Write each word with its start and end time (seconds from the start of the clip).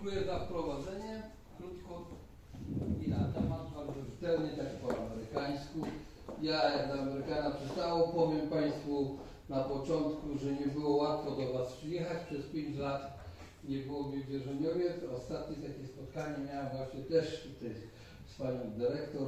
dziękuję 0.00 0.24
za 0.24 0.38
wprowadzenie. 0.38 1.22
Krótko 1.58 2.04
i 3.06 3.10
na 3.10 3.18
temat, 3.18 3.74
bardzo 3.74 4.00
rzetelnie, 4.10 4.50
tak 4.50 4.66
po 4.66 4.88
amerykańsku. 4.88 5.78
Ja, 6.42 6.70
jak 6.70 6.88
na 6.88 7.02
Amerykana 7.02 7.50
przystało, 7.50 8.08
powiem 8.08 8.48
Państwu 8.48 9.18
na 9.48 9.64
początku, 9.64 10.38
że 10.38 10.52
nie 10.52 10.66
było 10.66 10.96
łatwo 10.96 11.30
do 11.30 11.52
Was 11.52 11.72
przyjechać. 11.72 12.18
Przez 12.26 12.46
5 12.46 12.78
lat 12.78 13.18
nie 13.68 13.78
było 13.78 14.02
mnie 14.02 14.24
w 14.24 14.26
Wierzeniowie. 14.26 14.94
Ostatnie 15.18 15.56
takie 15.56 15.86
spotkanie 15.86 16.46
miałem 16.46 16.76
właśnie 16.76 17.00
też 17.00 17.42
tutaj 17.42 17.74
z 18.26 18.34
Panią 18.34 18.70
Dyrektor 18.78 19.26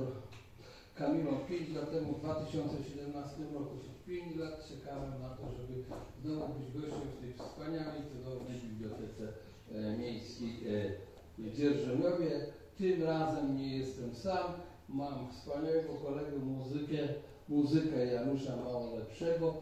Kamilą 0.94 1.32
5 1.48 1.74
lat 1.76 1.90
temu, 1.90 2.12
w 2.12 2.20
2017 2.20 3.36
roku. 3.54 3.76
Przez 3.82 3.96
5 4.06 4.36
lat 4.36 4.68
czekałem 4.68 5.22
na 5.22 5.28
to, 5.28 5.42
żeby 5.56 5.84
znowu 6.22 6.54
być 6.54 6.68
gościem 6.72 7.08
w 7.16 7.20
tej 7.20 7.32
wspaniałej, 7.34 8.00
cudownej 8.12 8.58
bibliotece 8.60 9.51
miejskiej 9.98 10.50
e, 10.68 11.52
Dzierżoniowie. 11.56 12.30
Tym 12.78 13.02
razem 13.02 13.56
nie 13.56 13.76
jestem 13.76 14.14
sam. 14.14 14.52
Mam 14.88 15.32
wspaniałego 15.32 15.94
kolegę 15.94 16.36
muzykę, 16.38 16.96
muzykę 17.48 18.06
Janusza 18.06 18.56
Małolepszego, 18.56 19.54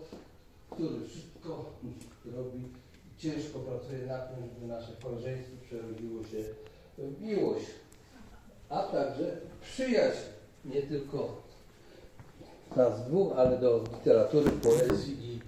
który 0.70 1.06
wszystko 1.06 1.64
robi, 2.36 2.68
ciężko 3.18 3.58
pracuje 3.58 4.06
na 4.06 4.18
tym, 4.18 4.36
żeby 4.54 4.66
nasze 4.66 4.92
koleżeństwo 5.02 5.56
przerodziło 5.62 6.24
się 6.24 6.44
w 6.98 7.22
miłość, 7.22 7.66
a 8.68 8.82
także 8.82 9.36
przyjaźń, 9.62 10.20
nie 10.64 10.82
tylko 10.82 11.42
nas 12.76 13.06
dwóch, 13.06 13.32
ale 13.36 13.58
do 13.58 13.84
literatury, 13.92 14.50
poezji 14.50 15.16
i, 15.32 15.40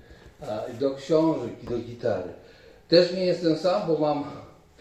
a, 0.44 0.78
do 0.80 0.94
książek 0.94 1.50
i 1.62 1.66
do 1.66 1.78
gitary. 1.78 2.32
Też 2.88 3.12
nie 3.12 3.26
jestem 3.26 3.56
sam, 3.56 3.86
bo 3.86 3.98
mam 3.98 4.24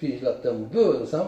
5 0.02 0.22
lat 0.22 0.42
temu 0.42 0.66
byłem 0.66 1.08
sam, 1.08 1.28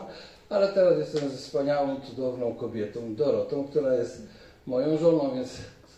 ale 0.50 0.68
teraz 0.68 0.98
jestem 0.98 1.30
ze 1.30 1.38
wspaniałą, 1.38 2.02
cudowną 2.02 2.54
kobietą, 2.54 3.16
Dorotą, 3.16 3.68
która 3.68 3.94
jest 3.94 4.22
moją 4.68 4.98
żoną, 4.98 5.32
więc 5.36 5.58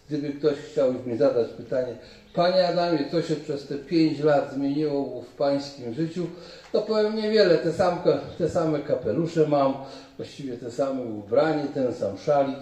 gdyby 0.10 0.34
ktoś 0.34 0.58
chciał 0.58 0.94
mi 1.06 1.18
zadać 1.18 1.48
pytanie, 1.48 1.98
Panie 2.34 2.68
Adamie, 2.68 3.00
co 3.12 3.22
się 3.22 3.36
przez 3.36 3.68
te 3.68 3.76
5 3.76 4.20
lat 4.20 4.54
zmieniło 4.54 5.22
w 5.22 5.38
Pańskim 5.38 5.94
życiu, 5.94 6.28
to 6.72 6.82
powiem 6.82 7.16
niewiele, 7.16 7.58
te, 7.58 7.74
sam, 7.74 7.98
te 8.38 8.50
same 8.50 8.80
kapelusze 8.80 9.48
mam, 9.48 9.74
właściwie 10.18 10.58
te 10.58 10.72
same 10.72 11.02
ubranie, 11.02 11.64
ten 11.74 11.94
sam 11.94 12.18
szalik, 12.18 12.60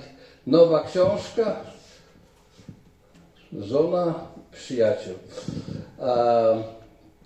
nowa 0.48 0.84
książka, 0.84 1.56
żona, 3.60 4.14
przyjaciel. 4.52 5.16
A, 6.00 6.44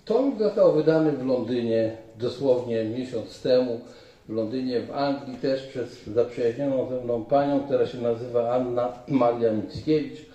tom 0.04 0.38
został 0.38 0.72
wydany 0.72 1.12
w 1.12 1.26
Londynie 1.26 1.96
dosłownie 2.18 2.84
miesiąc 2.84 3.40
temu. 3.40 3.80
W 4.28 4.32
Londynie, 4.32 4.80
w 4.80 4.90
Anglii 4.90 5.36
też 5.36 5.62
przez 5.62 6.04
zaprzyjaźnioną 6.06 6.88
ze 6.90 7.04
mną 7.04 7.24
panią, 7.24 7.60
która 7.60 7.86
się 7.86 7.98
nazywa 7.98 8.54
Anna 8.54 8.92
Maria 9.08 9.52
Mickiewicz, 9.52 10.26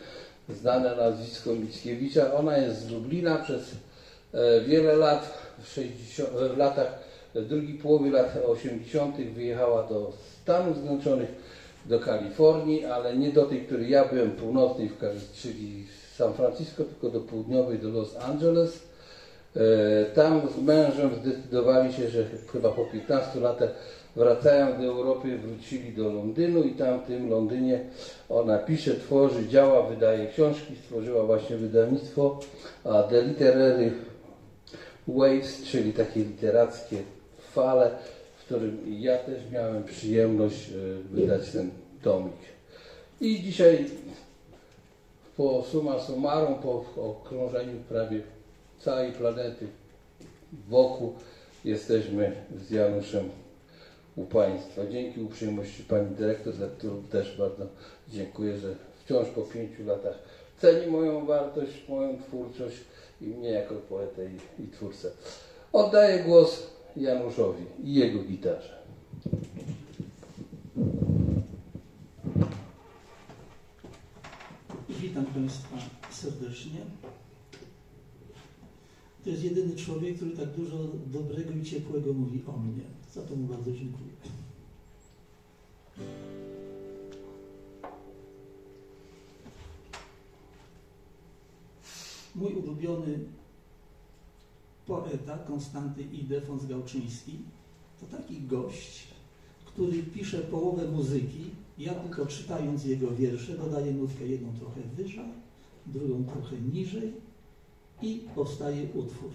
znane 0.50 0.95
nazwisko 0.95 1.54
Mickiewicza. 1.54 2.34
Ona 2.34 2.58
jest 2.58 2.80
z 2.80 2.92
Lublina 2.92 3.38
przez 3.38 3.61
e, 4.34 4.61
wiele 4.61 4.95
lat, 4.95 5.34
w, 5.64 5.70
60, 5.70 6.30
w 6.30 6.58
latach, 6.58 7.00
w 7.36 7.45
drugiej 7.45 7.73
połowie 7.73 8.11
lat 8.11 8.38
80. 8.45 9.16
wyjechała 9.16 9.88
do 9.88 10.14
Stanów 10.42 10.78
Zjednoczonych, 10.78 11.30
do 11.86 12.00
Kalifornii, 12.00 12.86
ale 12.86 13.17
nie 13.17 13.31
do 13.31 13.45
tej, 13.45 13.61
której 13.61 13.89
ja 13.89 14.06
byłem, 14.06 14.31
północnej, 14.31 14.92
czyli 15.36 15.86
San 16.17 16.34
Francisco, 16.34 16.84
tylko 16.84 17.09
do 17.09 17.20
południowej, 17.20 17.80
do 17.80 17.89
Los 17.89 18.16
Angeles. 18.16 18.92
E, 19.55 20.05
tam 20.05 20.41
z 20.57 20.61
mężem 20.61 21.09
zdecydowali 21.21 21.93
się, 21.93 22.09
że 22.09 22.25
chyba 22.51 22.69
po 22.69 22.85
15 22.85 23.39
latach 23.39 23.69
wracają 24.15 24.81
do 24.81 24.83
Europy, 24.83 25.37
wrócili 25.37 25.93
do 25.93 26.13
Londynu 26.13 26.63
i 26.63 26.71
tam 26.71 26.99
w 26.99 27.07
tym 27.07 27.29
Londynie 27.29 27.79
ona 28.29 28.57
pisze, 28.57 28.95
tworzy, 28.95 29.47
działa, 29.47 29.89
wydaje 29.89 30.27
książki, 30.27 30.75
stworzyła 30.75 31.23
właśnie 31.23 31.55
wydawnictwo 31.55 32.39
The 33.09 33.21
Literary 33.21 33.92
Waves, 35.08 35.63
czyli 35.63 35.93
takie 35.93 36.19
literackie 36.19 36.97
fale, 37.52 37.92
w 38.37 38.45
którym 38.45 38.77
ja 38.87 39.17
też 39.17 39.42
miałem 39.52 39.83
przyjemność 39.83 40.69
e, 40.69 40.73
wydać 41.15 41.52
ten 41.52 41.69
tomik. 42.02 42.33
I 43.21 43.42
dzisiaj 43.42 43.86
po 45.37 45.63
summa 45.71 45.99
summarum, 45.99 46.55
po 46.55 46.86
okrążeniu 46.97 47.80
prawie 47.89 48.21
całej 48.83 49.11
planety 49.11 49.67
wokół 50.70 51.14
jesteśmy 51.66 52.36
z 52.67 52.71
Januszem 52.71 53.30
u 54.16 54.26
Państwa. 54.26 54.82
Dzięki 54.92 55.21
uprzejmości 55.21 55.83
Pani 55.83 56.16
Dyrektor, 56.16 56.54
za 56.54 56.67
którą 56.67 57.04
też 57.04 57.38
bardzo 57.38 57.67
dziękuję, 58.10 58.58
że 58.58 58.76
wciąż 59.05 59.27
po 59.27 59.42
pięciu 59.42 59.86
latach 59.86 60.20
ceni 60.61 60.92
moją 60.92 61.26
wartość, 61.26 61.88
moją 61.89 62.17
twórczość 62.17 62.77
i 63.22 63.26
mnie 63.26 63.49
jako 63.49 63.76
poetę 63.76 64.26
i, 64.26 64.64
i 64.64 64.67
twórcę. 64.67 65.11
Oddaję 65.73 66.23
głos 66.23 66.67
Januszowi 66.98 67.66
i 67.83 67.93
jego 67.93 68.23
gitarze. 68.23 68.83
Witam 74.89 75.26
Państwa 75.26 75.77
serdecznie. 76.11 76.80
To 79.23 79.30
jest 79.30 79.44
jedyny 79.44 79.76
człowiek, 79.76 80.16
który 80.16 80.32
tak 80.32 80.56
dużo 80.56 80.78
dobrego 81.06 81.52
i 81.52 81.64
ciepłego 81.64 82.14
mówi 82.14 82.44
o 82.48 82.58
mnie. 82.58 82.84
Za 83.14 83.22
to 83.22 83.36
mu 83.36 83.48
bardzo 83.48 83.72
dziękuję. 83.72 84.14
Mój 92.36 92.54
ulubiony 92.54 93.20
poeta, 94.86 95.38
Konstanty 95.38 96.04
Idefons 96.04 96.66
Gałczyński, 96.66 97.40
to 98.00 98.17
taki 98.17 98.42
gość, 98.42 99.08
który 99.66 100.04
pisze 100.04 100.38
połowę 100.40 100.88
muzyki. 100.88 101.44
Ja 101.78 101.94
tylko 101.94 102.26
czytając 102.26 102.86
jego 102.86 103.11
wiersze 103.11 103.58
dodaję 103.58 103.94
nutkę 103.94 104.28
jedną 104.28 104.54
trochę 104.54 104.82
wyżej, 104.82 105.26
drugą 105.86 106.23
trochę 106.23 106.58
niżej 106.61 107.14
i 108.03 108.19
powstaje 108.36 108.83
utwór. 108.93 109.31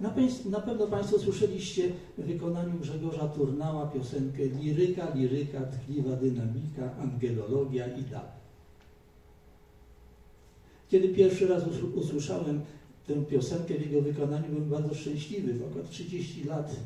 Na, 0.00 0.14
na, 0.50 0.60
pewno 0.60 0.86
Państwo 0.86 1.18
słyszeliście 1.18 1.92
w 2.18 2.22
wykonaniu 2.24 2.78
Grzegorza 2.78 3.28
Turnała 3.28 3.86
piosenkę 3.86 4.46
Liryka, 4.46 5.14
liryka, 5.14 5.60
tkliwa 5.60 6.16
dynamika, 6.16 6.96
angelologia 7.00 7.86
i 7.86 8.02
dalej. 8.02 8.42
Kiedy 10.88 11.08
pierwszy 11.08 11.48
raz 11.48 11.62
usłyszałem 11.94 12.60
tę 13.06 13.14
piosenkę 13.14 13.74
w 13.74 13.86
jego 13.86 14.02
wykonaniu, 14.02 14.48
byłem 14.48 14.70
bardzo 14.70 14.94
szczęśliwy, 14.94 15.54
bo 15.54 15.66
akurat 15.66 15.90
30 15.90 16.44
lat 16.44 16.76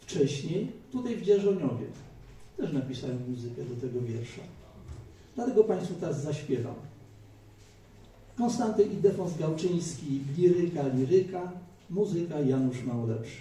wcześniej, 0.00 0.72
tutaj 0.92 1.16
w 1.16 1.22
Dzierżoniowie, 1.22 1.86
też 2.56 2.72
napisałem 2.72 3.30
muzykę 3.30 3.64
do 3.64 3.80
tego 3.80 4.00
wiersza. 4.00 4.42
Dlatego 5.34 5.64
Państwu 5.64 5.94
teraz 5.94 6.22
zaśpiewam. 6.22 6.74
Konstanty 8.38 8.82
Idefons 8.82 9.38
Gałczyński, 9.38 10.20
liryka, 10.38 10.82
liryka, 10.94 11.52
muzyka 11.90 12.40
Janusz 12.40 12.84
Małolepszy. 12.84 13.40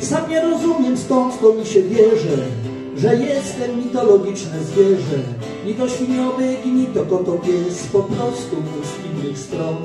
Sam 0.00 0.30
nie 0.30 0.40
rozumiem 0.40 0.98
skąd 0.98 1.40
to 1.40 1.54
mi 1.54 1.66
się 1.66 1.82
bierze, 1.82 2.36
że 2.96 3.16
jestem 3.16 3.78
mitologiczne 3.78 4.64
zwierzę. 4.64 5.18
Ni 5.66 5.74
to 5.74 5.88
świniobyk, 5.88 6.64
ni 6.66 6.86
to 6.86 7.06
kotopies, 7.06 7.86
po 7.86 8.02
prostu 8.02 8.56
z 8.82 9.06
innych 9.06 9.38
stron. 9.38 9.76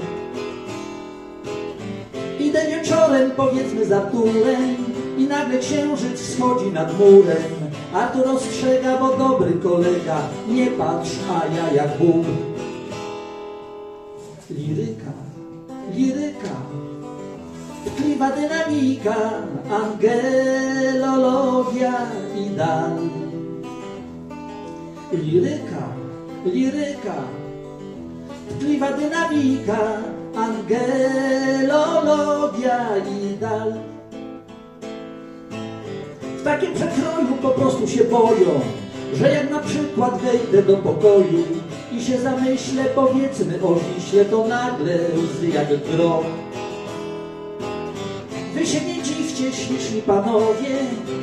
Wieczorem, 3.06 3.31
powiedzmy 3.31 3.86
za 3.86 3.98
Arturem 3.98 4.75
i 5.18 5.24
nagle 5.24 5.60
księżyc 5.60 6.22
wschodzi 6.22 6.72
nad 6.72 7.00
murem. 7.00 7.44
Artur 7.94 8.28
ostrzega, 8.28 8.98
bo 8.98 9.18
dobry 9.18 9.54
kolega, 9.54 10.18
nie 10.48 10.68
patrz, 10.68 11.12
a 11.31 11.46
ja 11.56 11.74
jak 11.74 11.98
Bóg. 11.98 12.25
Liryka, 14.50 15.12
liryka, 15.96 16.56
tkliwa 17.86 18.31
dynamika, 18.31 19.16
angelologia 19.81 21.13
i 22.38 22.50
dal. 22.50 22.98
Liryka, 25.12 25.84
liryka, 26.46 27.16
tkliwa 28.50 28.92
dynamika, 28.92 29.80
angelologia 30.65 32.00
i 32.97 33.38
dal. 33.38 33.73
W 36.38 36.44
takim 36.44 36.73
przekroju 36.73 37.35
po 37.41 37.50
prostu 37.50 37.88
się 37.88 38.03
boją, 38.03 38.62
że 39.13 39.31
jak 39.31 39.51
na 39.51 39.59
przykład 39.59 40.21
wejdę 40.21 40.63
do 40.63 40.77
pokoju 40.77 41.44
i 41.91 42.03
się 42.03 42.17
zamyślę, 42.19 42.83
powiedzmy 42.95 43.59
o 43.63 43.75
wiśle, 43.75 44.25
to 44.25 44.47
nagle 44.47 45.00
łzy 45.17 45.47
jak 45.47 45.67
grom. 45.67 46.23
Wy 48.53 48.65
się 48.65 48.81
nie 48.85 49.03
dziwcie, 49.03 49.53
śliczni 49.53 50.01
panowie, 50.01 50.75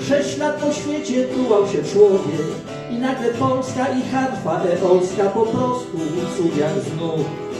sześć 0.08 0.38
lat 0.38 0.56
po 0.56 0.72
świecie 0.72 1.24
tułał 1.24 1.66
się 1.66 1.82
człowiek 1.92 2.46
i 2.90 2.94
nagle 2.94 3.28
Polska 3.28 3.86
i 3.88 4.02
harfa 4.12 4.60
eolska 4.62 5.24
po 5.24 5.42
prostu 5.42 5.98
cud 6.36 6.56
jak 6.56 6.72
znów. 6.72 7.51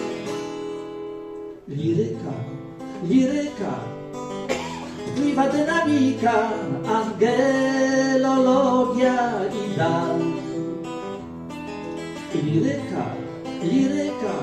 Liryka, 1.77 2.35
liryka, 3.09 3.73
tkliwa 5.07 5.49
dynamika, 5.49 6.53
angelologia 6.99 8.29
i 9.49 9.63
dal. 9.79 10.19
Liryka, 12.35 13.05
liryka, 13.63 14.35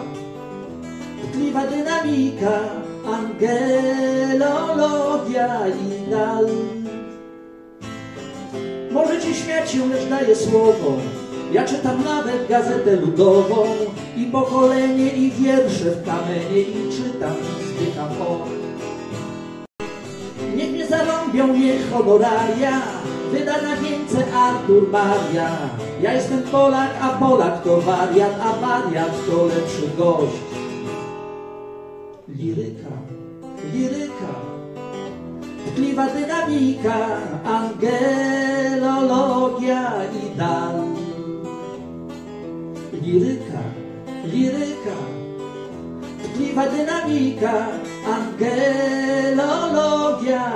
tkliwa 1.21 1.63
dynamika, 1.67 2.55
angelologia 3.05 4.47
i 5.67 6.09
dal. 6.11 6.47
Możecie 8.91 9.33
śmiać 9.33 9.71
się, 9.71 9.87
lecz 9.87 10.05
daję 10.09 10.35
słowo. 10.35 11.18
Ja 11.51 11.65
czytam 11.65 12.03
nawet 12.03 12.47
gazetę 12.47 12.95
ludową 12.95 13.65
i 14.17 14.25
pokolenie 14.25 15.09
i 15.09 15.31
wiersze 15.31 15.91
w 15.91 16.05
kamienie 16.05 16.61
i 16.61 16.89
czytam 16.91 17.35
i 17.37 17.63
zdycham. 17.65 18.09
Niech 20.55 20.71
mnie 20.71 20.87
zarąbią, 20.87 21.47
niech 21.47 21.91
honoraria 21.91 22.81
wyda 23.31 23.61
na 23.61 23.75
wieńce 23.75 24.33
Artur 24.33 24.91
Maria. 24.91 25.49
Ja 26.01 26.13
jestem 26.13 26.43
Polak, 26.43 26.89
a 27.01 27.09
Polak 27.09 27.63
to 27.63 27.81
wariat, 27.81 28.39
a 28.41 28.53
wariat 28.61 29.11
to 29.25 29.45
lepszy 29.45 29.87
gość. 29.97 30.37
Liryka, 32.27 32.91
liryka, 33.73 34.33
tkliwa 35.67 36.07
dynamika, 36.07 37.07
angelologia 37.45 38.43
i 40.23 40.37
dal. 40.37 40.88
Liryka, 43.09 43.61
liryka, 44.33 44.97
tkliwa 46.23 46.65
dynamika, 46.69 47.53
angelologia 48.15 49.65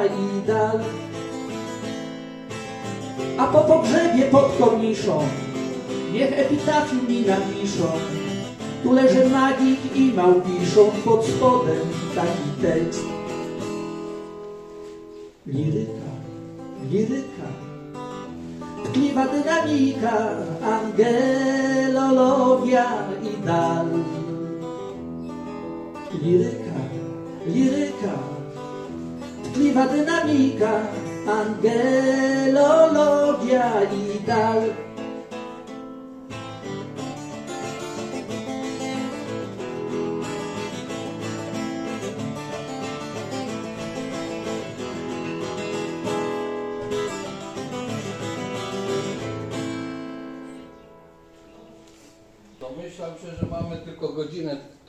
i 0.06 0.08
dal. 0.48 0.80
A 3.38 3.48
po 3.48 3.60
pogrzebie 3.62 4.26
pod 4.32 4.58
korniszą, 4.60 5.20
niech 6.14 6.40
epitafium 6.40 7.08
mi 7.10 7.22
napiszą, 7.22 7.88
tu 8.84 8.94
leży 8.94 9.30
magik 9.30 9.96
i 9.96 10.14
małpiszą, 10.14 10.92
pod 11.06 11.26
spodem 11.26 11.88
taki 12.16 12.50
tekst. 12.62 13.06
Liryka, 15.48 16.12
liryka, 16.92 17.48
tkliwa 18.94 19.26
dynamika, 19.26 20.14
angelologia 20.74 22.30
i 23.26 23.34
dal. 23.46 23.90
Liryka, 26.22 26.78
liryka, 27.50 28.14
tkliwa 29.44 29.84
dynamika, 29.94 30.74
angelologia 31.38 32.70
i 33.90 34.20
dal. 34.28 34.62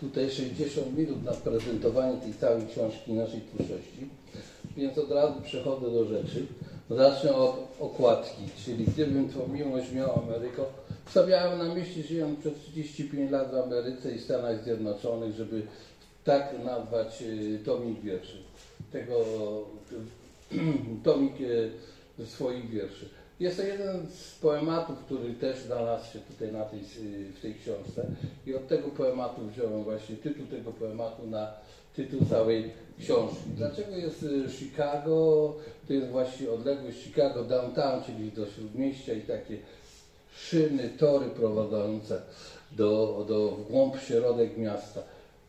Tutaj 0.04 0.30
60 0.30 0.96
minut 0.96 1.24
na 1.24 1.32
prezentowanie 1.32 2.20
tej 2.20 2.34
całej 2.34 2.66
książki 2.66 3.12
naszej 3.12 3.40
twórczości, 3.40 4.08
więc 4.76 4.98
od 4.98 5.10
razu 5.10 5.40
przechodzę 5.44 5.90
do 5.90 6.04
rzeczy. 6.04 6.46
Zacznę 6.90 7.34
od 7.34 7.56
okładki, 7.80 8.42
czyli 8.64 8.84
gdybym 8.84 9.28
tą 9.28 9.48
miłość 9.48 9.92
miał 9.92 10.22
Ameryką, 10.22 10.62
stawiałem 11.10 11.58
na 11.58 11.74
myśli, 11.74 12.02
że 12.02 12.14
ją 12.14 12.36
przez 12.36 12.54
35 12.54 13.30
lat 13.30 13.50
w 13.50 13.54
Ameryce 13.54 14.14
i 14.14 14.20
Stanach 14.20 14.64
Zjednoczonych, 14.64 15.34
żeby 15.34 15.62
tak 16.24 16.54
nazwać 16.64 17.22
y, 17.22 17.58
tomik 17.64 18.00
wierszy. 18.00 18.36
Tego 18.92 19.24
y, 20.52 20.58
tomik 21.04 21.40
y, 21.40 21.70
swoich 22.26 22.70
wierszy. 22.70 23.08
Jest 23.44 23.56
to 23.56 23.62
jeden 23.62 24.06
z 24.06 24.34
poematów, 24.34 24.98
który 24.98 25.34
też 25.34 25.58
znalazł 25.58 26.12
się 26.12 26.18
tutaj 26.18 26.52
na 26.52 26.64
tej, 26.64 26.80
w 27.36 27.40
tej 27.42 27.54
książce 27.54 28.06
i 28.46 28.54
od 28.54 28.68
tego 28.68 28.88
poematu 28.88 29.46
wziąłem 29.46 29.84
właśnie 29.84 30.16
tytuł 30.16 30.46
tego 30.46 30.72
poematu 30.72 31.26
na 31.26 31.52
tytuł 31.96 32.20
całej 32.30 32.70
książki. 33.00 33.42
Dlaczego 33.56 33.96
jest 33.96 34.22
y, 34.22 34.48
Chicago? 34.50 35.54
To 35.88 35.92
jest 35.92 36.08
właśnie 36.08 36.50
odległość 36.50 36.98
Chicago 36.98 37.44
downtown, 37.44 38.02
czyli 38.04 38.32
do 38.32 38.46
śródmieścia 38.46 39.12
i 39.12 39.20
takie 39.20 39.58
szyny, 40.36 40.88
tory 40.98 41.26
prowadzące 41.26 42.22
do, 42.72 43.24
do 43.28 43.50
w 43.50 43.70
głąb 43.70 43.96
środek 44.00 44.56
miasta. 44.56 45.00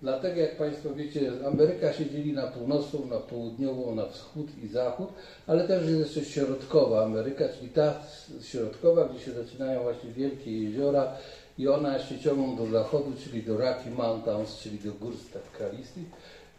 Dlatego, 0.06 0.42
jak 0.42 0.58
Państwo 0.58 0.94
wiecie, 0.94 1.32
Ameryka 1.48 1.94
się 1.94 2.10
dzieli 2.10 2.34
na 2.34 2.48
północną, 2.48 3.06
na 3.06 3.18
południową, 3.18 3.96
na 3.96 4.06
wschód 4.06 4.48
i 4.64 4.68
zachód, 4.68 5.10
ale 5.48 5.68
też 5.68 5.90
jest 5.90 6.00
jeszcze 6.00 6.32
środkowa 6.32 7.06
Ameryka, 7.06 7.46
czyli 7.50 7.72
ta 7.72 7.94
środkowa, 8.42 9.10
gdzie 9.10 9.20
się 9.20 9.32
zaczynają 9.32 9.84
właśnie 9.84 10.12
wielkie 10.12 10.64
jeziora 10.64 11.12
i 11.58 11.68
one 11.68 12.00
się 12.00 12.20
ciągną 12.20 12.56
do 12.56 12.66
zachodu, 12.68 13.14
czyli 13.24 13.44
do 13.44 13.58
Rocky 13.58 13.90
Mountains, 13.90 14.60
czyli 14.60 14.80
do 14.80 14.92
gór 14.92 15.14
skalistych. 15.54 16.06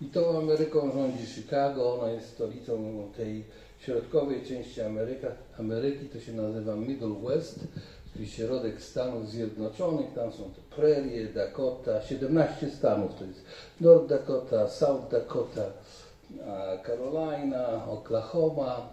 I 0.01 0.05
tą 0.05 0.39
Ameryką 0.39 0.93
rządzi 0.93 1.27
Chicago, 1.27 1.99
ona 1.99 2.13
jest 2.13 2.29
stolicą 2.29 3.03
tej 3.17 3.45
środkowej 3.81 4.43
części 4.45 4.81
Ameryka, 4.81 5.29
Ameryki, 5.59 6.07
to 6.07 6.21
się 6.21 6.33
nazywa 6.33 6.77
Middle 6.77 7.15
West, 7.29 7.61
czyli 8.17 8.29
środek 8.29 8.83
Stanów 8.83 9.31
Zjednoczonych, 9.31 10.07
tam 10.15 10.33
są 10.33 10.45
te 10.45 10.77
prerie, 10.77 11.27
Dakota, 11.27 12.03
17 12.03 12.71
stanów, 12.71 13.15
to 13.19 13.25
jest 13.25 13.45
North 13.81 14.07
Dakota, 14.07 14.69
South 14.69 15.11
Dakota, 15.11 15.65
Carolina, 16.87 17.87
Oklahoma, 17.87 18.89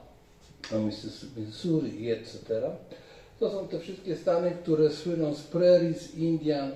Missouri 1.38 2.03
i 2.03 2.12
etc. 2.12 2.62
To 3.39 3.50
są 3.51 3.68
te 3.68 3.80
wszystkie 3.80 4.15
stany, 4.15 4.51
które 4.51 4.89
słyną 4.89 5.34
z 5.34 5.44
prerii, 5.44 5.94
z 5.94 6.15
Indian, 6.15 6.72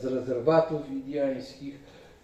z 0.00 0.04
rezerwatów 0.04 0.88
indiańskich 0.90 1.74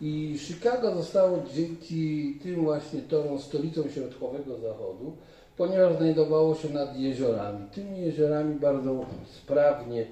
i 0.01 0.39
Chicago 0.39 0.95
zostało 0.95 1.43
dzięki 1.55 2.35
tym 2.43 2.65
właśnie 2.65 3.01
torom 3.01 3.39
stolicą 3.39 3.83
środkowego 3.95 4.59
zachodu, 4.59 5.17
ponieważ 5.59 5.97
znajdowało 5.97 6.55
się 6.55 6.69
nad 6.69 6.99
jeziorami. 6.99 7.67
Tymi 7.75 8.01
jeziorami 8.01 8.55
bardzo 8.55 9.07
sprawnie 9.43 10.07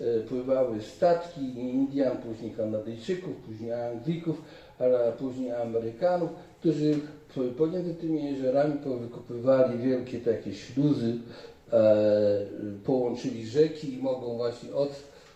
e, 0.00 0.20
pływały 0.20 0.82
statki 0.82 1.40
Indian, 1.40 2.16
później 2.16 2.50
Kanadyjczyków, 2.50 3.36
później 3.36 3.72
Anglików, 3.72 4.42
a 4.78 5.12
później 5.12 5.52
Amerykanów, 5.52 6.30
którzy 6.60 6.94
pomiędzy 7.58 7.94
tymi 7.94 8.24
jeziorami 8.24 8.74
powykupywali 8.74 9.78
wielkie 9.78 10.18
takie 10.18 10.54
śluzy, 10.54 11.14
e, 11.72 11.96
połączyli 12.84 13.46
rzeki 13.46 13.94
i 13.94 14.02
mogą 14.02 14.36
właśnie 14.36 14.74
od 14.74 14.90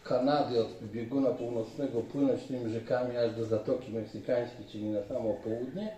Kanady, 0.05 0.61
od 0.61 0.69
bieguna 0.93 1.31
północnego 1.31 2.01
płynąć 2.01 2.43
tymi 2.43 2.73
rzekami 2.73 3.17
aż 3.17 3.35
do 3.35 3.45
Zatoki 3.45 3.93
Meksykańskiej, 3.93 4.67
czyli 4.67 4.85
na 4.85 5.03
samo 5.03 5.35
południe 5.45 5.97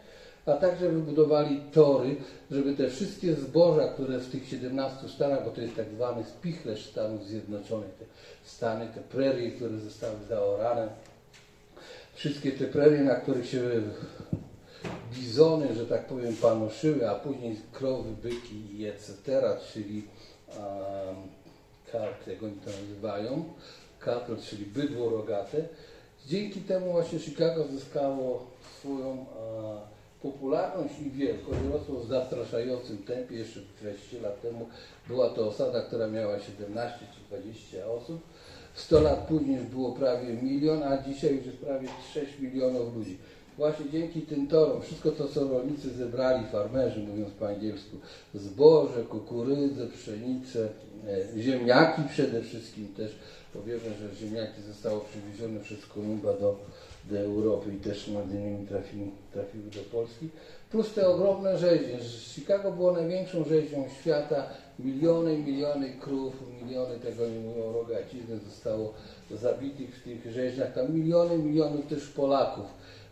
a 0.48 0.56
także 0.56 0.88
wybudowali 0.88 1.60
tory, 1.72 2.16
żeby 2.50 2.74
te 2.74 2.88
wszystkie 2.88 3.34
zboża, 3.34 3.88
które 3.88 4.18
w 4.18 4.30
tych 4.30 4.48
17 4.48 5.08
stanach, 5.08 5.44
bo 5.44 5.50
to 5.50 5.60
jest 5.60 5.76
tak 5.76 5.86
zwany 5.94 6.24
spichlerz 6.24 6.86
Stanów 6.86 7.26
Zjednoczonych, 7.26 7.90
te 7.94 8.04
stany, 8.44 8.86
te 8.94 9.00
prerie, 9.00 9.50
które 9.50 9.78
zostały 9.78 10.14
zaorane, 10.28 10.88
wszystkie 12.14 12.52
te 12.52 12.64
prerie, 12.64 13.00
na 13.00 13.14
których 13.14 13.48
się 13.48 13.60
bizony, 15.14 15.74
że 15.74 15.86
tak 15.86 16.06
powiem, 16.06 16.36
panoszyły, 16.36 17.10
a 17.10 17.14
później 17.14 17.56
krowy, 17.72 18.10
byki 18.22 18.80
i 18.80 18.86
etc., 18.86 19.12
czyli 19.72 20.02
um, 20.48 21.16
kart, 21.92 22.26
jak 22.26 22.42
oni 22.42 22.56
to 22.64 22.70
nazywają, 22.70 23.44
katl, 24.00 24.36
czyli 24.50 24.66
bydło 24.66 25.10
rogate. 25.10 25.64
Dzięki 26.26 26.60
temu 26.60 26.92
właśnie 26.92 27.18
Chicago 27.18 27.64
zyskało 27.64 28.46
swoją 28.78 29.26
popularność 30.22 30.94
i 31.06 31.10
wielkość 31.10 31.60
rosło 31.72 32.00
w 32.00 32.08
zastraszającym 32.08 32.98
tempie. 32.98 33.36
Jeszcze 33.36 33.60
20 33.80 34.16
lat 34.22 34.42
temu 34.42 34.68
była 35.08 35.28
to 35.28 35.48
osada, 35.48 35.82
która 35.82 36.06
miała 36.06 36.40
17 36.40 36.98
czy 37.14 37.36
20 37.36 37.86
osób. 37.86 38.20
100 38.74 39.00
lat 39.00 39.26
później 39.28 39.58
było 39.58 39.92
prawie 39.92 40.34
milion, 40.34 40.82
a 40.82 41.02
dzisiaj 41.02 41.36
już 41.36 41.46
jest 41.46 41.58
prawie 41.58 41.88
6 42.14 42.38
milionów 42.40 42.96
ludzi. 42.96 43.18
Właśnie 43.58 43.90
dzięki 43.90 44.22
tym 44.22 44.46
torom, 44.46 44.82
wszystko 44.82 45.10
to 45.10 45.28
co 45.28 45.48
rolnicy 45.48 45.90
zebrali, 45.90 46.46
farmerzy 46.52 47.00
mówiąc 47.00 47.30
po 47.38 47.48
angielsku, 47.48 47.96
zboże, 48.34 49.02
kukurydzę, 49.02 49.86
pszenicę, 49.86 50.68
e, 51.36 51.42
ziemniaki 51.42 52.02
przede 52.08 52.42
wszystkim 52.42 52.88
też, 52.88 53.16
bo 53.54 53.62
wiemy, 53.62 53.80
że 53.80 54.16
ziemniaki 54.16 54.62
zostało 54.62 55.00
przywiezione 55.00 55.60
przez 55.60 55.86
Kolumba 55.86 56.32
do, 56.32 56.56
do 57.04 57.18
Europy 57.18 57.74
i 57.74 57.76
też 57.76 58.08
między 58.08 58.36
innymi 58.36 58.66
trafiły, 58.66 59.06
trafiły 59.32 59.64
do 59.64 59.80
Polski. 59.80 60.28
Plus 60.70 60.94
te 60.94 61.08
ogromne 61.08 61.58
rzeźnie. 61.58 61.98
Chicago 62.34 62.72
było 62.72 62.92
największą 62.92 63.44
rzeźnią 63.44 63.84
świata. 64.00 64.46
Miliony 64.78 65.34
i 65.34 65.38
miliony 65.38 65.92
krów, 66.00 66.34
miliony 66.62 66.98
tego 66.98 67.28
nie 67.28 67.40
mówią 67.40 67.72
rogacizny 67.72 68.38
zostało 68.38 68.94
zabitych 69.30 69.96
w 69.96 70.02
tych 70.02 70.32
rzeźniach. 70.32 70.74
Tam 70.74 70.94
miliony, 70.94 71.38
milionów 71.38 71.86
też 71.86 72.06
Polaków. 72.06 72.66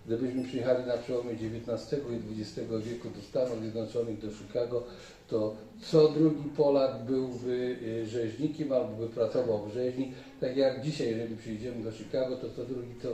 Gdybyśmy 0.06 0.44
przyjechali 0.44 0.86
na 0.86 0.96
przełomie 0.96 1.30
XIX 1.30 2.02
i 2.10 2.40
XX 2.40 2.70
wieku 2.84 3.08
do 3.16 3.22
Stanów 3.22 3.60
Zjednoczonych, 3.60 4.18
do 4.18 4.30
Chicago, 4.30 4.82
to 5.28 5.56
co 5.80 6.08
drugi 6.08 6.50
Polak 6.56 7.04
byłby 7.04 7.76
y, 7.82 8.06
rzeźnikiem 8.06 8.72
albo 8.72 8.92
by 8.96 9.08
pracował 9.08 9.66
w 9.66 9.72
rzeźni. 9.72 10.12
Tak 10.40 10.56
jak 10.56 10.82
dzisiaj, 10.82 11.10
jeżeli 11.10 11.36
przyjdziemy 11.36 11.84
do 11.84 11.92
Chicago, 11.92 12.36
to 12.36 12.46
co 12.56 12.64
drugi 12.64 12.94
to 13.02 13.08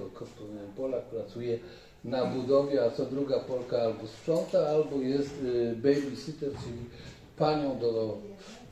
Polak 0.76 1.02
pracuje 1.02 1.58
na 2.04 2.26
budowie, 2.26 2.84
a 2.84 2.90
co 2.90 3.06
druga 3.06 3.38
Polka 3.38 3.76
albo 3.76 4.06
sprząta, 4.06 4.58
albo 4.68 4.96
jest 4.96 5.42
y, 5.42 5.76
babysitter, 5.76 6.50
czyli 6.50 6.78
panią 7.36 7.78
do 7.78 8.18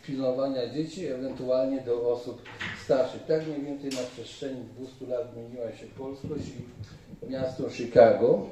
pilnowania 0.07 0.69
dzieci, 0.69 1.07
ewentualnie 1.07 1.81
do 1.81 2.13
osób 2.13 2.43
starszych. 2.85 3.27
Tak 3.27 3.47
mniej 3.47 3.63
więcej 3.63 3.91
na 3.91 4.07
przestrzeni 4.13 4.61
200 4.79 5.07
lat 5.07 5.33
zmieniła 5.35 5.73
się 5.73 5.87
polskość 5.87 6.45
i 6.49 7.31
miasto 7.31 7.71
Chicago. 7.71 8.47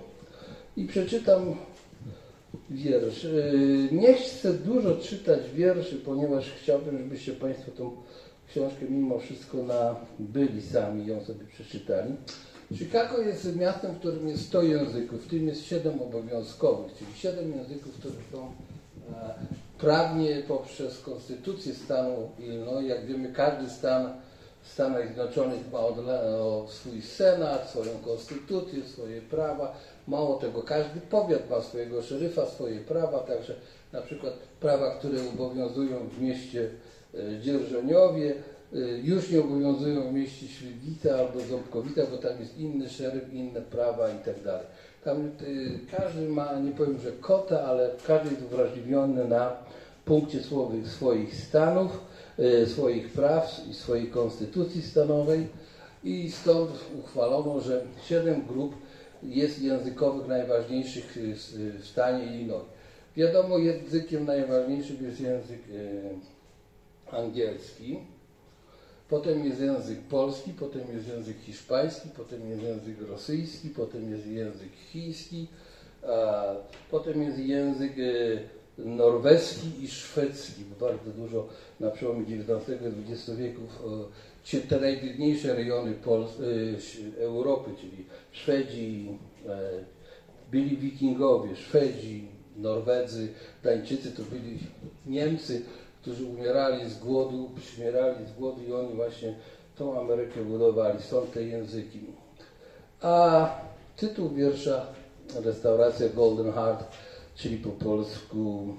I 0.76 0.86
przeczytam 0.86 1.56
wiersz. 2.70 3.24
Yy, 3.24 3.88
Nie 3.92 4.14
chcę 4.14 4.54
dużo 4.54 4.96
czytać 4.96 5.40
wierszy, 5.54 5.96
ponieważ 5.96 6.50
chciałbym, 6.62 6.98
żebyście 6.98 7.32
Państwo 7.32 7.70
tą 7.70 7.96
książkę 8.48 8.86
mimo 8.88 9.18
wszystko 9.18 9.58
nabyli 9.62 10.62
sami, 10.62 11.06
ją 11.06 11.24
sobie 11.24 11.44
przeczytali. 11.44 12.16
Chicago 12.74 13.22
jest 13.22 13.56
miastem, 13.56 13.94
w 13.94 13.98
którym 13.98 14.28
jest 14.28 14.46
100 14.46 14.62
języków, 14.62 15.24
w 15.24 15.30
tym 15.30 15.46
jest 15.48 15.64
7 15.64 16.02
obowiązkowych, 16.02 16.92
czyli 16.98 17.10
7 17.14 17.52
języków, 17.52 17.94
które 17.94 18.14
są 18.32 18.52
e, 19.12 19.34
prawnie 19.78 20.42
poprzez 20.48 21.00
konstytucję 21.00 21.74
stanu 21.74 22.30
Illinois. 22.38 22.88
Jak 22.88 23.06
wiemy, 23.06 23.32
każdy 23.32 23.70
stan 23.70 24.12
w 24.62 24.68
Stanach 24.72 25.06
Zjednoczonych 25.06 25.60
ma 25.72 25.78
swój 26.68 27.02
senat, 27.02 27.70
swoją 27.70 27.98
konstytucję, 28.04 28.84
swoje 28.84 29.22
prawa. 29.22 29.76
Mało 30.08 30.34
tego, 30.34 30.62
każdy 30.62 31.00
powiat 31.00 31.50
ma 31.50 31.60
swojego 31.60 32.02
szeryfa, 32.02 32.46
swoje 32.46 32.80
prawa, 32.80 33.18
także 33.18 33.54
na 33.92 34.02
przykład 34.02 34.32
prawa, 34.60 34.94
które 34.94 35.18
obowiązują 35.34 36.08
w 36.08 36.20
mieście 36.20 36.70
e, 37.14 37.40
Dzierżoniowie, 37.40 38.34
e, 38.72 38.78
już 38.78 39.30
nie 39.30 39.40
obowiązują 39.40 40.10
w 40.10 40.12
mieście 40.12 40.48
Świdwica 40.48 41.18
albo 41.18 41.40
Ząbkowica, 41.40 42.02
bo 42.10 42.16
tam 42.16 42.40
jest 42.40 42.58
inny 42.58 42.88
szeryf, 42.88 43.32
inne 43.32 43.60
prawa 43.60 44.10
i 44.10 44.24
tak 44.24 44.42
dalej. 44.42 44.66
Tam 45.04 45.26
y, 45.26 45.30
każdy 45.96 46.28
ma, 46.28 46.58
nie 46.58 46.72
powiem, 46.72 46.98
że 46.98 47.12
kota, 47.12 47.62
ale 47.62 47.90
każdy 48.06 48.30
jest 48.30 48.42
uwrażliwiony 48.42 49.24
na 49.24 49.56
punkcie 50.04 50.38
swoich 50.84 51.34
stanów, 51.34 52.00
swoich 52.66 53.12
praw 53.12 53.60
i 53.70 53.74
swojej 53.74 54.06
konstytucji 54.06 54.82
stanowej 54.82 55.48
i 56.04 56.30
stąd 56.30 56.70
uchwalono, 56.98 57.60
że 57.60 57.82
siedem 58.04 58.46
grup 58.46 58.74
jest 59.22 59.62
językowych 59.62 60.28
najważniejszych 60.28 61.16
y, 61.16 61.20
y, 61.20 61.78
w 61.78 61.86
stanie 61.86 62.24
Illinois. 62.24 62.64
Wiadomo, 63.16 63.58
językiem 63.58 64.24
najważniejszym 64.24 65.04
jest 65.04 65.20
język 65.20 65.60
y, 65.70 66.02
angielski, 67.10 67.98
potem 69.08 69.44
jest 69.44 69.60
język 69.60 70.00
polski, 70.00 70.52
potem 70.52 70.82
jest 70.92 71.08
język 71.08 71.36
hiszpański, 71.38 72.08
potem 72.16 72.50
jest 72.50 72.62
język 72.62 72.96
rosyjski, 73.08 73.68
potem 73.68 74.10
jest 74.10 74.26
język 74.26 74.72
chiński, 74.92 75.46
potem 76.90 77.22
jest 77.22 77.38
język 77.38 77.92
norweski 78.78 79.84
i 79.84 79.88
szwedzki. 79.88 80.62
Bardzo 80.80 81.10
dużo 81.10 81.48
na 81.80 81.90
przełomie 81.90 82.20
XIX 82.20 82.82
i 82.82 83.12
XX 83.12 83.30
wieków 83.30 83.82
ci- 84.48 84.62
te 84.62 84.80
najbiedniejsze 84.80 85.54
rejony 85.54 85.94
ś- 86.76 87.00
Europy, 87.20 87.70
czyli 87.80 88.06
Szwedzi, 88.32 89.18
e, 89.48 89.58
byli 90.50 90.76
wikingowie, 90.76 91.56
Szwedzi, 91.56 92.28
Norwedzy, 92.56 93.28
Dańczycy 93.64 94.12
to 94.12 94.22
byli 94.22 94.58
Niemcy, 95.06 95.62
którzy 96.02 96.24
umierali 96.24 96.90
z 96.90 96.98
głodu, 96.98 97.50
śmierali 97.74 98.26
z 98.26 98.32
głodu 98.32 98.62
i 98.62 98.72
oni 98.72 98.94
właśnie 98.94 99.34
tą 99.76 99.98
Amerykę 100.00 100.40
budowali, 100.44 101.02
stąd 101.02 101.32
te 101.32 101.42
języki. 101.42 102.00
A 103.00 103.48
tytuł 103.96 104.30
wiersza 104.30 104.86
Restauracja 105.44 106.08
Golden 106.08 106.52
Heart, 106.52 106.84
czyli 107.34 107.56
po 107.56 107.70
polsku 107.70 108.74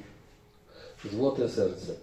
Złote 1.11 1.49
Serce. 1.49 1.93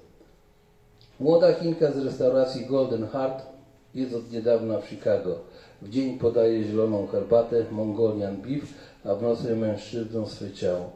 Młoda 1.21 1.53
Chinka 1.53 1.93
z 1.93 1.99
restauracji 1.99 2.67
Golden 2.67 3.07
Heart 3.07 3.56
jest 3.97 4.15
od 4.15 4.33
niedawna 4.33 4.81
w 4.81 4.89
Chicago. 4.89 5.39
W 5.83 5.91
dzień 5.91 6.19
podaje 6.19 6.65
zieloną 6.65 7.07
herbatę, 7.07 7.65
Mongolian 7.71 8.37
beef, 8.37 8.65
a 9.05 9.15
w 9.15 9.23
nocy 9.23 9.57
mężczyznom 9.57 10.27
swe 10.27 10.51
ciało. 10.51 10.91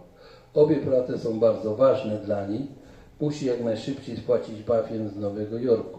Obie 0.54 0.76
prace 0.76 1.19
są 1.19 1.40
bardzo 1.40 1.76
ważne 1.76 2.19
dla 2.19 2.47
niej. 2.47 2.66
Musi 3.21 3.47
jak 3.47 3.64
najszybciej 3.64 4.16
spłacić 4.16 4.62
bafiem 4.62 5.09
z 5.09 5.16
Nowego 5.16 5.59
Jorku. 5.59 5.99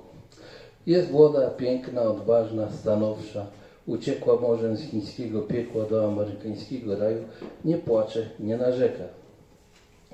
Jest 0.87 1.11
młoda, 1.11 1.49
piękna, 1.49 2.01
odważna, 2.01 2.71
stanowcza. 2.71 3.45
Uciekła 3.85 4.35
morzem 4.35 4.77
z 4.77 4.81
chińskiego 4.81 5.41
piekła 5.41 5.85
do 5.85 6.07
amerykańskiego 6.07 6.99
raju. 6.99 7.23
Nie 7.65 7.77
płacze, 7.77 8.29
nie 8.39 8.57
narzeka. 8.57 9.03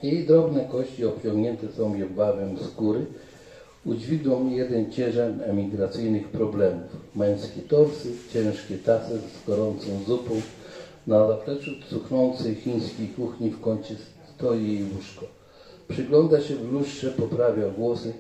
Jej 0.03 0.25
drobne 0.25 0.65
kości 0.65 1.06
obciągnięte 1.06 1.67
są 1.67 1.96
jedwabem 1.96 2.58
skóry. 2.58 3.06
Udźwigną 3.88 4.50
jeden 4.50 4.91
ciężar 4.91 5.32
emigracyjnych 5.44 6.27
problemów. 6.27 6.98
Męskie 7.15 7.62
torsy, 7.62 8.10
ciężkie 8.34 8.77
tasy 8.77 9.20
z 9.20 9.48
gorącą 9.48 9.88
zupą. 10.08 10.41
Na 11.08 11.27
zapleczu 11.27 11.72
cuchnącej 11.89 12.56
chińskiej 12.56 13.08
kuchni 13.08 13.50
w 13.50 13.62
kącie 13.62 13.96
stoi 14.36 14.74
jej 14.74 14.84
łóżko. 14.84 15.25
Przygląda 15.88 16.41
się 16.41 16.56
w 16.56 16.72
lustrze, 16.72 17.12
poprawia 17.12 17.70
włosy. 17.70 18.13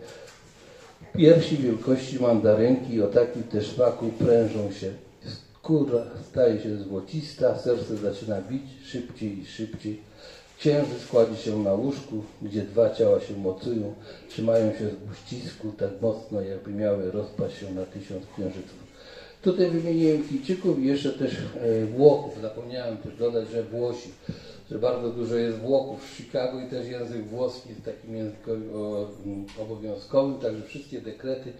Piersi 1.17 1.57
wielkości 1.57 2.19
mandarynki 2.19 3.01
o 3.01 3.07
takim 3.07 3.43
też 3.43 3.67
smaku 3.67 4.09
prężą 4.09 4.71
się. 4.71 4.91
Skóra 5.25 6.03
staje 6.31 6.61
się 6.61 6.77
złocista, 6.77 7.57
serce 7.57 7.97
zaczyna 7.97 8.41
bić 8.41 8.63
szybciej 8.85 9.39
i 9.39 9.45
szybciej. 9.45 10.01
Księżyc 10.59 11.05
kładzie 11.11 11.35
się 11.35 11.63
na 11.63 11.73
łóżku, 11.73 12.23
gdzie 12.41 12.61
dwa 12.61 12.89
ciała 12.89 13.19
się 13.19 13.37
mocują, 13.37 13.93
trzymają 14.29 14.71
się 14.73 14.87
w 14.87 15.11
uścisku 15.11 15.71
tak 15.71 16.01
mocno, 16.01 16.41
jakby 16.41 16.71
miały 16.71 17.11
rozpaść 17.11 17.57
się 17.57 17.71
na 17.73 17.85
tysiąc 17.85 18.25
księżyców. 18.33 18.87
Tutaj 19.41 19.69
wymieniłem 19.69 20.23
Chińczyków 20.23 20.79
i 20.79 20.87
jeszcze 20.87 21.13
też 21.13 21.31
e, 21.33 21.85
Włochów. 21.85 22.41
Zapomniałem 22.41 22.97
też 22.97 23.15
dodać, 23.15 23.49
że 23.49 23.63
Włosi, 23.63 24.09
że 24.71 24.79
bardzo 24.79 25.09
dużo 25.09 25.35
jest 25.35 25.57
Włochów 25.57 26.05
w 26.05 26.17
Chicago 26.17 26.59
i 26.59 26.69
też 26.69 26.87
język 26.87 27.27
włoski 27.27 27.69
jest 27.69 27.85
takim 27.85 28.15
językiem 28.15 28.69
mm, 29.25 29.45
obowiązkowym, 29.59 30.39
także 30.39 30.61
wszystkie 30.61 31.01
dekrety, 31.01 31.53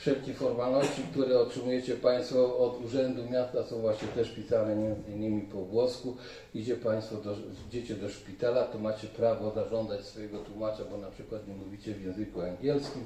wszelkie 0.00 0.34
formalności, 0.34 1.02
które 1.12 1.38
otrzymujecie 1.38 1.94
Państwo 1.94 2.58
od 2.58 2.84
Urzędu 2.84 3.30
Miasta 3.30 3.64
są 3.64 3.80
właśnie 3.80 4.08
też 4.08 4.30
pisane 4.30 4.76
między 4.76 5.10
innymi 5.10 5.42
po 5.42 5.58
włosku. 5.58 6.16
Idzie 6.54 6.76
Państwo, 6.76 7.16
do, 7.16 7.36
idziecie 7.68 7.94
do 7.94 8.08
szpitala, 8.08 8.64
to 8.64 8.78
macie 8.78 9.06
prawo 9.06 9.50
zażądać 9.54 10.04
swojego 10.04 10.38
tłumacza, 10.38 10.84
bo 10.90 10.98
na 10.98 11.10
przykład 11.10 11.48
nie 11.48 11.54
mówicie 11.54 11.94
w 11.94 12.04
języku 12.04 12.40
angielskim 12.40 13.02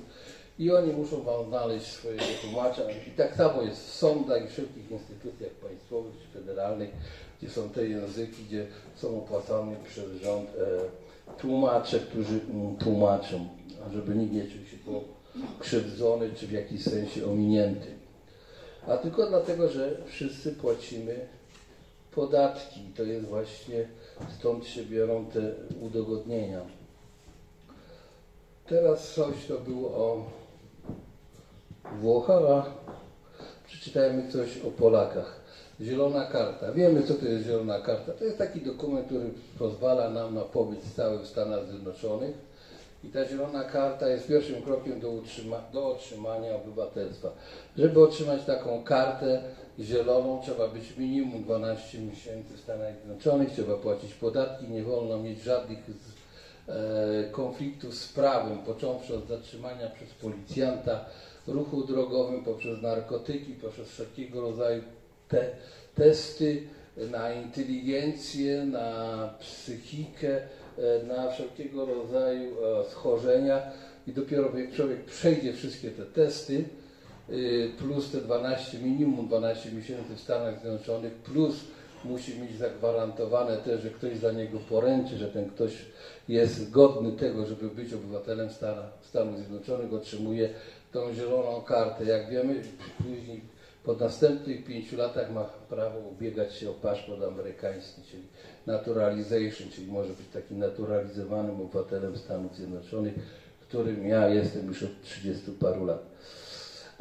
i 0.59 0.71
oni 0.71 0.93
muszą 0.93 1.23
Wam 1.23 1.47
znaleźć 1.49 1.87
swojego 1.87 2.25
tłumacza. 2.43 2.83
I 2.91 3.11
tak 3.11 3.37
samo 3.37 3.63
jest 3.63 3.87
w 3.87 3.95
sądach 3.95 4.45
i 4.45 4.49
wszelkich 4.49 4.91
instytucjach 4.91 5.51
państwowych 5.51 6.13
czy 6.23 6.39
federalnych, 6.39 6.91
gdzie 7.39 7.51
są 7.51 7.71
te 7.71 7.89
języki, 7.89 8.45
gdzie 8.45 8.67
są 8.97 9.19
opłacane 9.19 9.77
przez 9.85 10.23
rząd 10.23 10.49
e, 10.49 11.39
tłumacze, 11.39 12.01
którzy 12.01 12.41
mm, 12.51 12.77
tłumaczą, 12.77 13.49
żeby 13.93 14.15
nikt 14.15 14.33
nie 14.33 14.43
czuł 14.43 14.65
się 14.71 14.77
pokrzywdzony 15.43 16.31
czy 16.35 16.47
w 16.47 16.53
jakiś 16.53 16.85
sensie 16.85 17.27
ominięty. 17.27 17.89
A 18.87 18.97
tylko 18.97 19.27
dlatego, 19.27 19.69
że 19.69 19.97
wszyscy 20.07 20.53
płacimy 20.53 21.29
podatki. 22.15 22.81
To 22.97 23.03
jest 23.03 23.27
właśnie 23.27 23.89
stąd 24.39 24.67
się 24.67 24.85
biorą 24.85 25.27
te 25.27 25.41
udogodnienia. 25.81 26.61
Teraz 28.67 29.15
coś 29.15 29.47
to 29.49 29.59
było 29.59 29.89
o 29.89 30.31
Włochach, 32.01 32.43
a 32.43 32.65
przeczytajmy 33.67 34.33
coś 34.33 34.59
o 34.59 34.71
Polakach. 34.71 35.41
Zielona 35.81 36.27
karta. 36.27 36.73
Wiemy, 36.73 37.03
co 37.03 37.15
to 37.15 37.27
jest 37.27 37.47
zielona 37.47 37.81
karta. 37.81 38.13
To 38.13 38.25
jest 38.25 38.39
taki 38.39 38.61
dokument, 38.61 39.07
który 39.07 39.31
pozwala 39.59 40.11
nam 40.11 40.35
na 40.35 40.41
pobyt 40.41 40.85
stały 40.85 41.19
w 41.19 41.27
Stanach 41.27 41.67
Zjednoczonych. 41.69 42.35
I 43.05 43.11
ta 43.11 43.25
zielona 43.25 43.65
karta 43.65 44.09
jest 44.09 44.29
pierwszym 44.29 44.63
krokiem 44.63 45.01
do, 45.01 45.09
utrzyma, 45.09 45.63
do 45.73 45.89
otrzymania 45.89 46.57
obywatelstwa. 46.57 47.29
Żeby 47.79 48.03
otrzymać 48.03 48.45
taką 48.45 48.83
kartę 48.83 49.43
zieloną, 49.81 50.41
trzeba 50.43 50.69
być 50.69 50.97
minimum 50.97 51.43
12 51.43 51.99
miesięcy 51.99 52.57
w 52.57 52.61
Stanach 52.61 52.95
Zjednoczonych, 52.95 53.53
trzeba 53.53 53.77
płacić 53.77 54.15
podatki, 54.15 54.69
nie 54.69 54.83
wolno 54.83 55.19
mieć 55.19 55.43
żadnych 55.43 55.79
e, 56.69 57.31
konfliktów 57.33 57.95
z 57.95 58.13
prawem, 58.13 58.59
począwszy 58.59 59.15
od 59.15 59.29
zatrzymania 59.29 59.89
przez 59.89 60.11
policjanta, 60.11 61.05
ruchu 61.47 61.85
drogowym, 61.85 62.45
poprzez 62.45 62.83
narkotyki, 62.83 63.53
poprzez 63.53 63.89
wszelkiego 63.89 64.41
rodzaju 64.41 64.83
te, 65.29 65.51
testy 65.95 66.63
na 66.97 67.33
inteligencję, 67.33 68.65
na 68.65 69.29
psychikę, 69.41 70.41
na 71.09 71.31
wszelkiego 71.31 71.87
rodzaju 71.87 72.51
e, 72.51 72.91
schorzenia 72.91 73.63
i 74.07 74.13
dopiero 74.13 74.59
jak 74.59 74.73
człowiek 74.73 75.05
przejdzie 75.05 75.53
wszystkie 75.53 75.91
te 75.91 76.03
testy, 76.03 76.65
y, 77.31 77.71
plus 77.79 78.11
te 78.11 78.21
12, 78.21 78.79
minimum 78.79 79.27
12 79.27 79.73
miesięcy 79.73 80.15
w 80.15 80.21
Stanach 80.21 80.61
Zjednoczonych, 80.61 81.13
plus 81.13 81.55
musi 82.05 82.39
mieć 82.39 82.57
zagwarantowane 82.57 83.57
też, 83.57 83.83
że 83.83 83.91
ktoś 83.91 84.17
za 84.19 84.33
niego 84.33 84.59
poręczy, 84.59 85.17
że 85.17 85.29
ten 85.29 85.51
ktoś 85.51 85.73
jest 86.29 86.71
godny 86.71 87.13
tego, 87.13 87.47
żeby 87.47 87.71
być 87.71 87.93
obywatelem 87.93 88.49
Stanów 89.03 89.39
Zjednoczonych, 89.39 89.95
otrzymuje 89.95 90.49
tą 90.93 91.15
zieloną 91.15 91.63
kartę. 91.63 92.05
Jak 92.05 92.31
wiemy, 92.31 92.63
później 92.99 93.41
po 93.85 93.95
następnych 93.95 94.65
pięciu 94.65 94.97
latach 94.97 95.33
ma 95.33 95.45
prawo 95.45 95.99
ubiegać 95.99 96.55
się 96.55 96.71
o 96.71 96.75
paszport 96.75 97.23
amerykański, 97.23 98.03
czyli 98.11 98.23
naturalization, 98.67 99.69
czyli 99.71 99.93
może 99.93 100.09
być 100.09 100.27
takim 100.33 100.59
naturalizowanym 100.59 101.61
obywatelem 101.61 102.19
Stanów 102.19 102.57
Zjednoczonych, 102.57 103.15
którym 103.61 104.09
ja 104.09 104.29
jestem 104.29 104.67
już 104.67 104.83
od 104.83 105.03
30 105.03 105.51
paru 105.53 105.85
lat. 105.85 106.03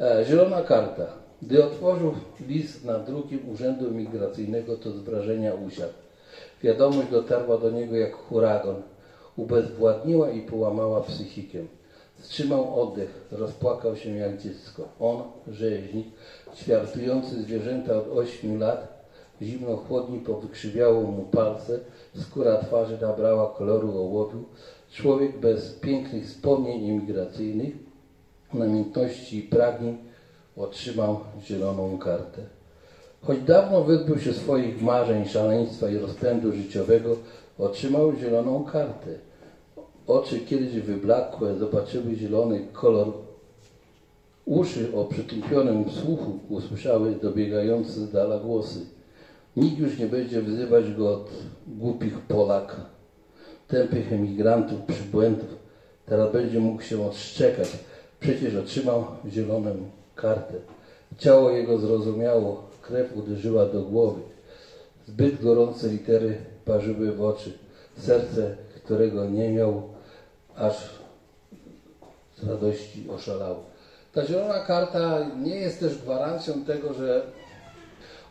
E, 0.00 0.24
zielona 0.24 0.62
karta. 0.62 1.06
Gdy 1.42 1.64
otworzył 1.64 2.14
list 2.48 2.84
nad 2.84 3.06
drukiem 3.06 3.48
Urzędu 3.50 3.90
Imigracyjnego, 3.90 4.76
to 4.76 4.90
z 4.90 5.00
wrażenia 5.00 5.54
usiadł. 5.54 5.92
Wiadomość 6.62 7.10
dotarła 7.10 7.58
do 7.58 7.70
niego 7.70 7.96
jak 7.96 8.14
huragan. 8.14 8.82
Ubezwładniła 9.36 10.30
i 10.30 10.40
połamała 10.40 11.00
psychikę. 11.00 11.58
Wstrzymał 12.18 12.82
oddech, 12.82 13.26
rozpłakał 13.30 13.96
się 13.96 14.10
jak 14.10 14.42
dziecko. 14.42 14.88
On, 15.00 15.22
rzeźnik, 15.48 16.06
ćwiartujący 16.56 17.42
zwierzęta 17.42 17.96
od 17.96 18.08
ośmiu 18.08 18.58
lat, 18.58 18.93
zimno 19.44 19.76
chłodni 19.76 20.18
powykrzywiało 20.18 21.02
mu 21.02 21.22
palce, 21.22 21.80
skóra 22.14 22.56
twarzy 22.56 22.98
nabrała 23.00 23.54
koloru 23.58 23.98
ołowiu, 23.98 24.44
człowiek 24.92 25.38
bez 25.38 25.72
pięknych 25.72 26.26
wspomnień 26.26 26.84
imigracyjnych, 26.84 27.74
namiętności 28.54 29.38
i 29.38 29.42
pragnień 29.42 29.96
otrzymał 30.56 31.20
zieloną 31.42 31.98
kartę. 31.98 32.42
Choć 33.22 33.40
dawno 33.40 33.84
wyzbył 33.84 34.18
się 34.18 34.32
swoich 34.32 34.82
marzeń, 34.82 35.28
szaleństwa 35.28 35.90
i 35.90 35.98
rozpędu 35.98 36.52
życiowego, 36.52 37.16
otrzymał 37.58 38.16
zieloną 38.16 38.64
kartę. 38.64 39.10
Oczy 40.06 40.40
kiedyś 40.40 40.72
wyblakłe 40.72 41.54
zobaczyły 41.54 42.14
zielony 42.14 42.66
kolor. 42.72 43.12
Uszy 44.44 44.96
o 44.96 45.04
przytłupionym 45.04 45.90
słuchu 45.90 46.38
usłyszały 46.48 47.14
dobiegające 47.22 47.92
z 47.92 48.12
dala 48.12 48.38
głosy. 48.38 48.80
Nikt 49.56 49.78
już 49.78 49.98
nie 49.98 50.06
będzie 50.06 50.42
wzywać 50.42 50.92
go 50.92 51.12
od 51.14 51.30
głupich 51.66 52.18
Polaka, 52.18 52.76
tępych 53.68 54.12
emigrantów, 54.12 54.80
przybłędów. 54.82 55.48
Teraz 56.06 56.32
będzie 56.32 56.60
mógł 56.60 56.82
się 56.82 57.06
odszczekać. 57.06 57.68
Przecież 58.20 58.54
otrzymał 58.54 59.06
zieloną 59.28 59.76
kartę. 60.14 60.54
Ciało 61.18 61.50
jego 61.50 61.78
zrozumiało, 61.78 62.62
krew 62.82 63.16
uderzyła 63.16 63.66
do 63.66 63.82
głowy. 63.82 64.20
Zbyt 65.06 65.42
gorące 65.42 65.88
litery 65.88 66.36
parzyły 66.64 67.12
w 67.12 67.22
oczy. 67.22 67.52
Serce, 67.98 68.56
którego 68.84 69.24
nie 69.24 69.50
miał, 69.50 69.82
aż 70.56 70.90
z 72.36 72.44
radości 72.48 73.06
oszalało. 73.10 73.64
Ta 74.12 74.26
zielona 74.26 74.60
karta 74.60 75.30
nie 75.42 75.56
jest 75.56 75.80
też 75.80 75.98
gwarancją 75.98 76.64
tego, 76.64 76.94
że 76.94 77.22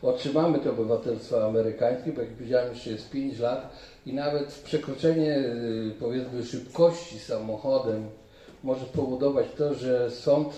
otrzymamy 0.04 0.58
to 0.58 0.70
obywatelstwo 0.70 1.46
amerykańskie, 1.46 2.12
bo 2.12 2.20
jak 2.20 2.30
powiedziałem, 2.30 2.72
jeszcze 2.72 2.90
jest 2.90 3.10
5 3.10 3.38
lat 3.38 3.76
i 4.06 4.12
nawet 4.12 4.46
przekroczenie 4.46 5.38
y, 5.38 5.92
powiedzmy 6.00 6.44
szybkości 6.44 7.18
samochodem 7.18 8.06
może 8.64 8.86
spowodować 8.86 9.46
to, 9.58 9.74
że 9.74 10.10
sąd, 10.10 10.48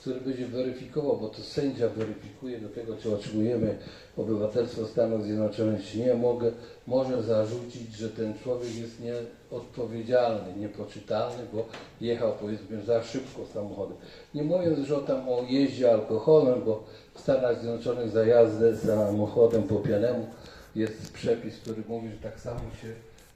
który 0.00 0.20
będzie 0.20 0.46
weryfikował, 0.46 1.16
bo 1.16 1.28
to 1.28 1.42
sędzia 1.42 1.88
weryfikuje 1.88 2.60
do 2.60 2.68
tego, 2.68 2.96
czy 2.96 3.14
otrzymujemy 3.14 3.78
obywatelstwo 4.16 4.86
Stanów 4.86 5.24
Zjednoczonych, 5.24 5.86
czy 5.86 5.98
nie, 5.98 6.14
mogę, 6.14 6.52
może 6.86 7.22
zarzucić, 7.22 7.92
że 7.92 8.10
ten 8.10 8.38
człowiek 8.38 8.74
jest 8.74 9.00
nieodpowiedzialny, 9.00 10.56
niepoczytalny, 10.56 11.42
bo 11.52 11.64
jechał 12.00 12.32
powiedzmy 12.40 12.82
za 12.82 13.02
szybko 13.02 13.46
samochodem. 13.54 13.96
Nie 14.34 14.42
mówiąc 14.42 14.90
o 14.90 15.00
tam 15.00 15.28
o 15.28 15.42
jeździe 15.48 15.92
alkoholem, 15.92 16.62
bo 16.64 16.84
w 17.16 17.20
Stanach 17.20 17.60
Zjednoczonych 17.60 18.10
za 18.10 18.26
jazdę 18.26 18.76
samochodem 18.76 19.62
po 19.62 19.76
pianemu 19.76 20.26
jest 20.74 21.12
przepis, 21.12 21.60
który 21.60 21.82
mówi, 21.88 22.08
że 22.08 22.16
tak 22.16 22.40
samo 22.40 22.60
się 22.82 22.88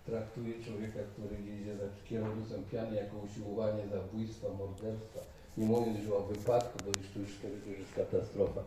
traktuje 0.06 0.54
człowieka, 0.64 0.98
który 1.12 1.42
jedzie 1.42 1.76
za 1.76 2.08
kierownicą 2.08 2.54
piany 2.72 2.96
jako 2.96 3.16
usiłowanie 3.18 3.82
zabójstwa, 3.92 4.48
morderstwa. 4.58 5.20
Nie 5.56 5.66
mówiąc 5.66 5.98
już 5.98 6.10
o 6.12 6.20
wypadku, 6.20 6.78
bo 6.84 6.88
już 6.98 7.12
to 7.14 7.18
już, 7.18 7.38
to 7.42 7.68
już 7.70 7.78
jest 7.78 7.94
katastrofa. 7.94 8.60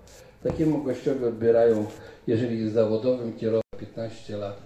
Takiemu 0.44 0.84
gościowi 0.84 1.26
odbierają, 1.26 1.86
jeżeli 2.28 2.62
jest 2.62 2.74
zawodowym 2.74 3.34
kierowcą 3.34 3.64
15 3.80 4.38
lat 4.38 4.58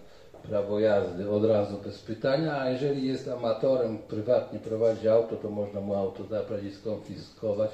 prawo 0.44 0.80
jazdy 0.80 1.30
od 1.30 1.46
razu 1.46 1.78
bez 1.78 2.02
pytania, 2.02 2.62
a 2.62 2.70
jeżeli 2.70 3.08
jest 3.08 3.28
amatorem, 3.28 3.98
prywatnie 3.98 4.60
prowadzi 4.60 5.08
auto, 5.08 5.36
to 5.36 5.50
można 5.50 5.82
mu 5.82 5.96
auto 5.96 6.24
zabrać 6.24 6.64
i 6.64 6.72
skonfiskować, 6.72 7.72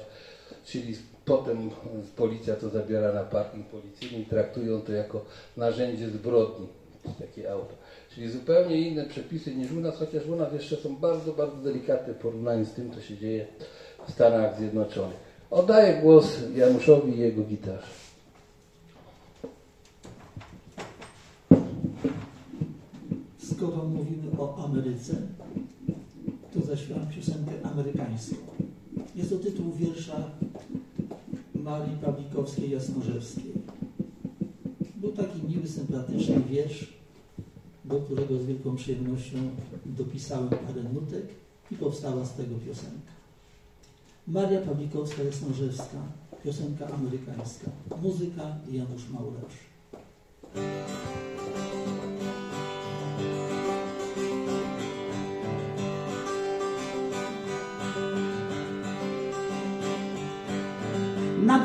czyli 0.64 0.96
potem 1.24 1.70
policja 2.16 2.56
to 2.56 2.68
zabiera 2.68 3.12
na 3.12 3.24
parking 3.24 3.66
policyjny 3.66 4.18
i 4.18 4.26
traktują 4.26 4.80
to 4.80 4.92
jako 4.92 5.24
narzędzie 5.56 6.10
zbrodni, 6.10 6.66
takie 7.18 7.52
auto. 7.52 7.74
Czyli 8.14 8.30
zupełnie 8.30 8.80
inne 8.80 9.04
przepisy 9.04 9.54
niż 9.54 9.72
u 9.72 9.80
nas, 9.80 9.96
chociaż 9.96 10.26
u 10.26 10.36
nas 10.36 10.52
jeszcze 10.52 10.76
są 10.76 10.96
bardzo, 10.96 11.32
bardzo 11.32 11.56
delikatne 11.56 12.14
w 12.14 12.16
porównaniu 12.16 12.64
z 12.64 12.72
tym, 12.72 12.90
co 12.94 13.00
się 13.00 13.16
dzieje 13.16 13.46
w 14.08 14.12
Stanach 14.12 14.58
Zjednoczonych. 14.58 15.16
Oddaję 15.50 16.02
głos 16.02 16.38
Januszowi 16.54 17.12
i 17.12 17.18
jego 17.18 17.42
gitarze. 17.42 17.86
Skoro 23.38 23.76
mówimy 23.76 24.38
o 24.38 24.64
Ameryce, 24.64 25.14
to 26.54 26.60
zaśpiewam 26.60 27.06
piosenkę 27.06 27.52
amerykańską. 27.62 28.36
Jest 29.14 29.30
to 29.30 29.36
tytuł 29.36 29.72
wiersza 29.72 30.30
Marii 31.64 31.96
Pawlikowskiej 31.96 32.70
Jasnorzewskiej. 32.70 33.52
Był 34.96 35.12
taki 35.12 35.42
miły, 35.48 35.68
sympatyczny 35.68 36.40
wiersz, 36.50 36.92
do 37.84 38.00
którego 38.00 38.38
z 38.38 38.46
wielką 38.46 38.76
przyjemnością 38.76 39.36
dopisałem 39.86 40.48
parę 40.48 40.82
nutek 40.94 41.24
i 41.70 41.74
powstała 41.74 42.24
z 42.24 42.34
tego 42.34 42.54
piosenka. 42.54 43.12
Maria 44.26 44.60
Pawlikowska 44.60 45.22
Jasnorzewska, 45.22 45.98
piosenka 46.44 46.86
amerykańska, 46.86 47.70
muzyka 48.02 48.56
Janusz 48.70 49.08
Maurecz. 49.10 49.54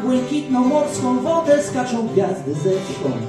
Błękitną 0.10 0.66
morską 0.66 1.20
wodę 1.20 1.64
skaczą 1.64 2.08
gwiazdy 2.08 2.54
zewsząd. 2.54 3.24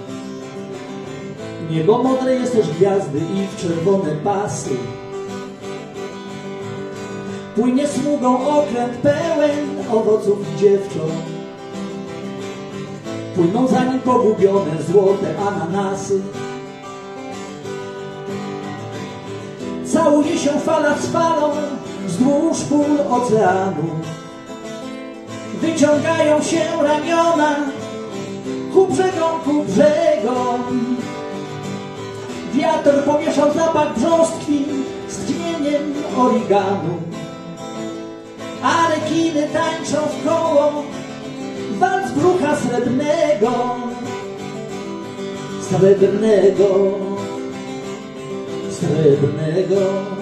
Niebo 1.71 2.03
modre 2.03 2.35
jest 2.35 2.53
też 2.53 2.71
gwiazdy 2.71 3.19
i 3.19 3.47
w 3.47 3.57
czerwone 3.57 4.11
pasy. 4.25 4.71
Płynie 7.55 7.88
sługą 7.88 8.49
okręt 8.49 8.93
pełen 8.93 9.66
owoców 9.93 10.38
i 10.55 10.61
dziewcząt. 10.61 11.12
Płyną 13.35 13.66
za 13.66 13.85
nim 13.85 14.01
pogubione 14.01 14.83
złote 14.90 15.38
ananasy. 15.38 16.21
Całuje 19.85 20.38
się 20.38 20.51
fala 20.51 20.99
z 20.99 21.07
falą 21.07 21.51
wzdłuż 22.07 22.61
pól 22.61 23.01
oceanu. 23.11 24.19
Wyciągają 25.61 26.42
się 26.42 26.61
ramiona 26.83 27.57
ku 28.73 28.87
brzegom, 28.87 29.40
ku 29.44 29.64
brzegom. 29.64 30.96
Wiatr 32.55 33.05
pomieszał 33.05 33.55
zapach 33.55 33.99
brzoskwi 33.99 34.64
z 35.09 35.16
tchnieniem 35.16 35.94
origanu. 36.18 36.94
A 38.62 38.88
rekiny 38.94 39.49
tańczą 39.53 39.96
w 40.07 40.29
koło 40.29 40.83
walc 41.79 42.12
brucha 42.12 42.57
srebrnego. 42.57 43.77
Srebrnego. 45.68 46.99
Srebrnego. 48.70 50.19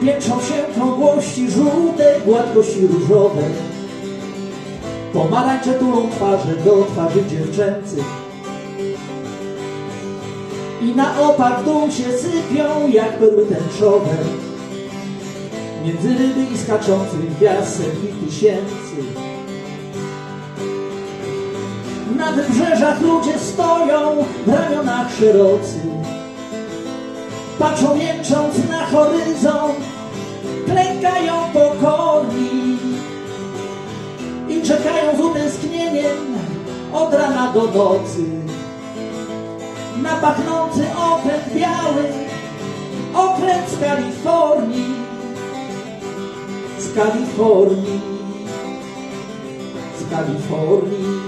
Piętrzą 0.00 0.40
się 0.40 0.74
krągłości 0.74 1.50
żółte, 1.50 2.20
gładkości 2.26 2.86
różowe. 2.86 3.42
Pomarańcze 5.12 5.74
tulą 5.74 6.10
twarze 6.10 6.56
do 6.64 6.86
twarzy 6.92 7.24
dziewczęcych. 7.30 8.04
I 10.82 10.96
na 10.96 11.20
opak 11.20 11.64
dół 11.64 11.90
się 11.90 12.12
sypią 12.12 12.88
jak 12.92 13.18
perły 13.18 13.46
tęczowe. 13.46 14.16
Między 15.84 16.08
ryby 16.08 16.54
i 16.54 16.58
skaczących 16.58 17.36
gwiazd 17.36 17.76
setki 17.76 18.06
tysięcy. 18.26 18.96
Na 22.16 22.32
wybrzeżach 22.32 23.00
ludzie 23.00 23.38
stoją 23.38 24.24
w 24.46 24.48
ramionach 24.48 25.16
szerocy. 25.20 25.97
Patrzą 27.58 27.96
jęcząc 27.96 28.68
na 28.70 28.86
horyzont, 28.86 29.78
klękają 30.66 31.34
pokorni 31.52 32.78
i 34.48 34.62
czekają 34.62 35.16
z 35.16 35.20
utęsknieniem 35.20 36.16
od 36.92 37.14
rana 37.14 37.52
do 37.52 37.62
nocy 37.62 38.24
na 40.02 40.16
pachnący 40.16 40.86
okręt 40.96 41.54
biały, 41.54 42.04
okręt 43.14 43.70
z 43.70 43.80
Kalifornii, 43.80 44.94
z 46.78 46.94
Kalifornii, 46.94 48.00
z 49.98 50.10
Kalifornii. 50.10 51.27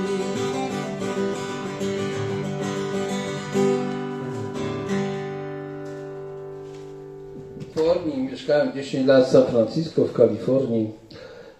Mieszkałem 8.51 8.75
10 8.75 9.07
lat 9.07 9.27
w 9.27 9.31
San 9.31 9.47
Francisco 9.47 10.05
w 10.05 10.13
Kalifornii, 10.13 10.91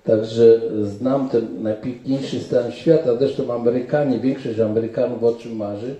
także 0.05 0.61
znam 0.83 1.29
ten 1.29 1.63
najpiękniejszy 1.63 2.41
stan 2.41 2.73
świata. 2.73 3.17
Zresztą 3.19 3.55
Amerykanie, 3.55 4.19
większość 4.19 4.59
Amerykanów 4.59 5.25
o 5.25 5.35
czym 5.35 5.57
marzy? 5.57 5.95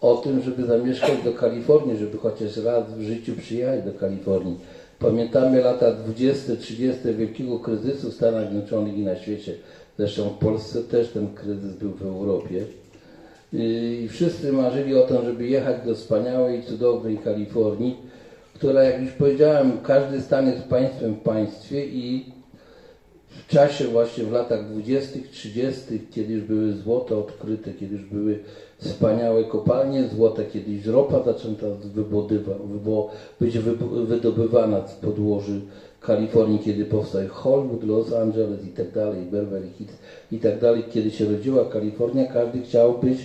O 0.00 0.16
tym, 0.16 0.42
żeby 0.42 0.66
zamieszkać 0.66 1.22
do 1.24 1.32
Kalifornii, 1.32 1.96
żeby 1.96 2.18
chociaż 2.18 2.56
raz 2.56 2.92
w 2.92 3.02
życiu 3.02 3.32
przyjechać 3.36 3.84
do 3.84 3.92
Kalifornii. 3.92 4.60
Pamiętamy 4.98 5.60
lata 5.60 5.92
20, 5.92 6.56
30 6.56 7.14
wielkiego 7.14 7.58
kryzysu 7.58 8.10
w 8.10 8.14
Stanach 8.14 8.50
Zjednoczonych 8.50 8.98
i 8.98 9.02
na 9.02 9.16
świecie. 9.16 9.54
Zresztą 9.98 10.28
w 10.28 10.38
Polsce 10.38 10.82
też 10.82 11.08
ten 11.08 11.34
kryzys 11.34 11.74
był 11.74 11.92
w 11.92 12.02
Europie. 12.02 12.64
I 13.52 14.08
wszyscy 14.10 14.52
marzyli 14.52 14.94
o 14.94 15.02
tym, 15.02 15.16
żeby 15.24 15.46
jechać 15.46 15.76
do 15.86 15.94
wspaniałej, 15.94 16.62
cudownej 16.62 17.18
Kalifornii, 17.18 18.07
która, 18.58 18.82
jak 18.82 19.00
już 19.02 19.10
powiedziałem, 19.10 19.72
każdy 19.82 20.20
stan 20.20 20.46
jest 20.46 20.62
państwem 20.62 21.14
w 21.14 21.20
państwie 21.20 21.86
i 21.86 22.24
w 23.28 23.46
czasie 23.46 23.84
właśnie 23.84 24.24
w 24.24 24.32
latach 24.32 24.68
20., 24.68 25.18
30., 25.32 25.80
kiedy 26.10 26.34
już 26.34 26.42
były 26.42 26.72
złote 26.72 27.16
odkryte, 27.16 27.72
kiedy 27.72 27.94
już 27.94 28.04
były 28.04 28.38
wspaniałe 28.78 29.44
kopalnie 29.44 30.08
złota, 30.08 30.42
kiedy 30.52 30.72
już 30.72 30.86
ropa 30.86 31.22
zaczęta 31.22 31.66
być 33.40 33.58
wydobywana 34.06 34.88
z 34.88 34.94
podłoży 34.94 35.60
Kalifornii, 36.00 36.58
kiedy 36.58 36.84
powstał 36.84 37.28
Hollywood, 37.28 37.84
Los 37.84 38.12
Angeles 38.12 38.66
i 38.66 38.70
tak 38.70 38.92
dalej, 38.92 39.24
Beverly 39.24 39.70
Hills 39.70 39.92
i 40.32 40.38
tak 40.38 40.60
dalej, 40.60 40.84
kiedy 40.90 41.10
się 41.10 41.24
rodziła 41.24 41.64
Kalifornia, 41.64 42.32
każdy 42.32 42.62
chciał 42.62 42.98
być 42.98 43.18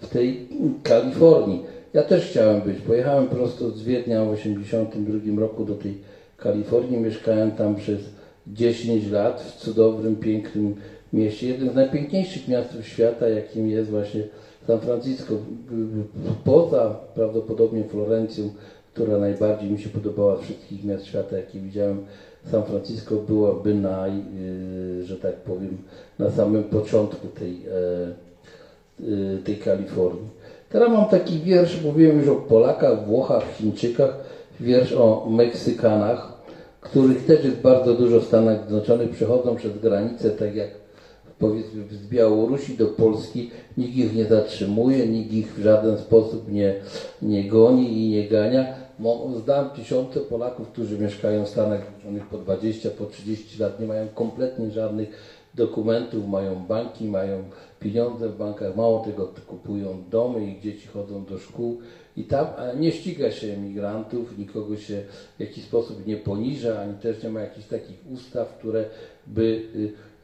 w 0.00 0.06
tej 0.08 0.48
Kalifornii. 0.82 1.77
Ja 1.94 2.02
też 2.02 2.30
chciałem 2.30 2.60
być. 2.60 2.78
Pojechałem 2.78 3.28
prosto 3.28 3.70
z 3.70 3.82
Wiednia 3.82 4.24
w 4.24 4.36
1982 4.36 5.40
roku 5.40 5.64
do 5.64 5.74
tej 5.74 5.98
Kalifornii. 6.36 7.00
Mieszkałem 7.00 7.50
tam 7.50 7.76
przez 7.76 8.00
10 8.46 9.10
lat 9.10 9.42
w 9.42 9.56
cudownym, 9.56 10.16
pięknym 10.16 10.74
mieście. 11.12 11.48
Jednym 11.48 11.72
z 11.72 11.74
najpiękniejszych 11.74 12.48
miast 12.48 12.68
świata, 12.82 13.28
jakim 13.28 13.68
jest 13.68 13.90
właśnie 13.90 14.22
San 14.66 14.80
Francisco. 14.80 15.34
Poza 16.44 16.96
prawdopodobnie 17.14 17.84
Florencją, 17.84 18.50
która 18.94 19.18
najbardziej 19.18 19.70
mi 19.70 19.78
się 19.78 19.88
podobała 19.88 20.36
z 20.36 20.40
wszystkich 20.40 20.84
miast 20.84 21.06
świata, 21.06 21.36
jakie 21.36 21.60
widziałem. 21.60 22.04
San 22.50 22.64
Francisco 22.64 23.16
byłaby 23.16 23.74
naj, 23.74 24.12
yy, 24.16 25.04
że 25.04 25.16
tak 25.16 25.34
powiem, 25.34 25.78
na 26.18 26.30
samym 26.30 26.64
początku 26.64 27.26
tej, 27.26 27.60
e, 27.66 29.04
y, 29.04 29.38
tej 29.44 29.56
Kalifornii. 29.56 30.37
Teraz 30.68 30.88
mam 30.88 31.04
taki 31.04 31.38
wiersz, 31.38 31.82
mówiłem 31.82 32.18
już 32.18 32.28
o 32.28 32.34
Polakach, 32.34 33.06
Włochach, 33.06 33.42
Chińczykach, 33.56 34.16
wiersz 34.60 34.92
o 34.92 35.26
Meksykanach, 35.30 36.32
których 36.80 37.26
też 37.26 37.44
jest 37.44 37.56
bardzo 37.56 37.94
dużo 37.94 38.20
w 38.20 38.24
Stanach 38.24 38.58
Zjednoczonych, 38.58 39.10
przechodzą 39.10 39.56
przez 39.56 39.78
granicę, 39.78 40.30
tak 40.30 40.54
jak 40.54 40.68
powiedzmy 41.38 41.82
z 41.90 42.06
Białorusi 42.06 42.76
do 42.76 42.86
Polski, 42.86 43.50
nikt 43.76 43.96
ich 43.96 44.14
nie 44.14 44.24
zatrzymuje, 44.24 45.06
nikt 45.06 45.32
ich 45.32 45.54
w 45.54 45.62
żaden 45.62 45.98
sposób 45.98 46.52
nie, 46.52 46.74
nie 47.22 47.48
goni 47.48 48.06
i 48.06 48.10
nie 48.10 48.28
gania. 48.28 48.74
Znam 49.44 49.70
tysiące 49.70 50.20
Polaków, 50.20 50.68
którzy 50.68 50.98
mieszkają 50.98 51.44
w 51.44 51.48
Stanach 51.48 51.80
Zjednoczonych 51.80 52.26
po 52.26 52.38
20, 52.38 52.90
po 52.90 53.06
30 53.06 53.62
lat, 53.62 53.80
nie 53.80 53.86
mają 53.86 54.08
kompletnie 54.08 54.70
żadnych 54.70 55.08
dokumentów, 55.54 56.28
mają 56.28 56.54
banki, 56.54 57.04
mają 57.04 57.44
pieniądze 57.80 58.28
w 58.28 58.36
bankach, 58.36 58.76
mało 58.76 59.04
tego, 59.04 59.32
kupują 59.46 60.04
domy, 60.10 60.46
ich 60.46 60.60
dzieci 60.60 60.88
chodzą 60.88 61.24
do 61.24 61.38
szkół 61.38 61.80
i 62.16 62.24
tam 62.24 62.46
nie 62.76 62.92
ściga 62.92 63.30
się 63.30 63.52
emigrantów, 63.52 64.38
nikogo 64.38 64.76
się 64.76 65.02
w 65.36 65.40
jakiś 65.40 65.64
sposób 65.64 66.06
nie 66.06 66.16
poniża, 66.16 66.80
ani 66.80 66.94
też 66.94 67.22
nie 67.22 67.30
ma 67.30 67.40
jakichś 67.40 67.66
takich 67.66 67.96
ustaw, 68.10 68.58
które 68.58 68.84
by, 69.26 69.42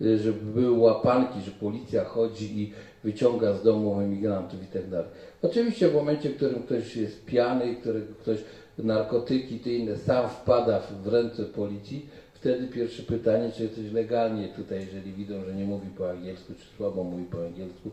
y, 0.00 0.06
y, 0.06 0.18
żeby 0.18 0.60
były 0.60 0.78
łapanki, 0.78 1.40
że 1.40 1.50
policja 1.50 2.04
chodzi 2.04 2.62
i 2.62 2.72
wyciąga 3.04 3.54
z 3.54 3.62
domu 3.62 4.00
emigrantów 4.00 4.62
i 4.62 4.66
tak 4.66 4.90
dalej. 4.90 5.08
Oczywiście 5.42 5.88
w 5.88 5.94
momencie, 5.94 6.30
w 6.30 6.36
którym 6.36 6.62
ktoś 6.62 6.96
jest 6.96 7.24
pijany, 7.24 7.74
którego 7.74 8.14
ktoś 8.14 8.38
narkotyki, 8.78 9.58
te 9.58 9.70
inne, 9.70 9.96
sam 9.96 10.28
wpada 10.28 10.80
w 11.04 11.06
ręce 11.06 11.44
policji, 11.44 12.06
wtedy 12.44 12.68
pierwsze 12.68 13.02
pytanie, 13.02 13.50
czy 13.56 13.62
jesteś 13.62 13.92
legalnie 13.92 14.48
tutaj, 14.48 14.86
jeżeli 14.86 15.12
widzą, 15.12 15.44
że 15.44 15.54
nie 15.54 15.64
mówi 15.64 15.88
po 15.98 16.10
angielsku, 16.10 16.52
czy 16.54 16.76
słabo 16.76 17.04
mówi 17.04 17.24
po 17.24 17.38
angielsku 17.38 17.90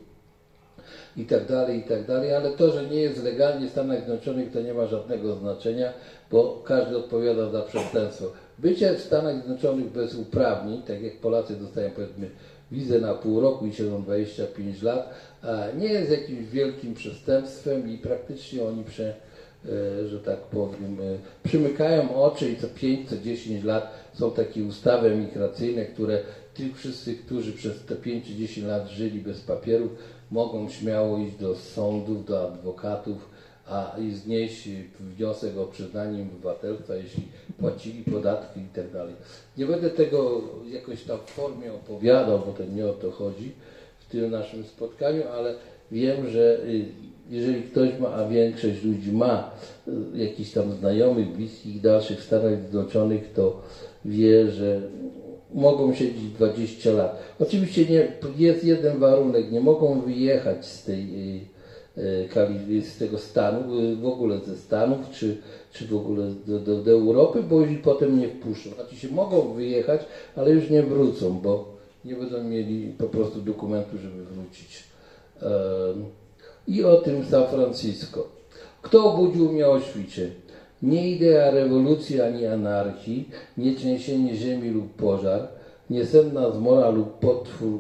i 1.18 1.26
tak 1.26 1.48
dalej, 1.48 1.80
i 1.80 1.84
tak 1.84 2.08
dalej, 2.08 2.34
ale 2.34 2.52
to, 2.52 2.72
że 2.72 2.90
nie 2.90 3.02
jest 3.02 3.24
legalnie 3.24 3.68
w 3.68 3.72
Stanach 3.72 3.98
Zjednoczonych, 3.98 4.52
to 4.52 4.62
nie 4.62 4.74
ma 4.74 4.86
żadnego 4.86 5.36
znaczenia, 5.36 5.94
bo 6.32 6.62
każdy 6.66 6.98
odpowiada 6.98 7.50
za 7.50 7.62
przestępstwo. 7.62 8.26
Bycie 8.60 8.94
w 8.94 9.02
Stanach 9.02 9.36
Zjednoczonych 9.36 9.92
bez 9.92 10.16
uprawnień, 10.16 10.82
tak 10.82 11.02
jak 11.02 11.18
Polacy 11.18 11.56
dostają 11.56 11.92
powiedzmy 11.92 12.30
wizę 12.72 13.00
na 13.00 13.14
pół 13.14 13.42
roku 13.42 13.66
i 13.66 13.74
siedzą 13.74 14.04
25 14.04 14.82
lat, 14.82 15.14
nie 15.78 15.88
jest 15.88 16.12
jakimś 16.12 16.50
wielkim 16.50 16.94
przestępstwem 16.94 17.90
i 17.90 17.98
praktycznie 17.98 18.64
oni 18.64 18.84
prze, 18.84 19.14
e, 19.66 20.08
że 20.08 20.20
tak 20.20 20.40
powiem, 20.40 20.98
e, 21.02 21.18
przymykają 21.44 22.16
oczy 22.16 22.50
i 22.50 22.58
co 22.58 22.68
5, 22.68 23.10
co 23.10 23.18
10 23.18 23.64
lat 23.64 24.01
są 24.14 24.32
takie 24.32 24.64
ustawy 24.64 25.08
emigracyjne, 25.08 25.86
które 25.86 26.20
tych 26.54 26.78
wszyscy, 26.78 27.16
którzy 27.16 27.54
przez 27.54 27.86
te 27.86 27.96
5 27.96 28.26
czy 28.26 28.36
10 28.36 28.68
lat 28.68 28.90
żyli 28.90 29.20
bez 29.20 29.42
papierów, 29.42 29.92
mogą 30.32 30.70
śmiało 30.70 31.18
iść 31.18 31.36
do 31.36 31.56
sądów, 31.56 32.26
do 32.26 32.48
adwokatów, 32.48 33.30
a 33.68 33.96
i 34.00 34.12
znieść 34.12 34.70
wniosek 35.00 35.58
o 35.58 35.66
przyznanie 35.66 36.22
obywatelstwa, 36.22 36.96
jeśli 36.96 37.24
płacili 37.60 38.04
podatki 38.04 38.60
i 38.60 38.76
tak 38.76 38.92
dalej. 38.92 39.16
Nie 39.58 39.66
będę 39.66 39.90
tego 39.90 40.42
jakoś 40.72 41.04
tam 41.04 41.18
w 41.26 41.30
formie 41.30 41.74
opowiadał, 41.74 42.40
bo 42.40 42.54
to 42.54 42.64
nie 42.66 42.86
o 42.86 42.94
to 42.94 43.12
chodzi 43.12 43.52
w 44.00 44.12
tym 44.12 44.32
naszym 44.32 44.64
spotkaniu, 44.64 45.24
ale 45.38 45.56
wiem, 45.92 46.30
że 46.30 46.60
y, 46.64 46.86
jeżeli 47.30 47.64
ktoś 47.64 48.00
ma, 48.00 48.08
a 48.08 48.28
większość 48.28 48.84
ludzi 48.84 49.12
ma 49.12 49.52
y, 49.88 49.92
jakichś 50.18 50.52
tam 50.52 50.72
znajomych, 50.72 51.28
bliskich, 51.28 51.82
dalszych 51.82 52.20
w 52.20 52.24
Stanach 52.24 52.60
Zjednoczonych, 52.60 53.34
to 53.34 53.62
wie, 54.06 54.52
że 54.52 54.82
mogą 55.54 55.94
siedzieć 55.94 56.24
20 56.24 56.92
lat. 56.92 57.24
Oczywiście 57.40 57.86
nie, 57.86 58.08
jest 58.38 58.64
jeden 58.64 59.00
warunek, 59.00 59.52
nie 59.52 59.62
mogą 59.62 60.02
wyjechać 60.02 60.66
z 60.66 60.84
tej 60.84 61.04
y, 61.98 62.28
y, 62.70 62.82
z 62.82 62.98
tego 62.98 63.18
stanu, 63.18 63.80
y, 63.80 63.96
w 63.96 64.06
ogóle 64.06 64.40
ze 64.40 64.58
Stanów, 64.58 65.10
czy, 65.12 65.38
czy 65.74 65.88
w 65.88 65.96
ogóle 65.96 66.28
do, 66.48 66.60
do, 66.60 66.84
do 66.84 66.92
Europy, 66.92 67.44
bo 67.44 67.62
już 67.62 67.82
potem 67.84 68.20
nie 68.20 68.30
wpuszczą. 68.30 68.70
Znaczy 68.70 68.96
się 68.96 69.10
mogą 69.10 69.54
wyjechać, 69.54 70.02
ale 70.36 70.52
już 70.52 70.70
nie 70.70 70.84
wrócą, 70.84 71.40
bo 71.40 71.78
nie 72.06 72.16
będą 72.16 72.44
mieli 72.44 72.94
po 72.98 73.06
prostu 73.06 73.42
dokumentu, 73.42 73.98
żeby 73.98 74.26
wrócić. 74.26 74.84
I 76.68 76.84
o 76.84 76.98
tym 76.98 77.26
San 77.26 77.48
Francisco. 77.48 78.28
Kto 78.82 79.14
obudził 79.14 79.52
mnie 79.52 79.68
o 79.68 79.80
świcie? 79.80 80.30
Nie 80.84 81.12
idea 81.12 81.52
rewolucji 81.52 82.22
ani 82.22 82.46
anarchii, 82.46 83.30
nie 83.58 83.76
trzęsienie 83.76 84.36
ziemi 84.36 84.70
lub 84.70 84.94
pożar, 84.94 85.48
nie 85.90 86.06
senna 86.06 86.52
zmora 86.52 86.90
lub 86.90 87.20
potwór, 87.20 87.80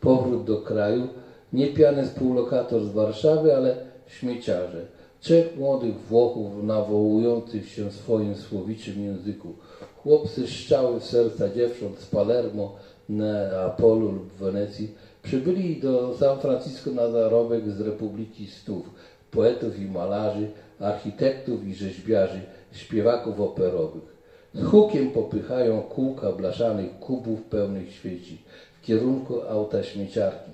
powrót 0.00 0.44
do 0.44 0.62
kraju, 0.62 1.08
nie 1.52 1.66
piany 1.66 2.06
współlokator 2.06 2.84
z 2.84 2.92
Warszawy, 2.92 3.56
ale 3.56 3.76
śmieciarze. 4.06 4.86
Trzech 5.20 5.56
młodych 5.56 6.00
Włochów 6.00 6.62
nawołujących 6.62 7.68
się 7.68 7.90
swoim 7.90 8.36
słowiczym 8.36 9.04
języku. 9.04 9.54
Chłopcy 10.02 10.46
szczały 10.46 11.00
w 11.00 11.04
serca 11.04 11.48
dziewcząt 11.48 11.98
z 11.98 12.06
Palermo, 12.06 12.76
Neapolu 13.08 14.12
lub 14.12 14.32
Wenecji 14.32 14.94
przybyli 15.22 15.80
do 15.80 16.14
San 16.18 16.38
Francisco 16.38 16.90
na 16.90 17.10
zarobek 17.10 17.70
z 17.70 17.80
Republiki 17.80 18.46
Stów, 18.46 18.90
poetów 19.30 19.78
i 19.78 19.84
malarzy, 19.84 20.48
architektów 20.80 21.66
i 21.66 21.74
rzeźbiarzy, 21.74 22.40
śpiewaków 22.72 23.40
operowych. 23.40 24.20
Z 24.54 24.64
hukiem 24.64 25.10
popychają 25.10 25.82
kółka 25.82 26.32
blaszanych 26.32 26.98
kubów 26.98 27.42
pełnych 27.42 27.92
świeci 27.92 28.42
w 28.82 28.84
kierunku 28.84 29.42
auta 29.42 29.82
śmieciarki. 29.82 30.50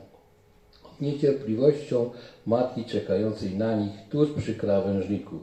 Niecierpliwością 1.00 2.10
matki 2.46 2.84
czekającej 2.84 3.54
na 3.54 3.76
nich 3.76 3.92
tuż 4.10 4.30
przy 4.30 4.54
krawężniku. 4.54 5.38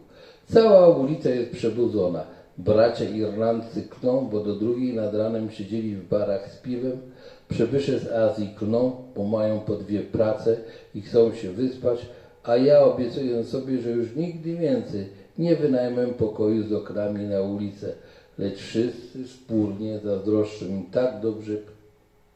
Cała 0.47 0.87
ulica 0.87 1.29
jest 1.29 1.51
przebudzona. 1.51 2.23
Bracia 2.57 3.05
Irlandcy 3.05 3.83
klną, 3.83 4.27
bo 4.31 4.39
do 4.39 4.55
drugiej 4.55 4.93
nad 4.93 5.13
ranem 5.13 5.51
siedzieli 5.51 5.95
w 5.95 6.07
barach 6.09 6.51
z 6.51 6.57
piwem. 6.57 7.01
Przybysze 7.49 7.99
z 7.99 8.11
Azji 8.11 8.55
klną, 8.57 8.95
bo 9.15 9.23
mają 9.23 9.59
po 9.59 9.75
dwie 9.75 9.99
prace 9.99 10.57
i 10.95 11.01
chcą 11.01 11.33
się 11.33 11.51
wyspać, 11.51 12.05
a 12.43 12.57
ja 12.57 12.83
obiecuję 12.83 13.43
sobie, 13.43 13.81
że 13.81 13.89
już 13.89 14.15
nigdy 14.15 14.55
więcej 14.55 15.07
nie 15.37 15.55
wynajmę 15.55 16.07
pokoju 16.07 16.67
z 16.67 16.73
oknami 16.73 17.23
na 17.23 17.41
ulicę, 17.41 17.93
lecz 18.37 18.57
wszyscy 18.57 19.23
wspólnie 19.23 19.99
zazdroszczą 19.99 20.65
im 20.65 20.85
tak 20.91 21.21
dobrze 21.21 21.53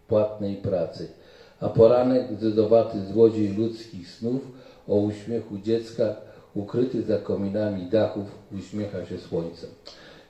płatnej 0.07 0.55
pracy. 0.55 1.07
A 1.59 1.69
poranek, 1.69 2.33
zdedowaty 2.37 3.05
złodziej 3.05 3.53
ludzkich 3.53 4.09
snów, 4.09 4.41
o 4.87 4.95
uśmiechu 4.95 5.57
dziecka, 5.57 6.15
ukryty 6.55 7.03
za 7.03 7.17
kominami 7.17 7.85
dachów, 7.85 8.25
uśmiecha 8.59 9.05
się 9.05 9.17
słońcem. 9.17 9.69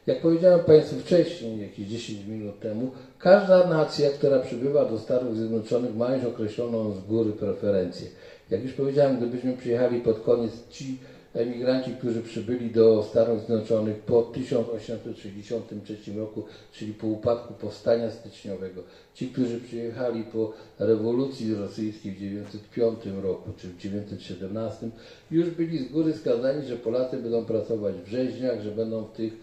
Jak 0.08 0.22
powiedziałem 0.22 0.60
Państwu 0.60 1.00
wcześniej, 1.00 1.62
jakieś 1.62 1.88
10 1.88 2.26
minut 2.26 2.60
temu, 2.60 2.92
każda 3.20 3.68
nacja, 3.68 4.10
która 4.10 4.40
przybywa 4.40 4.86
do 4.86 5.00
Stanów 5.00 5.38
Zjednoczonych, 5.38 5.96
ma 5.96 6.16
już 6.16 6.26
określoną 6.26 6.94
z 6.94 7.00
góry 7.00 7.32
preferencję. 7.32 8.08
Jak 8.50 8.64
już 8.64 8.74
powiedziałem, 8.74 9.18
gdybyśmy 9.18 9.58
przyjechali 9.58 10.02
pod 10.02 10.20
koniec, 10.20 10.52
ci 10.70 10.98
emigranci, 11.38 11.92
którzy 11.92 12.22
przybyli 12.22 12.72
do 12.72 13.04
Stanów 13.04 13.46
Zjednoczonych 13.46 14.00
po 14.00 14.22
1863 14.22 16.14
roku, 16.18 16.44
czyli 16.74 16.94
po 16.94 17.08
upadku 17.08 17.54
powstania 17.54 18.12
styczniowego, 18.12 18.84
ci, 19.14 19.28
którzy 19.28 19.60
przyjechali 19.60 20.24
po 20.24 20.54
rewolucji 20.80 21.56
rosyjskiej 21.56 22.12
w 22.12 22.16
1905 22.16 23.00
roku, 23.24 23.52
czy 23.58 23.68
w 23.68 23.78
1917, 23.78 24.90
już 25.32 25.50
byli 25.50 25.78
z 25.78 25.92
góry 25.92 26.14
skazani, 26.14 26.68
że 26.68 26.76
Polacy 26.76 27.18
będą 27.18 27.46
pracować 27.46 27.96
w 27.96 28.08
rzeźniach, 28.08 28.62
że 28.62 28.72
będą 28.72 29.04
w 29.04 29.12
tych, 29.12 29.34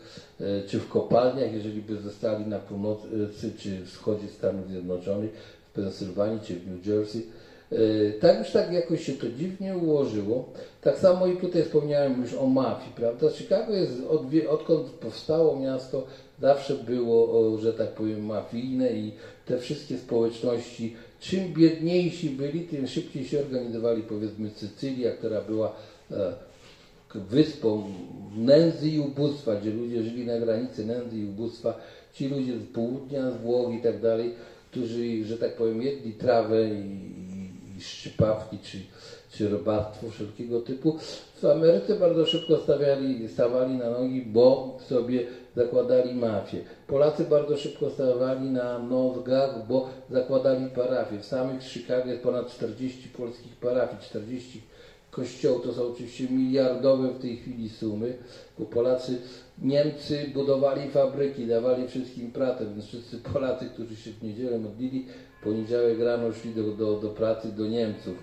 e, 0.40 0.62
czy 0.68 0.78
w 0.80 0.88
kopalniach, 0.88 1.52
jeżeli 1.52 1.82
by 1.82 1.96
zostali 1.96 2.46
na 2.46 2.58
północy 2.58 3.52
czy 3.58 3.86
wschodzie 3.86 4.28
Stanów 4.28 4.68
Zjednoczonych, 4.68 5.30
w 5.70 5.74
Pensylwanii 5.74 6.40
czy 6.40 6.54
w 6.54 6.70
New 6.70 6.86
Jersey. 6.86 7.26
E, 7.72 7.76
Tak 8.20 8.38
już 8.38 8.50
tak 8.50 8.72
jakoś 8.72 9.06
się 9.06 9.12
to 9.12 9.26
dziwnie 9.38 9.76
ułożyło. 9.76 10.48
Tak 10.80 10.98
samo 10.98 11.26
i 11.26 11.36
tutaj 11.36 11.62
wspomniałem 11.62 12.22
już 12.22 12.34
o 12.34 12.46
mafii, 12.46 12.92
prawda? 12.96 13.30
Chicago 13.30 13.72
jest, 13.72 13.92
od, 14.08 14.22
odkąd 14.48 14.86
powstało 14.86 15.60
miasto, 15.60 16.06
zawsze 16.40 16.74
było, 16.74 17.58
że 17.58 17.72
tak 17.72 17.88
powiem, 17.88 18.26
mafijne 18.26 18.92
i 18.92 19.12
te 19.46 19.58
wszystkie 19.58 19.98
społeczności, 19.98 20.96
czym 21.20 21.54
biedniejsi 21.54 22.30
byli, 22.30 22.60
tym 22.60 22.86
szybciej 22.86 23.24
się 23.24 23.40
organizowali, 23.40 24.02
powiedzmy 24.02 24.50
Sycylia, 24.50 25.10
która 25.10 25.40
była 25.40 25.72
e, 26.10 26.32
wyspą 27.14 27.84
nędzy 28.36 28.88
i 28.88 29.00
ubóstwa, 29.00 29.56
gdzie 29.56 29.70
ludzie 29.70 30.02
żyli 30.02 30.26
na 30.26 30.40
granicy 30.40 30.86
nędzy 30.86 31.18
i 31.18 31.24
ubóstwa, 31.24 31.80
ci 32.14 32.28
ludzie 32.28 32.58
z 32.58 32.72
południa, 32.74 33.30
z 33.30 33.36
Włoch 33.36 33.74
i 33.74 33.82
tak 33.82 34.00
dalej, 34.00 34.34
którzy, 34.70 35.24
że 35.24 35.38
tak 35.38 35.56
powiem, 35.56 35.82
jedli 35.82 36.12
trawę 36.12 36.68
i 36.68 37.23
szczypawki, 37.84 38.58
czy, 38.58 38.78
czy 39.30 39.48
robactwo 39.48 40.10
wszelkiego 40.10 40.60
typu. 40.60 40.98
W 41.42 41.44
Ameryce 41.44 41.94
bardzo 41.94 42.26
szybko 42.26 42.58
stawiali, 42.58 43.28
stawali 43.28 43.74
na 43.74 43.90
nogi, 43.90 44.22
bo 44.22 44.78
sobie 44.88 45.26
zakładali 45.56 46.14
mafię. 46.14 46.58
Polacy 46.86 47.24
bardzo 47.24 47.56
szybko 47.56 47.90
stawali 47.90 48.50
na 48.50 48.78
nogach, 48.78 49.66
bo 49.66 49.88
zakładali 50.10 50.70
parafie. 50.70 51.18
W 51.18 51.24
samych 51.24 51.62
Chicago 51.62 52.10
jest 52.10 52.22
ponad 52.22 52.50
40 52.50 53.08
polskich 53.08 53.56
parafii, 53.56 54.02
40 54.02 54.62
kościołów. 55.10 55.62
To 55.62 55.72
są 55.72 55.92
oczywiście 55.92 56.28
miliardowe 56.28 57.08
w 57.08 57.18
tej 57.18 57.36
chwili 57.36 57.68
sumy, 57.68 58.16
bo 58.58 58.64
Polacy, 58.64 59.18
Niemcy 59.62 60.30
budowali 60.34 60.90
fabryki, 60.90 61.46
dawali 61.46 61.88
wszystkim 61.88 62.32
pracę, 62.32 62.66
więc 62.66 62.84
wszyscy 62.86 63.18
Polacy, 63.18 63.66
którzy 63.74 63.96
się 63.96 64.10
w 64.10 64.22
niedzielę 64.22 64.58
modlili, 64.58 65.06
poniedziałek 65.44 66.00
rano 66.00 66.32
szli 66.32 66.54
do, 66.54 66.62
do, 66.62 67.00
do 67.00 67.08
pracy 67.08 67.52
do 67.52 67.66
Niemców. 67.66 68.16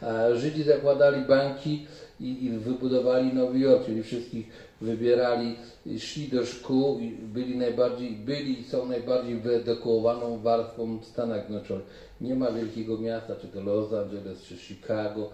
A 0.00 0.34
Żydzi 0.34 0.62
zakładali 0.62 1.24
banki 1.24 1.86
i, 2.20 2.44
i 2.44 2.50
wybudowali 2.50 3.34
Nowy 3.34 3.58
Jork, 3.58 3.86
czyli 3.86 4.02
wszystkich 4.02 4.46
wybierali, 4.80 5.56
szli 5.98 6.28
do 6.28 6.46
szkół 6.46 6.98
i 6.98 7.10
byli 7.10 7.56
najbardziej, 7.56 8.10
byli 8.10 8.60
i 8.60 8.64
są 8.64 8.86
najbardziej 8.86 9.36
wyedukowaną 9.36 10.38
warstwą 10.38 10.98
w 10.98 11.04
Stanach 11.04 11.40
Zjednoczonych. 11.40 11.86
Nie 12.20 12.34
ma 12.34 12.52
wielkiego 12.52 12.98
miasta, 12.98 13.36
czy 13.36 13.46
to 13.46 13.60
Los 13.60 13.92
Angeles, 13.92 14.42
czy 14.42 14.56
Chicago, 14.56 15.30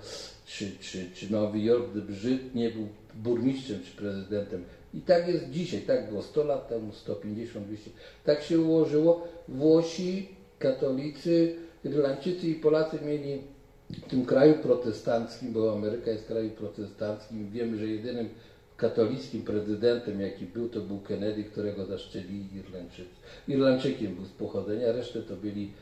czy, 0.47 0.71
czy, 0.81 1.11
czy 1.15 1.33
Nowy 1.33 1.59
Jork, 1.59 1.91
gdyby 1.91 2.15
Żyd 2.15 2.55
nie 2.55 2.71
był 2.71 2.87
burmistrzem 3.15 3.81
czy 3.83 3.97
prezydentem. 3.97 4.65
I 4.95 5.01
tak 5.01 5.29
jest 5.29 5.51
dzisiaj, 5.51 5.81
tak 5.81 6.09
było 6.09 6.23
100 6.23 6.45
lat 6.45 6.69
temu, 6.69 6.93
150, 6.93 7.67
200. 7.67 7.91
Tak 8.25 8.43
się 8.43 8.61
ułożyło. 8.61 9.29
Włosi, 9.49 10.29
katolicy, 10.63 11.55
Irlandczycy 11.85 12.49
i 12.49 12.55
Polacy 12.55 12.99
mieli 13.05 13.43
w 13.91 14.11
tym 14.11 14.25
kraju 14.27 14.55
protestanckim, 14.55 15.53
bo 15.53 15.73
Ameryka 15.73 16.11
jest 16.11 16.27
krajem 16.27 16.51
protestanckim, 16.51 17.51
wiemy, 17.51 17.79
że 17.79 17.87
jedynym 17.87 18.29
katolickim 18.77 19.43
prezydentem, 19.43 20.21
jaki 20.21 20.47
był, 20.47 20.69
to 20.69 20.81
był 20.81 21.01
Kennedy, 21.01 21.45
którego 21.45 21.85
zaszczeli 21.85 22.57
Irlandczycy. 22.57 23.15
Irlandczykiem 23.49 24.15
był 24.15 24.25
z 24.25 24.31
pochodzenia, 24.31 24.93
resztę 24.93 25.23
to 25.23 25.37
byli 25.37 25.73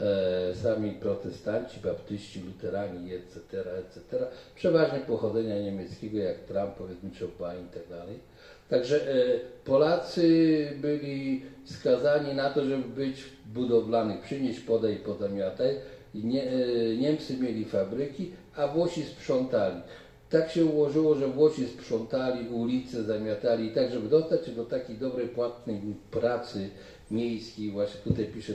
e, 0.00 0.54
sami 0.54 0.90
protestanci, 0.90 1.80
baptyści, 1.80 2.40
luterani, 2.40 3.14
etc., 3.14 3.40
etc., 3.78 4.26
przeważnie 4.54 4.98
pochodzenia 4.98 5.62
niemieckiego, 5.62 6.18
jak 6.18 6.38
Trump, 6.38 6.74
powiedzmy, 6.78 7.10
Obama 7.38 7.60
i 7.60 7.74
tak 7.74 7.88
dalej. 7.88 8.18
Także 8.68 9.08
e, 9.08 9.40
Polacy 9.64 10.68
byli 10.80 11.42
skazani 11.64 12.34
na 12.34 12.50
to, 12.50 12.64
żeby 12.64 12.88
być 12.88 13.24
budowlanych, 13.46 14.20
przynieść, 14.20 14.60
podaj, 14.60 14.96
pozamiataj. 14.96 15.76
I 16.14 16.24
Nie, 16.24 16.42
e, 16.42 16.96
Niemcy 16.96 17.36
mieli 17.36 17.64
fabryki, 17.64 18.30
a 18.56 18.68
Włosi 18.68 19.02
sprzątali. 19.02 19.80
Tak 20.30 20.50
się 20.50 20.64
ułożyło, 20.64 21.14
że 21.14 21.28
Włosi 21.28 21.66
sprzątali 21.66 22.48
ulice, 22.48 23.02
zamiatali 23.02 23.70
tak, 23.70 23.92
żeby 23.92 24.08
dostać 24.08 24.46
się 24.46 24.52
do 24.52 24.64
takiej 24.64 24.96
dobrej, 24.96 25.28
płatnej 25.28 25.80
pracy 26.10 26.70
miejskiej. 27.10 27.70
Właśnie 27.70 28.00
tutaj 28.04 28.26
pisze, 28.26 28.52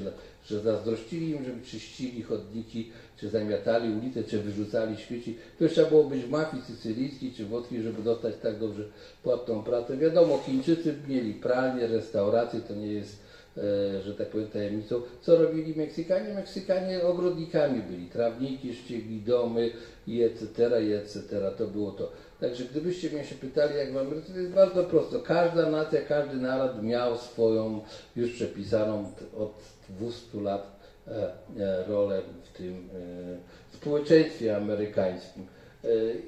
że 0.50 0.60
zazdrościli 0.60 1.30
im, 1.30 1.46
żeby 1.46 1.66
czyścili 1.66 2.24
chodniki, 2.24 2.92
czy 3.18 3.30
zamiatali 3.30 3.94
ulice, 3.94 4.24
czy 4.24 4.40
wyrzucali 4.40 4.98
śmieci. 4.98 5.38
To 5.60 5.68
trzeba 5.68 5.90
było 5.90 6.04
być 6.04 6.22
w 6.22 6.30
mafii 6.30 6.64
sycylijskiej 6.64 7.32
czy 7.32 7.46
włoskiej, 7.46 7.82
żeby 7.82 8.04
dostać 8.04 8.36
tak 8.42 8.60
dobrze 8.60 8.84
płatną 9.24 9.64
pracę. 9.64 9.98
Wiadomo, 9.98 10.40
Chińczycy 10.46 10.96
mieli 11.08 11.34
pralnię, 11.34 11.88
restaurację, 11.88 12.60
to 12.60 12.76
nie 12.76 12.88
jest 12.88 13.18
e, 13.58 14.02
że 14.02 14.14
tak 14.14 14.28
powiem, 14.28 14.48
tajemnicą. 14.48 15.02
Co 15.22 15.36
robili 15.44 15.76
Meksykanie? 15.76 16.34
Meksykanie 16.34 17.04
ogrodnikami 17.04 17.82
byli, 17.82 18.06
trawniki, 18.06 18.76
ściegli, 18.76 19.22
domy 19.22 19.72
i 20.08 20.24
etc., 20.24 20.48
i 20.84 20.94
etc. 20.94 21.52
To 21.58 21.68
było 21.68 21.92
to. 21.92 22.12
Także 22.40 22.64
gdybyście 22.64 23.10
mnie 23.10 23.26
się 23.26 23.36
pytali, 23.36 23.78
jak 23.78 23.94
w 23.94 23.98
Ameryce, 23.98 24.34
to 24.34 24.40
jest 24.40 24.52
bardzo 24.52 24.84
prosto. 24.84 25.20
Każda 25.20 25.70
nacja, 25.70 26.02
każdy 26.02 26.38
naród 26.38 26.84
miał 26.84 27.18
swoją 27.18 27.82
już 28.16 28.32
przepisaną 28.32 29.12
od 29.38 29.79
200 29.89 30.41
lat 30.41 30.80
e, 31.08 31.12
e, 31.12 31.84
rolę 31.88 32.21
w 32.43 32.58
tym 32.58 32.89
e, 33.73 33.75
społeczeństwie 33.78 34.58
amerykańskim. 34.58 35.45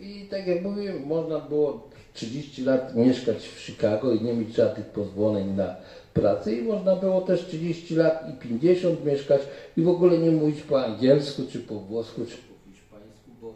I 0.01 0.27
tak 0.29 0.47
jak 0.47 0.61
mówiłem, 0.61 1.03
można 1.05 1.39
było 1.39 1.89
30 2.13 2.63
lat 2.63 2.95
mieszkać 2.95 3.47
w 3.47 3.59
Chicago 3.59 4.11
i 4.11 4.21
nie 4.21 4.33
mieć 4.33 4.55
żadnych 4.55 4.85
pozwoleń 4.85 5.51
na 5.51 5.75
pracę 6.13 6.53
i 6.53 6.61
można 6.61 6.95
było 6.95 7.21
też 7.21 7.45
30 7.45 7.95
lat 7.95 8.29
i 8.29 8.49
50 8.49 9.05
mieszkać 9.05 9.41
i 9.77 9.81
w 9.81 9.89
ogóle 9.89 10.17
nie 10.17 10.31
mówić 10.31 10.61
po 10.61 10.85
angielsku, 10.85 11.41
czy 11.51 11.59
po 11.59 11.75
włosku, 11.75 12.21
czy 12.25 12.37
po 12.37 12.71
hiszpańsku, 12.71 13.31
bo 13.41 13.53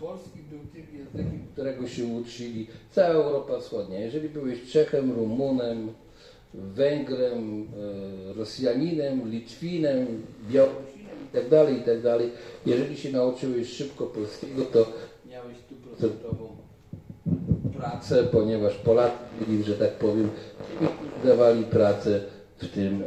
polski 0.00 0.38
był 0.50 0.58
tym 0.58 0.98
językiem, 0.98 1.46
którego 1.52 1.88
się 1.88 2.04
uczyli 2.04 2.66
cała 2.90 3.08
Europa 3.08 3.60
Wschodnia. 3.60 4.00
Jeżeli 4.00 4.28
byłeś 4.28 4.72
Czechem, 4.72 5.12
Rumunem, 5.12 5.92
Węgrem, 6.54 7.68
e, 8.30 8.32
Rosjaninem, 8.32 9.30
Litwinem, 9.30 10.22
Białorusinem 10.50 10.90
itd., 11.34 11.72
itd., 11.72 12.18
jeżeli 12.66 12.96
się 12.96 13.12
nauczyłeś 13.12 13.68
szybko 13.68 14.06
polskiego, 14.06 14.62
to 14.64 14.92
miałeś 15.30 15.56
stuprocentową 15.58 16.48
pracę, 17.78 18.24
ponieważ 18.32 18.74
Polacy 18.74 19.16
byli, 19.40 19.64
że 19.64 19.74
tak 19.74 19.90
powiem, 19.90 20.30
dawali 21.24 21.64
pracę 21.64 22.20
w 22.58 22.68
tym, 22.68 23.02
e, 23.02 23.06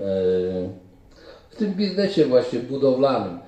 w 1.49 1.55
tym 1.55 1.73
biznesie 1.73 2.25
właśnie 2.25 2.59
budowlanym. 2.59 3.39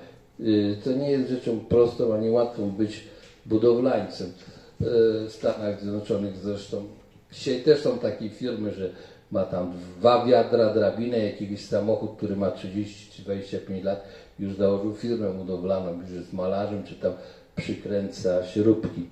To 0.84 0.92
nie 0.92 1.10
jest 1.10 1.30
rzeczą 1.30 1.60
prostą 1.60 2.14
ani 2.14 2.30
łatwą 2.30 2.70
być 2.70 3.04
budowlańcem 3.46 4.26
e, 4.26 4.84
w 5.26 5.32
Stanach 5.32 5.80
Zjednoczonych 5.80 6.36
zresztą. 6.36 6.84
Dzisiaj 7.32 7.62
też 7.62 7.80
są 7.80 7.98
takie 7.98 8.30
firmy, 8.30 8.72
że 8.74 8.90
ma 9.30 9.44
tam 9.44 9.72
dwa 9.98 10.26
wiadra, 10.26 10.74
drabinę, 10.74 11.18
jakiś 11.18 11.66
samochód, 11.66 12.10
który 12.16 12.36
ma 12.36 12.50
30 12.50 13.12
czy 13.12 13.22
25 13.22 13.84
lat, 13.84 14.04
już 14.38 14.56
założył 14.56 14.94
firmę 14.94 15.30
budowlaną, 15.30 16.00
już 16.00 16.10
jest 16.10 16.32
malarzem, 16.32 16.84
czy 16.84 16.94
tam 16.94 17.12
przykręca 17.56 18.44
śrubki. 18.44 19.06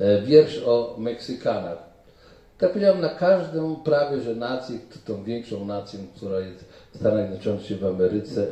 E, 0.00 0.22
Wiersz 0.22 0.62
o 0.66 0.96
Meksykanach. 0.98 1.90
Tak 2.58 2.70
powiedziałem, 2.70 3.00
na 3.00 3.08
każdą 3.08 3.76
prawie, 3.76 4.20
że 4.20 4.34
nację, 4.34 4.78
tą 5.06 5.24
większą 5.24 5.64
nacją, 5.64 6.00
która 6.16 6.40
jest 6.40 6.64
w 6.92 6.96
Stanach 6.96 7.28
Zjednoczonych 7.28 7.80
w 7.80 7.86
Ameryce, 7.86 8.42
e, 8.42 8.48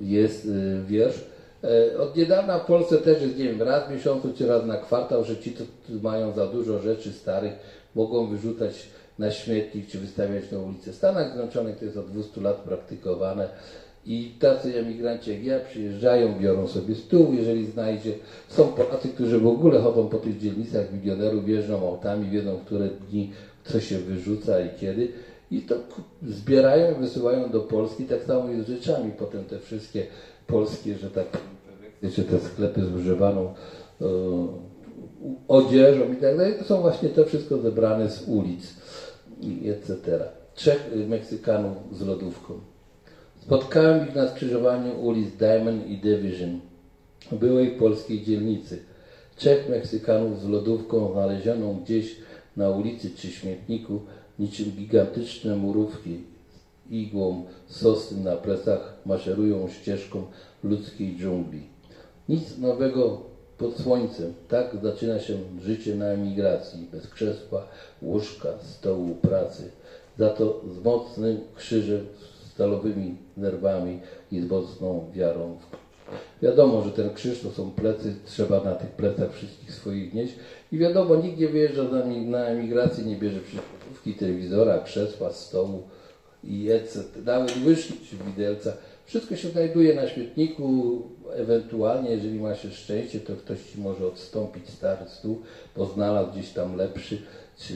jest 0.00 0.46
e, 0.46 0.82
wiersz. 0.86 1.24
Od 1.98 2.16
niedawna 2.16 2.58
w 2.58 2.66
Polsce 2.66 2.98
też 2.98 3.22
jest, 3.22 3.38
nie 3.38 3.44
wiem, 3.44 3.62
raz 3.62 3.88
w 3.88 3.92
miesiącu 3.92 4.32
czy 4.36 4.46
raz 4.46 4.66
na 4.66 4.76
kwartał, 4.76 5.24
że 5.24 5.36
ci, 5.36 5.56
co 5.56 5.64
mają 6.02 6.32
za 6.32 6.46
dużo 6.46 6.78
rzeczy 6.78 7.12
starych, 7.12 7.52
mogą 7.94 8.26
wyrzucać 8.26 8.88
na 9.18 9.30
śmietnik 9.30 9.86
czy 9.88 9.98
wystawiać 9.98 10.50
na 10.52 10.58
ulicę. 10.58 10.92
W 10.92 10.94
Stanach 10.94 11.32
Zjednoczonych 11.32 11.78
to 11.78 11.84
jest 11.84 11.96
od 11.96 12.10
200 12.10 12.40
lat 12.40 12.56
praktykowane 12.56 13.48
i 14.06 14.32
tacy 14.38 14.78
emigranci 14.78 15.30
jak 15.30 15.44
ja 15.44 15.60
przyjeżdżają, 15.60 16.38
biorą 16.38 16.66
sobie 16.68 16.94
stół, 16.94 17.32
jeżeli 17.32 17.66
znajdzie. 17.66 18.12
Są 18.48 18.68
Polacy, 18.68 19.08
którzy 19.08 19.38
w 19.38 19.46
ogóle 19.46 19.80
chodzą 19.80 20.08
po 20.08 20.18
tych 20.18 20.38
dzielnicach 20.38 20.92
milionerów, 20.92 21.48
jeżdżą 21.48 21.88
autami, 21.88 22.30
wiedzą, 22.30 22.58
które 22.66 22.88
dni 22.88 23.30
co 23.64 23.80
się 23.80 23.98
wyrzuca 23.98 24.60
i 24.60 24.68
kiedy. 24.80 25.08
I 25.50 25.60
to 25.60 25.74
zbierają, 26.22 26.94
wysyłają 26.94 27.50
do 27.50 27.60
Polski, 27.60 28.04
tak 28.04 28.22
samo 28.22 28.48
jest 28.48 28.66
z 28.66 28.70
rzeczami. 28.70 29.10
Potem 29.18 29.44
te 29.44 29.58
wszystkie 29.58 30.06
polskie, 30.46 30.98
że 30.98 31.10
tak 31.10 31.26
czy 32.14 32.24
te 32.24 32.38
sklepy 32.40 32.84
z 32.84 32.94
używaną 32.94 33.54
u- 35.20 35.34
odzieżą 35.48 36.12
i 36.12 36.16
tak 36.16 36.36
dalej, 36.36 36.54
to 36.58 36.64
są 36.64 36.80
właśnie 36.80 37.08
to 37.08 37.24
wszystko 37.24 37.58
zebrane 37.58 38.10
z 38.10 38.28
ulic 38.28 38.74
i 39.42 39.68
etc. 39.70 39.94
Trzech 40.54 40.90
Meksykanów 41.08 41.76
z 41.92 42.00
lodówką. 42.00 42.54
Spotkałem 43.40 44.08
ich 44.08 44.14
na 44.14 44.28
skrzyżowaniu 44.28 45.00
ulic 45.00 45.36
Diamond 45.36 45.86
i 45.86 45.98
Division, 45.98 46.60
byłej 47.32 47.70
polskiej 47.70 48.22
dzielnicy. 48.22 48.82
Trzech 49.36 49.68
Meksykanów 49.68 50.40
z 50.40 50.48
lodówką 50.48 51.12
znalezioną 51.12 51.80
gdzieś 51.84 52.16
na 52.56 52.70
ulicy 52.70 53.10
czy 53.10 53.28
śmietniku, 53.28 54.00
niczym 54.38 54.70
gigantyczne 54.70 55.56
murówki 55.56 56.20
z 56.88 56.92
igłą 56.92 57.44
sosny 57.66 58.24
na 58.24 58.36
plecach 58.36 58.94
maszerują 59.06 59.68
ścieżką 59.68 60.24
ludzkiej 60.64 61.16
dżungli. 61.16 61.62
Nic 62.28 62.58
nowego 62.58 63.31
pod 63.62 63.78
słońcem. 63.78 64.34
Tak 64.48 64.76
zaczyna 64.82 65.20
się 65.20 65.38
życie 65.64 65.94
na 65.94 66.06
emigracji. 66.06 66.86
Bez 66.92 67.06
krzesła, 67.06 67.66
łóżka, 68.02 68.48
stołu, 68.62 69.14
pracy. 69.14 69.70
Za 70.18 70.30
to 70.30 70.60
z 70.80 70.84
mocnym 70.84 71.40
krzyżem, 71.56 72.06
stalowymi 72.54 73.16
nerwami 73.36 74.00
i 74.32 74.40
z 74.40 74.46
mocną 74.46 75.10
wiarą 75.14 75.56
Wiadomo, 76.42 76.82
że 76.82 76.90
ten 76.90 77.14
krzyż 77.14 77.40
to 77.40 77.50
są 77.50 77.70
plecy, 77.70 78.14
trzeba 78.24 78.64
na 78.64 78.74
tych 78.74 78.90
plecach 78.90 79.32
wszystkich 79.32 79.74
swoich 79.74 80.14
nieść. 80.14 80.34
I 80.72 80.78
wiadomo, 80.78 81.16
nikt 81.16 81.38
nie 81.38 81.48
wyjeżdża 81.48 81.82
na, 82.26 82.46
emigrację, 82.46 83.04
nie 83.04 83.16
bierze 83.16 83.40
przyszłówki, 83.40 84.14
telewizora, 84.14 84.78
krzesła, 84.78 85.32
stołu 85.32 85.82
i 86.44 86.70
etc. 86.70 87.02
Nawet 87.24 87.56
łyżki 87.66 87.94
czy 88.10 88.16
widelca. 88.26 88.72
Wszystko 89.06 89.36
się 89.36 89.48
znajduje 89.48 89.94
na 89.94 90.08
śmietniku, 90.08 91.02
ewentualnie, 91.34 92.10
jeżeli 92.10 92.40
ma 92.40 92.54
się 92.54 92.70
szczęście, 92.70 93.20
to 93.20 93.32
ktoś 93.36 93.62
ci 93.62 93.80
może 93.80 94.06
odstąpić 94.06 94.68
stary 94.68 95.04
stół, 95.08 95.42
bo 95.76 95.86
znalazł 95.86 96.32
gdzieś 96.32 96.50
tam 96.50 96.76
lepszy, 96.76 97.22
czy 97.58 97.74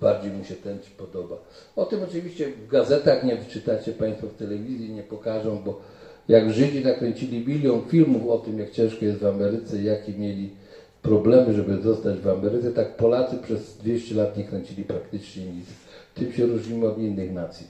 bardziej 0.00 0.32
mu 0.32 0.44
się 0.44 0.54
ten 0.54 0.80
ci 0.80 0.90
podoba. 0.90 1.36
O 1.76 1.84
tym 1.84 2.02
oczywiście 2.08 2.48
w 2.48 2.68
gazetach 2.68 3.24
nie 3.24 3.36
wyczytacie 3.36 3.92
Państwo, 3.92 4.26
w 4.26 4.34
telewizji 4.34 4.90
nie 4.90 5.02
pokażą, 5.02 5.62
bo 5.64 5.80
jak 6.28 6.52
Żydzi 6.52 6.84
nakręcili 6.84 7.46
milion 7.46 7.82
filmów 7.88 8.30
o 8.30 8.38
tym, 8.38 8.58
jak 8.58 8.70
ciężko 8.70 9.04
jest 9.04 9.18
w 9.18 9.26
Ameryce, 9.26 9.82
jakie 9.82 10.12
mieli 10.12 10.50
problemy, 11.02 11.54
żeby 11.54 11.82
zostać 11.82 12.18
w 12.18 12.28
Ameryce, 12.28 12.72
tak 12.72 12.96
Polacy 12.96 13.36
przez 13.38 13.76
200 13.76 14.14
lat 14.14 14.36
nie 14.36 14.44
kręcili 14.44 14.84
praktycznie 14.84 15.44
nic. 15.44 15.66
Tym 16.14 16.32
się 16.32 16.46
różnimy 16.46 16.86
od 16.86 16.98
innych 16.98 17.32
nacji. 17.32 17.66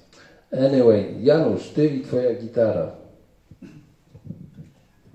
Anyway, 0.53 1.15
Janusz, 1.23 1.69
ty 1.69 1.87
i 1.87 2.01
twoja 2.01 2.35
gitara. 2.35 3.06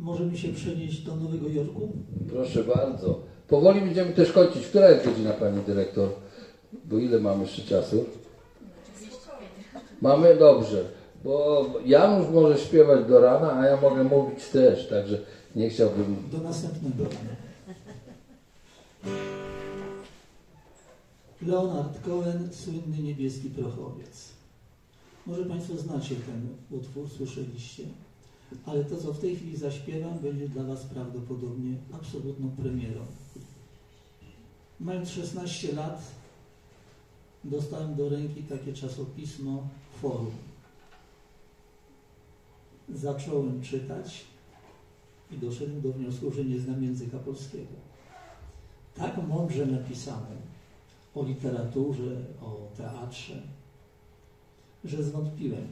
Możemy 0.02 0.38
się 0.38 0.54
przenieść 0.54 1.02
do 1.02 1.16
Nowego 1.16 1.50
Jorku? 1.50 1.90
Proszę 2.30 2.64
bardzo. 2.64 3.20
Powoli 3.48 3.82
będziemy 3.82 4.14
też 4.14 4.32
kończyć. 4.32 4.68
Która 4.68 4.90
jest 4.90 5.06
godzina, 5.06 5.32
pani 5.32 5.62
dyrektor? 5.68 6.10
Bo 6.86 6.98
ile 6.98 7.20
mamy 7.20 7.44
jeszcze 7.44 7.62
czasu? 7.62 8.06
Mamy? 10.02 10.36
Dobrze. 10.36 10.84
Bo 11.24 11.66
Janusz 11.86 12.30
może 12.30 12.58
śpiewać 12.58 13.06
do 13.08 13.22
rana, 13.22 13.54
a 13.54 13.66
ja 13.66 13.82
mogę 13.82 14.04
mówić 14.04 14.46
też, 14.46 14.88
także 14.88 15.18
nie 15.56 15.70
chciałbym 15.70 16.16
Do 16.32 16.38
następnego. 16.38 17.04
Leonard 21.42 22.06
Cohen, 22.06 22.50
słynny 22.52 22.98
niebieski 23.04 23.50
prochowiec. 23.50 24.30
Może 25.26 25.46
Państwo 25.46 25.78
znacie 25.78 26.16
ten 26.16 26.48
utwór, 26.80 27.10
słyszeliście, 27.18 27.84
ale 28.66 28.86
to, 28.86 28.98
co 28.98 29.14
w 29.14 29.20
tej 29.20 29.36
chwili 29.36 29.58
zaśpiewam, 29.58 30.20
będzie 30.20 30.50
dla 30.50 30.64
Was 30.64 30.84
prawdopodobnie 30.84 31.76
absolutną 31.94 32.50
premierą. 32.50 33.06
Mając 34.80 35.10
16 35.10 35.74
lat, 35.74 36.02
dostałem 37.44 37.96
do 37.96 38.10
ręki 38.10 38.44
takie 38.44 38.74
czasopismo 38.74 39.68
Forum. 40.02 40.32
Zacząłem 42.90 43.62
czytać 43.62 44.26
i 45.32 45.38
doszedłem 45.38 45.82
do 45.82 45.92
wniosku, 45.92 46.32
że 46.32 46.46
nie 46.46 46.60
znam 46.60 46.84
języka 46.84 47.20
polskiego. 47.20 47.74
Tak 48.96 49.28
mądrze 49.28 49.66
napisane 49.66 50.36
o 51.16 51.24
literaturze, 51.24 52.18
o 52.42 52.68
teatrze, 52.78 53.42
że 54.86 55.04
zwątpiłem, 55.04 55.68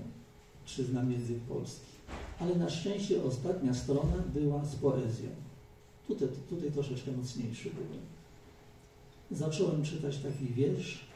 czy 0.66 0.86
znam 0.86 1.12
język 1.12 1.40
polski. 1.40 1.99
Ale 2.40 2.56
na 2.56 2.70
szczęście 2.70 3.24
ostatnia 3.24 3.74
strona 3.74 4.24
była 4.34 4.66
z 4.66 4.76
poezją. 4.76 5.30
Tutaj, 6.08 6.28
tutaj 6.50 6.72
troszeczkę 6.72 7.12
mocniejszy 7.12 7.70
byłem. 7.70 8.02
Zacząłem 9.32 9.84
czytać 9.84 10.18
taki 10.18 10.46
wiersz. 10.46 11.10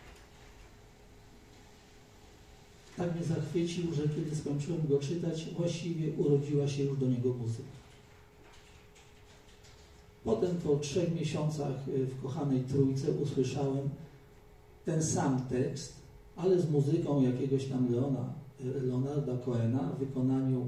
Tak 2.98 3.16
mnie 3.16 3.24
zachwycił, 3.24 3.94
że 3.94 4.04
kiedy 4.04 4.36
skończyłem 4.36 4.88
go 4.88 5.00
czytać, 5.00 5.46
właściwie 5.58 6.14
urodziła 6.14 6.68
się 6.68 6.84
już 6.84 7.00
do 7.00 7.08
niego 7.08 7.34
muzyka. 7.34 7.84
Potem 10.24 10.56
po 10.56 10.76
trzech 10.76 11.16
miesiącach 11.16 11.88
y, 11.88 12.06
w 12.06 12.22
kochanej 12.22 12.62
trójce 12.62 13.12
usłyszałem 13.12 13.90
ten 14.86 15.04
sam 15.04 15.42
tekst, 15.50 15.94
ale 16.36 16.62
z 16.62 16.72
muzyką 16.72 17.22
jakiegoś 17.22 17.66
tam 17.66 17.92
Leona 17.92 18.34
Leonarda 18.84 19.38
Cohena 19.38 19.80
w 19.80 20.00
wykonaniu 20.00 20.68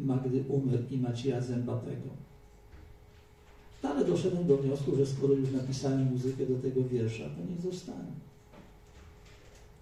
Magdy 0.00 0.44
Umer 0.48 0.80
i 0.90 0.98
Macieja 0.98 1.40
Zębatego. 1.40 2.10
Ale 3.82 4.04
doszedłem 4.04 4.46
do 4.46 4.56
wniosku, 4.56 4.96
że 4.96 5.06
skoro 5.06 5.34
już 5.34 5.50
napisali 5.50 6.04
muzykę 6.04 6.46
do 6.46 6.58
tego 6.58 6.84
wiersza, 6.84 7.24
to 7.24 7.50
niech 7.50 7.72
zostanie. 7.72 8.12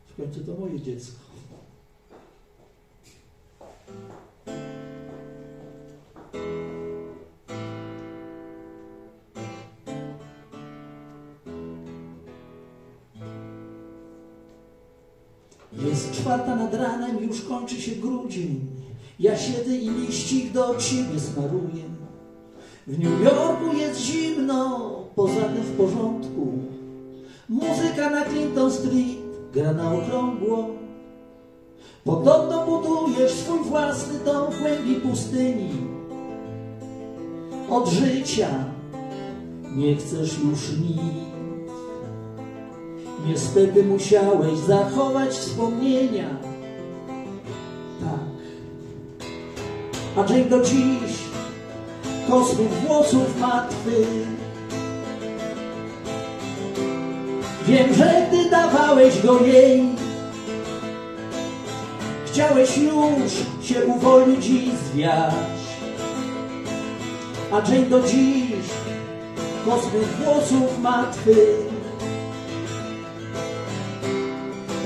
W 0.09 0.17
końcu 0.17 0.41
to 0.41 0.61
moje 0.61 0.81
dziecko. 0.81 1.29
Jest 15.73 16.13
czwarta 16.13 16.57
nad 16.57 16.75
ranem, 16.75 17.25
już 17.25 17.43
kończy 17.43 17.81
się 17.81 17.93
grudzień. 17.93 18.78
Ja 19.19 19.37
siedzę 19.37 19.77
i 19.77 19.91
liścik 19.91 20.53
do 20.53 20.75
ciebie 20.75 21.21
smaruję. 21.21 21.85
W 22.87 22.99
New 22.99 23.25
Yorku 23.25 23.77
jest 23.77 24.01
zimno, 24.01 24.91
poza 25.15 25.41
tym 25.41 25.63
w 25.63 25.77
porządku. 25.77 26.53
Muzyka 27.49 28.11
na 28.11 28.25
Clinton 28.25 28.73
Street 28.73 29.19
gra 29.53 29.73
na 29.73 29.93
okrągło. 29.95 30.69
Podobno 32.05 32.67
budujesz 32.67 33.33
swój 33.33 33.59
własny 33.59 34.19
dom 34.25 34.53
w 34.53 34.59
głębi 34.61 34.95
pustyni. 34.95 35.71
Od 37.71 37.89
życia 37.89 38.49
nie 39.77 39.97
chcesz 39.97 40.39
już 40.39 40.79
nic. 40.79 41.29
Niestety 43.27 43.85
musiałeś 43.85 44.59
zachować 44.59 45.31
wspomnienia. 45.31 46.48
A 50.19 50.33
Jane 50.33 50.45
do 50.45 50.61
dziś 50.61 51.13
kosmych 52.29 52.71
włosów 52.71 53.41
martwy. 53.41 54.07
Wiem, 57.67 57.95
że 57.95 58.27
gdy 58.29 58.51
dawałeś 58.51 59.23
go 59.23 59.41
jej, 59.41 59.85
chciałeś 62.27 62.79
już 62.79 63.33
się 63.69 63.87
uwolnić 63.87 64.47
i 64.47 64.71
zwiać. 64.93 65.35
A 67.53 67.57
Jane 67.57 67.87
do 67.87 68.01
dziś 68.01 68.67
kosmych 69.65 70.09
włosów 70.25 70.83
martwy. 70.83 71.37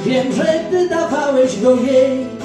Wiem, 0.05 0.33
że 0.33 0.65
gdy 0.69 0.89
dawałeś 0.89 1.61
go 1.61 1.75
jej, 1.77 2.42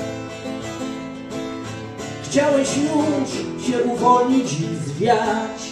chciałeś 2.37 2.77
już 2.77 3.65
się 3.67 3.83
uwolnić 3.83 4.53
i 4.53 4.89
zwiać. 4.89 5.71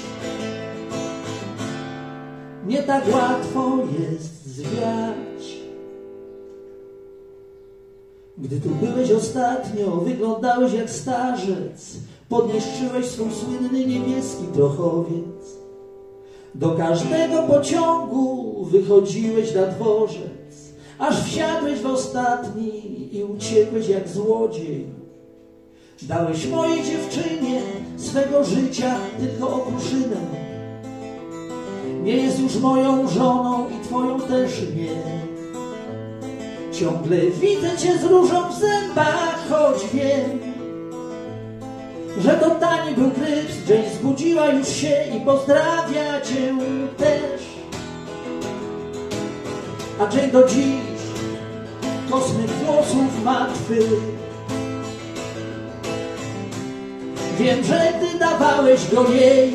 Nie 2.67 2.83
tak 2.83 3.03
łatwo 3.13 3.77
jest 3.99 4.45
zwiać. 4.45 5.59
Gdy 8.37 8.61
tu 8.61 8.69
byłeś 8.69 9.11
ostatnio, 9.11 9.91
wyglądałeś 9.91 10.73
jak 10.73 10.89
starzec. 10.89 11.97
Podniszczyłeś 12.29 13.05
swój 13.05 13.31
słynny 13.31 13.85
niebieski 13.85 14.43
prochowiec. 14.53 15.57
Do 16.55 16.71
każdego 16.71 17.43
pociągu 17.43 18.55
wychodziłeś 18.65 19.55
na 19.55 19.67
dworzec, 19.67 20.73
aż 20.99 21.23
wsiadłeś 21.23 21.79
w 21.79 21.85
ostatni 21.85 22.71
i 23.17 23.23
uciekłeś 23.23 23.89
jak 23.89 24.07
złodziej. 24.07 25.04
Dałeś 26.01 26.47
mojej 26.47 26.83
dziewczynie 26.83 27.61
swego 27.97 28.43
życia 28.43 28.95
tylko 29.19 29.53
okruszynę. 29.53 30.17
Nie 32.03 32.15
jest 32.17 32.39
już 32.39 32.55
moją 32.55 33.07
żoną 33.09 33.69
i 33.69 33.85
twoją 33.85 34.19
też 34.21 34.61
nie. 34.75 35.25
Ciągle 36.79 37.17
widzę 37.17 37.77
cię 37.77 37.97
z 37.97 38.03
różą 38.03 38.49
w 38.49 38.59
zębach, 38.59 39.39
choć 39.49 39.87
wiem, 39.93 40.39
że 42.17 42.33
to 42.33 42.49
tani 42.49 42.95
był 42.95 43.11
gryps. 43.11 43.69
Jane 43.69 43.95
zbudziła 43.99 44.47
już 44.47 44.67
się 44.69 45.05
i 45.17 45.21
pozdrawia 45.21 46.21
cię 46.21 46.55
też. 46.97 47.41
A 49.99 50.15
Jane 50.15 50.31
do 50.31 50.47
dziś 50.47 50.81
kosmych 52.09 52.51
włosów 52.51 53.23
martwy. 53.23 53.79
Wiem, 57.39 57.63
że 57.63 57.93
ty 57.99 58.19
dawałeś 58.19 58.79
go 58.93 59.11
jej. 59.11 59.53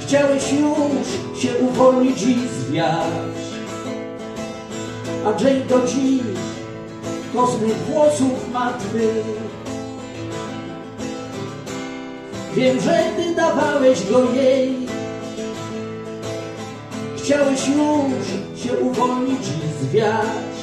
Chciałeś 0.00 0.52
już 0.52 1.42
się 1.42 1.58
uwolnić 1.58 2.22
i 2.22 2.36
zwiać. 2.48 3.38
A 5.26 5.44
Jane 5.44 5.60
do 5.60 5.86
dziś 5.86 6.22
kosmych 7.34 7.76
włosów 7.76 8.52
martwy. 8.52 9.10
Wiem, 12.54 12.80
że 12.80 12.98
ty 13.16 13.34
dawałeś 13.34 14.10
go 14.10 14.32
jej. 14.34 14.76
Chciałeś 17.16 17.68
już 17.68 18.62
się 18.62 18.78
uwolnić 18.78 19.40
i 19.40 19.84
zwiać. 19.84 20.58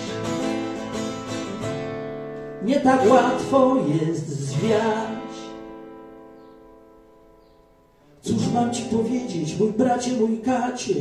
Nie 2.63 2.79
tak 2.79 3.09
łatwo 3.09 3.75
jest 3.87 4.24
zwiać. 4.59 5.15
Cóż 8.21 8.53
mam 8.53 8.73
ci 8.73 8.83
powiedzieć, 8.83 9.59
mój 9.59 9.71
bracie, 9.71 10.11
mój 10.11 10.37
kacie? 10.39 10.93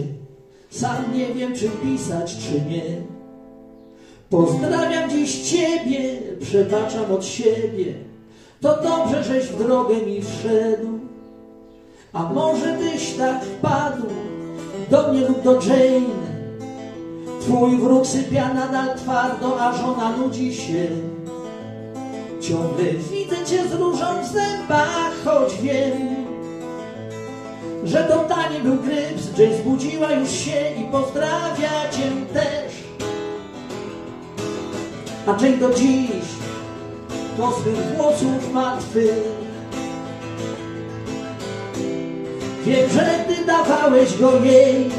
Sam 0.70 0.96
nie 1.14 1.26
wiem, 1.34 1.54
czy 1.54 1.68
pisać, 1.68 2.36
czy 2.36 2.60
nie. 2.70 3.02
Pozdrawiam 4.30 5.10
dziś 5.10 5.50
ciebie, 5.50 6.18
przebaczam 6.40 7.12
od 7.12 7.24
siebie. 7.24 7.94
To 8.60 8.82
dobrze, 8.82 9.24
żeś 9.24 9.46
w 9.46 9.58
drogę 9.58 9.96
mi 9.96 10.22
wszedł. 10.22 10.98
A 12.12 12.22
może 12.22 12.78
byś 12.78 13.14
tak 13.14 13.44
wpadł 13.44 14.06
do 14.90 15.12
mnie 15.12 15.28
lub 15.28 15.42
do 15.42 15.52
Jane. 15.52 16.34
Twój 17.40 17.76
wróg 17.76 18.06
sypia 18.06 18.54
nadal 18.54 18.96
twardo, 18.96 19.60
a 19.60 19.76
żona 19.76 20.16
nudzi 20.16 20.54
się. 20.54 20.86
Ciągle 22.48 22.92
widzę 22.92 23.36
cię 23.36 23.68
z 23.68 23.72
różą 23.72 24.22
w 24.22 24.26
zębach, 24.32 25.12
choć 25.24 25.54
wiem, 25.62 25.92
że 27.84 28.04
to 28.04 28.18
tani 28.18 28.60
był 28.60 28.76
gryps. 28.76 29.38
Jane 29.38 29.56
zbudziła 29.56 30.12
już 30.12 30.30
się 30.30 30.74
i 30.80 30.84
pozdrawia 30.92 31.90
cię 31.90 32.02
też. 32.32 32.72
A 35.26 35.44
Jane 35.44 35.56
do 35.56 35.74
dziś 35.74 36.24
to 37.36 37.52
swych 37.52 37.96
włosów 37.96 38.52
martwy. 38.52 39.08
Wiem, 42.64 42.90
że 42.90 43.24
ty 43.28 43.44
dawałeś 43.44 44.18
go 44.18 44.44
jej. 44.44 44.90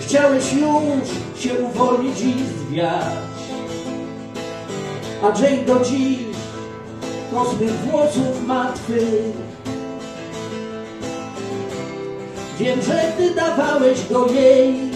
Chciałeś 0.00 0.52
już 0.52 1.40
się 1.42 1.54
uwolnić 1.54 2.20
i 2.20 2.34
zwiać. 2.68 3.29
A 5.22 5.26
Jane 5.38 5.64
do 5.64 5.84
dziś 5.84 6.18
to 7.30 7.50
swych 7.50 7.72
włosów 7.72 8.46
martwy. 8.46 9.00
Wiem, 12.58 12.82
że 12.82 13.12
ty 13.16 13.34
dawałeś 13.34 14.08
go 14.08 14.26
jej. 14.26 14.90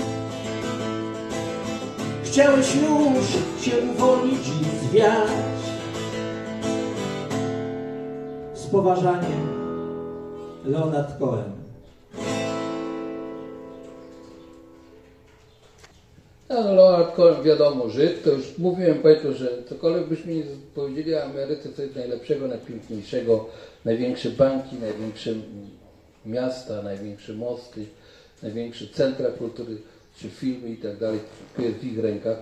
Chciałeś 2.25 2.75
już 2.75 3.27
się 3.65 3.73
uwolnić 3.93 4.49
i 4.49 4.87
zwiać. 4.87 5.31
Z 8.55 8.67
poważaniem, 8.67 9.49
Leonard 10.65 11.19
Cohen. 11.19 11.64
No, 16.49 16.75
no 16.75 17.05
Cohen 17.17 17.43
wiadomo, 17.43 17.89
Żyd, 17.89 18.25
to 18.25 18.31
już 18.31 18.59
mówiłem 18.59 18.99
Państwu, 18.99 19.33
że 19.33 19.63
cokolwiek 19.69 20.09
byśmy 20.09 20.35
nie 20.35 20.43
powiedzieli 20.75 21.15
o 21.15 21.23
Ameryce, 21.23 21.69
co 21.73 21.83
jest 21.83 21.97
najlepszego, 21.97 22.49
najpiękniejszego, 22.49 23.47
największe 23.85 24.31
banki, 24.31 24.77
największe 24.77 25.31
miasta, 26.27 26.83
największe 26.83 27.33
mosty, 27.33 27.87
największe 28.43 28.87
centra 28.87 29.31
kultury, 29.31 29.77
czy 30.17 30.29
filmy 30.29 30.69
i 30.69 30.77
tak 30.77 30.99
dalej, 30.99 31.21
jest 31.59 31.77
w 31.77 31.85
ich 31.85 31.99
rękach. 31.99 32.39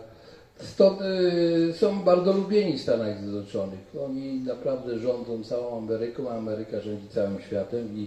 Stąd 0.61 1.01
y, 1.03 1.73
są 1.73 2.03
bardzo 2.03 2.33
lubieni 2.33 2.79
w 2.79 2.83
Stanach 2.83 3.19
Zjednoczonych. 3.19 3.81
Oni 4.07 4.35
naprawdę 4.35 4.99
rządzą 4.99 5.45
całą 5.45 5.79
Ameryką, 5.79 6.31
a 6.31 6.35
Ameryka 6.35 6.81
rządzi 6.81 7.09
całym 7.09 7.41
światem 7.41 7.99
i 7.99 8.07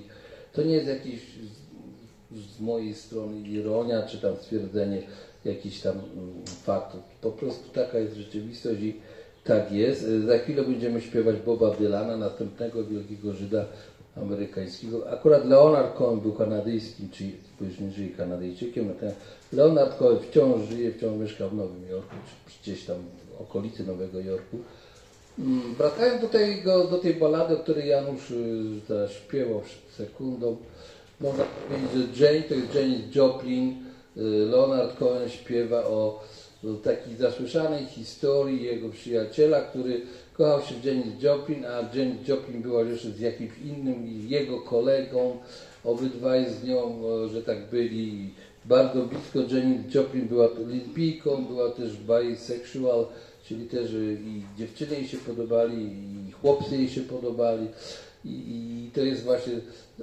to 0.53 0.63
nie 0.63 0.73
jest 0.73 0.87
jakiś 0.87 1.21
z, 2.31 2.55
z 2.57 2.59
mojej 2.59 2.93
strony 2.93 3.39
ironia, 3.49 4.03
czy 4.03 4.17
tam 4.17 4.35
stwierdzenie, 4.35 5.01
jakichś 5.45 5.79
tam 5.79 5.93
mm, 5.93 6.45
faktów. 6.63 7.01
Po 7.21 7.31
prostu 7.31 7.69
taka 7.73 7.99
jest 7.99 8.15
rzeczywistość 8.15 8.81
i 8.81 8.95
tak 9.43 9.71
jest. 9.71 10.01
Za 10.25 10.37
chwilę 10.37 10.63
będziemy 10.63 11.01
śpiewać 11.01 11.35
Boba 11.45 11.71
Dylana, 11.71 12.17
następnego 12.17 12.83
wielkiego 12.83 13.33
Żyda 13.33 13.65
amerykańskiego. 14.17 15.11
Akurat 15.11 15.45
Leonard 15.45 15.95
Cohen 15.97 16.19
był 16.19 16.33
kanadyjskim, 16.33 17.09
czy 17.09 17.23
bo 17.59 17.65
już 17.65 17.79
nie 17.79 17.91
żyje 17.91 18.09
Kanadyjczykiem, 18.09 18.93
Leonard 19.53 19.97
Cohen 19.97 20.19
wciąż 20.19 20.69
żyje, 20.69 20.91
wciąż 20.91 21.19
mieszka 21.19 21.47
w 21.47 21.55
Nowym 21.55 21.89
Jorku, 21.89 22.15
czy 22.47 22.53
gdzieś 22.61 22.85
tam 22.85 22.95
w 23.37 23.41
okolicy 23.41 23.87
Nowego 23.87 24.19
Jorku. 24.19 24.57
Mm, 25.39 25.75
Wracając 25.75 26.21
do, 26.21 26.27
tego, 26.27 26.83
do 26.83 26.97
tej 26.97 27.13
balady, 27.13 27.55
o 27.55 27.59
której 27.59 27.89
Janusz 27.89 28.31
y, 28.31 28.63
teraz 28.87 29.11
śpiewał 29.11 29.61
przed 29.61 30.07
sekundą, 30.07 30.57
można 31.21 31.43
powiedzieć, 31.43 32.15
że 32.15 32.25
Jane 32.25 32.43
to 32.43 32.53
jest 32.53 32.75
Janis 32.75 33.15
Joplin, 33.15 33.84
Leonard 34.51 34.97
Cohen 34.97 35.29
śpiewa 35.29 35.83
o, 35.83 36.23
takiej 36.83 37.15
zasłyszanej 37.15 37.85
historii 37.85 38.63
jego 38.63 38.89
przyjaciela, 38.89 39.61
który 39.61 40.01
kochał 40.33 40.61
się 40.61 40.75
w 40.75 40.85
Janis 40.85 41.23
Joplin, 41.23 41.65
a 41.65 41.97
Janis 41.97 42.27
Joplin 42.27 42.61
była 42.61 42.81
jeszcze 42.81 43.11
z 43.11 43.19
jakimś 43.19 43.51
innym 43.65 44.07
jego 44.27 44.59
kolegą, 44.59 45.37
obydwaj 45.83 46.49
z 46.49 46.63
nią, 46.63 47.01
że 47.33 47.41
tak 47.41 47.69
byli 47.69 48.29
bardzo 48.65 49.01
blisko. 49.01 49.55
Janis 49.55 49.93
Joplin 49.95 50.27
była 50.27 50.49
lesbijką, 50.67 51.45
była 51.45 51.69
też 51.69 51.97
bisexual, 51.97 53.05
czyli 53.47 53.65
też 53.65 53.93
y, 53.93 54.17
i 54.25 54.41
dziewczyny 54.57 54.95
jej 54.95 55.07
się 55.07 55.17
podobali, 55.17 55.83
i 55.83 56.31
chłopcy 56.31 56.77
jej 56.77 56.89
się 56.89 57.01
podobali. 57.01 57.67
I, 58.25 58.29
I 58.87 58.91
to 58.93 59.01
jest 59.01 59.23
właśnie 59.23 59.53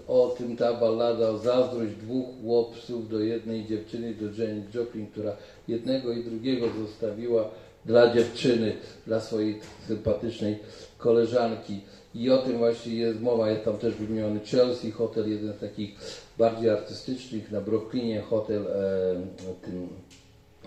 o 0.09 0.35
tym 0.39 0.57
ta 0.57 0.75
ballada, 0.75 1.29
o 1.29 1.39
zazdrość 1.39 1.95
dwóch 1.95 2.27
chłopców 2.43 3.09
do 3.09 3.20
jednej 3.20 3.66
dziewczyny, 3.66 4.14
do 4.14 4.43
Jane 4.43 4.62
Joplin, 4.75 5.07
która 5.07 5.37
jednego 5.68 6.12
i 6.12 6.25
drugiego 6.25 6.66
zostawiła 6.87 7.51
dla 7.85 8.14
dziewczyny, 8.14 8.77
dla 9.07 9.20
swojej 9.20 9.61
sympatycznej 9.89 10.59
koleżanki. 10.99 11.81
I 12.14 12.31
o 12.31 12.39
tym 12.39 12.59
właśnie 12.59 12.95
jest 12.95 13.20
mowa. 13.20 13.51
Jest 13.51 13.64
tam 13.64 13.79
też 13.79 13.95
wymieniony 13.95 14.41
Chelsea 14.41 14.91
Hotel, 14.91 15.31
jeden 15.31 15.53
z 15.53 15.61
takich 15.61 15.95
bardziej 16.39 16.70
artystycznych, 16.70 17.51
na 17.51 17.61
Brooklynie 17.61 18.20
hotel, 18.20 18.66
e, 18.66 19.55
tym, 19.62 19.89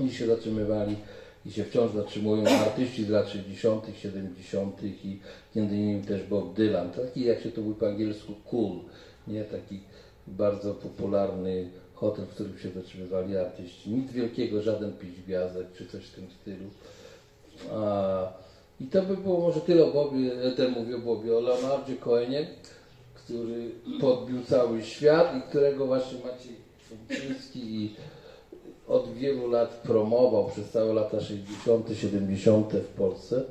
oni 0.01 0.11
się 0.11 0.27
zatrzymywali 0.27 0.95
i 1.45 1.51
się 1.51 1.63
wciąż 1.63 1.91
zatrzymują 1.91 2.47
artyści 2.47 3.05
z 3.05 3.09
lat 3.09 3.29
60., 3.29 3.85
70. 4.01 4.83
i 4.83 5.19
między 5.55 5.75
innymi 5.75 6.03
też 6.03 6.23
Bob 6.23 6.53
Dylan, 6.53 6.91
taki 6.91 7.25
jak 7.25 7.41
się 7.41 7.51
to 7.51 7.61
mówi 7.61 7.79
po 7.79 7.87
angielsku 7.87 8.33
cool, 8.45 8.79
nie 9.27 9.43
taki 9.43 9.79
bardzo 10.27 10.73
popularny 10.73 11.69
hotel, 11.93 12.25
w 12.25 12.29
którym 12.29 12.59
się 12.59 12.69
zatrzymywali 12.69 13.37
artyści. 13.37 13.89
Nic 13.89 14.11
wielkiego, 14.11 14.61
żaden 14.61 14.93
pić 14.93 15.21
gwiazdek 15.21 15.67
czy 15.77 15.85
coś 15.87 16.05
w 16.05 16.15
tym 16.15 16.27
stylu. 16.41 16.69
A, 17.71 18.33
I 18.81 18.85
to 18.85 19.01
by 19.01 19.17
było 19.17 19.39
może 19.39 19.61
tyle 19.61 19.85
o 19.85 19.91
Bobie, 19.91 20.31
ten 20.57 20.71
mówię 20.71 20.97
Bobie, 20.97 21.37
o 21.37 21.39
Leonardzie 21.39 21.95
Cohenie, 21.95 22.47
który 23.13 23.71
podbił 24.01 24.43
cały 24.43 24.83
świat 24.83 25.37
i 25.37 25.49
którego 25.49 25.85
właśnie 25.85 26.17
Maciej 26.19 26.55
Sączyński 26.89 27.59
i 27.59 27.95
od 28.87 29.13
wielu 29.13 29.49
lat 29.49 29.81
promował 29.83 30.49
przez 30.49 30.69
całe 30.69 30.93
lata 30.93 31.19
60., 31.19 31.89
70. 31.93 32.73
w 32.73 32.87
Polsce. 32.87 33.41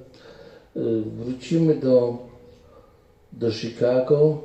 Y, 0.77 0.81
Wrócimy 1.01 1.75
do, 1.75 2.19
do 3.33 3.53
Chicago. 3.53 4.39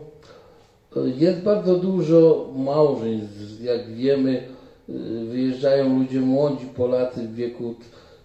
Y, 0.97 0.99
Jest 1.17 1.39
bardzo 1.39 1.75
dużo 1.75 2.49
małżeństw. 2.55 3.61
Jak 3.63 3.95
wiemy, 3.95 4.43
y, 4.89 5.25
wyjeżdżają 5.25 5.99
ludzie 5.99 6.19
młodzi, 6.19 6.65
Polacy 6.65 7.21
w 7.21 7.35
wieku 7.35 7.75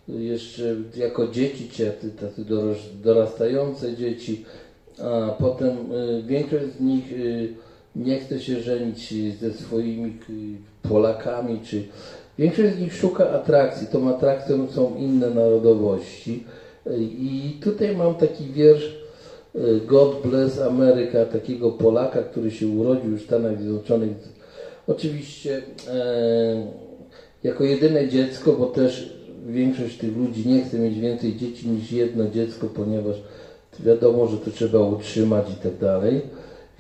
jeszcze 0.08 0.76
jako 0.96 1.28
dzieci, 1.28 1.68
czy 1.68 1.92
tacy, 2.20 2.44
dorastające 3.02 3.96
dzieci, 3.96 4.44
a 5.02 5.30
potem 5.30 5.76
większość 6.26 6.64
z 6.64 6.80
nich 6.80 7.04
nie 7.96 8.18
chce 8.20 8.40
się 8.40 8.60
żenić 8.60 9.14
ze 9.40 9.52
swoimi 9.52 10.18
Polakami, 10.82 11.60
czy 11.64 11.84
Większość 12.38 12.74
z 12.74 12.80
nich 12.80 12.94
szuka 12.94 13.30
atrakcji. 13.30 13.86
Tą 13.86 14.16
atrakcją 14.16 14.70
są 14.70 14.94
inne 14.96 15.30
narodowości. 15.30 16.44
I 17.00 17.56
tutaj 17.62 17.96
mam 17.96 18.14
taki 18.14 18.44
wiersz 18.44 18.94
y, 19.56 19.80
God 19.86 20.22
Bless 20.24 20.60
America, 20.60 21.24
takiego 21.24 21.70
Polaka, 21.70 22.22
który 22.22 22.50
się 22.50 22.68
urodził 22.68 23.16
w 23.16 23.22
Stanach 23.22 23.58
Zjednoczonych. 23.58 24.10
Oczywiście 24.86 25.62
e, 25.88 26.66
jako 27.44 27.64
jedyne 27.64 28.08
dziecko, 28.08 28.52
bo 28.52 28.66
też 28.66 29.14
większość 29.46 29.98
tych 29.98 30.16
ludzi 30.16 30.48
nie 30.48 30.64
chce 30.64 30.78
mieć 30.78 30.98
więcej 30.98 31.36
dzieci 31.36 31.68
niż 31.68 31.92
jedno 31.92 32.30
dziecko, 32.30 32.66
ponieważ 32.66 33.16
wiadomo, 33.80 34.26
że 34.26 34.36
to 34.36 34.50
trzeba 34.50 34.80
utrzymać 34.80 35.46
i 35.50 35.62
tak 35.62 35.78
dalej. 35.78 36.20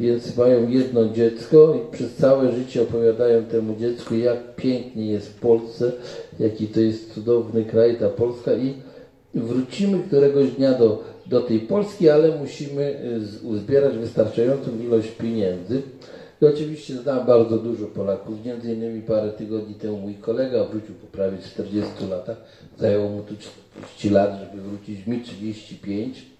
Więc 0.00 0.36
mają 0.36 0.68
jedno 0.68 1.08
dziecko 1.08 1.74
i 1.76 1.92
przez 1.92 2.14
całe 2.14 2.52
życie 2.52 2.82
opowiadają 2.82 3.44
temu 3.44 3.76
dziecku, 3.76 4.14
jak 4.14 4.56
pięknie 4.56 5.06
jest 5.06 5.28
w 5.28 5.40
Polsce, 5.40 5.92
jaki 6.40 6.66
to 6.66 6.80
jest 6.80 7.14
cudowny 7.14 7.64
kraj, 7.64 7.96
ta 7.98 8.08
Polska 8.08 8.54
i 8.54 8.74
wrócimy 9.34 9.98
któregoś 9.98 10.50
dnia 10.50 10.72
do, 10.72 11.02
do 11.26 11.40
tej 11.40 11.60
Polski, 11.60 12.10
ale 12.10 12.38
musimy 12.38 13.00
y, 13.42 13.46
uzbierać 13.46 13.98
wystarczającą 13.98 14.70
ilość 14.84 15.10
pieniędzy. 15.10 15.82
I 16.42 16.46
oczywiście 16.46 16.94
znam 16.94 17.26
bardzo 17.26 17.58
dużo 17.58 17.86
Polaków, 17.86 18.44
między 18.44 18.74
innymi 18.74 19.02
parę 19.02 19.30
tygodni 19.30 19.74
temu 19.74 19.98
mój 19.98 20.14
kolega 20.14 20.64
wrócił 20.64 20.94
po 20.94 21.06
prawie 21.06 21.38
40 21.38 21.92
latach, 22.10 22.36
zajęło 22.78 23.08
mu 23.08 23.22
tu 23.22 23.34
40 23.36 24.10
lat, 24.10 24.40
żeby 24.40 24.62
wrócić, 24.62 25.06
mi 25.06 25.20
35. 25.20 26.33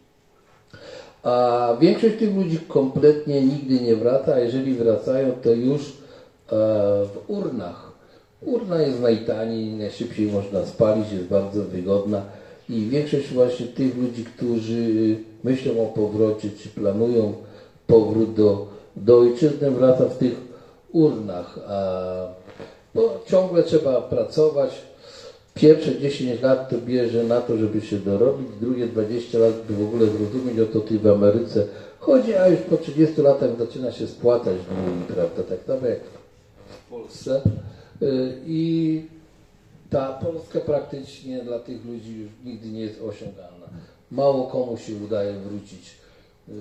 A 1.25 1.77
większość 1.81 2.17
tych 2.19 2.37
ludzi 2.37 2.59
kompletnie 2.69 3.43
nigdy 3.43 3.81
nie 3.81 3.97
wraca, 3.97 4.35
a 4.35 4.39
jeżeli 4.39 4.75
wracają, 4.75 5.33
to 5.43 5.51
już 5.51 5.83
e, 5.83 5.87
w 7.05 7.19
urnach. 7.27 7.93
Urna 8.43 8.83
jest 8.83 9.01
najtaniej, 9.01 9.73
najszybciej 9.73 10.33
można 10.33 10.67
spalić, 10.67 11.13
jest 11.13 11.25
bardzo 11.25 11.63
wygodna 11.63 12.23
i 12.69 12.81
większość 12.81 13.29
właśnie 13.29 13.67
tych 13.67 13.97
ludzi, 13.97 14.25
którzy 14.25 15.17
myślą 15.45 15.83
o 15.83 15.87
powrocie, 15.87 16.49
czy 16.63 16.69
planują 16.69 17.33
powrót 17.87 18.35
do, 18.35 18.67
do 18.97 19.19
ojczyzny, 19.19 19.71
wraca 19.71 20.05
w 20.05 20.19
tych 20.19 20.41
urnach. 20.93 21.59
Bo 22.95 23.21
ciągle 23.27 23.63
trzeba 23.63 24.01
pracować, 24.01 24.71
Pierwsze 25.55 26.01
10 26.01 26.43
lat 26.43 26.71
to 26.71 26.79
bierze 26.79 27.25
na 27.25 27.41
to, 27.41 27.57
żeby 27.57 27.81
się 27.81 27.99
dorobić, 27.99 28.49
drugie 28.61 28.87
20 28.87 29.39
lat, 29.39 29.67
by 29.69 29.75
w 29.75 29.83
ogóle 29.83 30.07
zrozumieć 30.07 30.59
o 30.59 30.67
to 30.67 30.81
ty 30.81 30.99
w 30.99 31.07
Ameryce 31.07 31.67
chodzi, 32.05 32.35
a 32.35 32.49
już 32.49 32.61
po 32.61 32.77
30 32.77 33.23
latach 33.23 33.59
zaczyna 33.59 33.93
się 33.93 34.07
spłacać 34.07 34.57
długi, 34.57 35.15
prawda, 35.15 35.43
tak 35.43 35.59
samo 35.67 35.87
jak 35.87 36.01
w 36.69 36.89
Polsce. 36.91 37.41
Y, 38.03 38.39
I 38.47 39.03
ta 39.91 40.13
Polska 40.13 40.61
praktycznie 40.61 41.43
dla 41.43 41.59
tych 41.59 41.85
ludzi 41.85 42.19
już 42.19 42.31
nigdy 42.45 42.69
nie 42.69 42.81
jest 42.81 43.03
osiągalna. 43.03 43.67
Mało 44.11 44.47
komu 44.47 44.77
się 44.77 44.93
udaje 45.05 45.33
wrócić 45.33 45.91
y, 46.49 46.53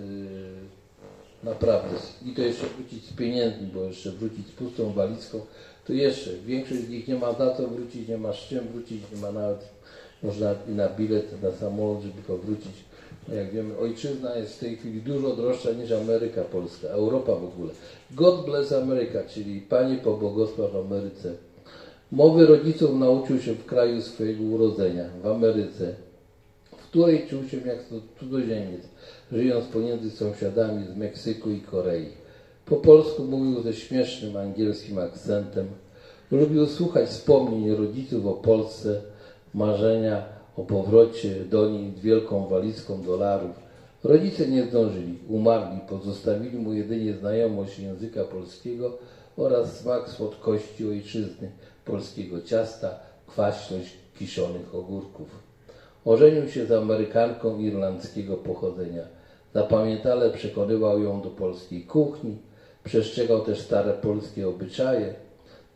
naprawdę. 1.44 1.96
I 2.26 2.32
to 2.32 2.42
jeszcze 2.42 2.68
wrócić 2.68 3.06
z 3.06 3.14
pieniędzmi, 3.14 3.68
bo 3.74 3.84
jeszcze 3.84 4.12
wrócić 4.12 4.48
z 4.48 4.52
pustą 4.52 4.94
walizką, 4.94 5.42
to 5.88 5.94
jeszcze 5.94 6.32
większość 6.46 6.82
z 6.82 6.90
nich 6.90 7.08
nie 7.08 7.16
ma 7.16 7.34
za 7.34 7.56
co 7.56 7.68
wrócić, 7.68 8.08
nie 8.08 8.18
ma 8.18 8.34
z 8.34 8.38
czym 8.38 8.68
wrócić, 8.68 9.02
nie 9.16 9.22
ma 9.22 9.32
nawet 9.32 9.60
można 10.24 10.56
na 10.68 10.90
bilet, 10.90 11.42
na 11.44 11.52
samolot, 11.52 12.02
żeby 12.02 12.22
powrócić. 12.22 12.74
No 13.28 13.36
jak 13.36 13.52
wiemy, 13.52 13.78
ojczyzna 13.78 14.36
jest 14.36 14.56
w 14.56 14.60
tej 14.60 14.78
chwili 14.78 15.02
dużo 15.02 15.36
droższa 15.36 15.72
niż 15.72 15.92
Ameryka 15.92 16.42
Polska, 16.42 16.88
Europa 16.88 17.36
w 17.36 17.46
ogóle. 17.46 17.74
God 18.12 18.46
bless 18.46 18.72
America, 18.72 19.20
czyli 19.30 19.62
Panie 19.62 19.96
pobłogosław 19.96 20.76
Ameryce. 20.76 21.34
Mowy 22.12 22.46
rodziców 22.46 23.00
nauczył 23.00 23.40
się 23.40 23.54
w 23.54 23.66
kraju 23.66 24.02
swojego 24.02 24.44
urodzenia, 24.44 25.06
w 25.24 25.28
Ameryce, 25.28 25.96
w 26.78 26.84
której 26.84 27.28
czuł 27.28 27.44
się 27.44 27.58
jak 27.58 27.80
cudzoziemiec, 28.20 28.82
żyjąc 29.32 29.66
pomiędzy 29.66 30.12
sąsiadami 30.12 30.86
z 30.94 30.98
Meksyku 30.98 31.50
i 31.50 31.62
Korei. 31.62 32.23
Po 32.66 32.76
polsku 32.76 33.24
mówił 33.24 33.62
ze 33.62 33.74
śmiesznym 33.74 34.38
angielskim 34.38 35.00
akcentem. 35.00 35.68
Lubił 36.32 36.68
słuchać 36.68 37.10
wspomnień 37.10 37.76
rodziców 37.76 38.26
o 38.26 38.34
Polsce, 38.34 39.02
marzenia 39.54 40.24
o 40.58 40.64
powrocie 40.64 41.46
do 41.46 41.70
niej 41.70 41.92
z 41.98 42.00
wielką 42.00 42.48
walizką 42.48 43.02
dolarów. 43.02 43.56
Rodzice 44.04 44.48
nie 44.48 44.64
zdążyli, 44.64 45.20
umarli, 45.30 45.80
pozostawili 45.90 46.58
mu 46.58 46.74
jedynie 46.74 47.14
znajomość 47.14 47.80
języka 47.80 48.24
polskiego 48.24 48.98
oraz 49.38 49.80
smak 49.80 50.10
słodkości 50.10 50.88
ojczyzny, 50.88 51.52
polskiego 51.86 52.42
ciasta, 52.42 53.00
kwaśność 53.28 53.94
kiszonych 54.20 54.76
ogórków. 54.76 55.28
Ożenił 56.06 56.50
się 56.50 56.66
z 56.66 56.72
Amerykanką 56.72 57.60
irlandzkiego 57.60 58.38
pochodzenia. 58.38 59.04
Zapamiętale 59.54 60.30
przekonywał 60.30 61.02
ją 61.02 61.22
do 61.22 61.30
polskiej 61.30 61.82
kuchni, 61.82 62.38
przestrzegał 62.84 63.42
też 63.42 63.60
stare 63.60 63.94
polskie 63.94 64.48
obyczaje. 64.48 65.14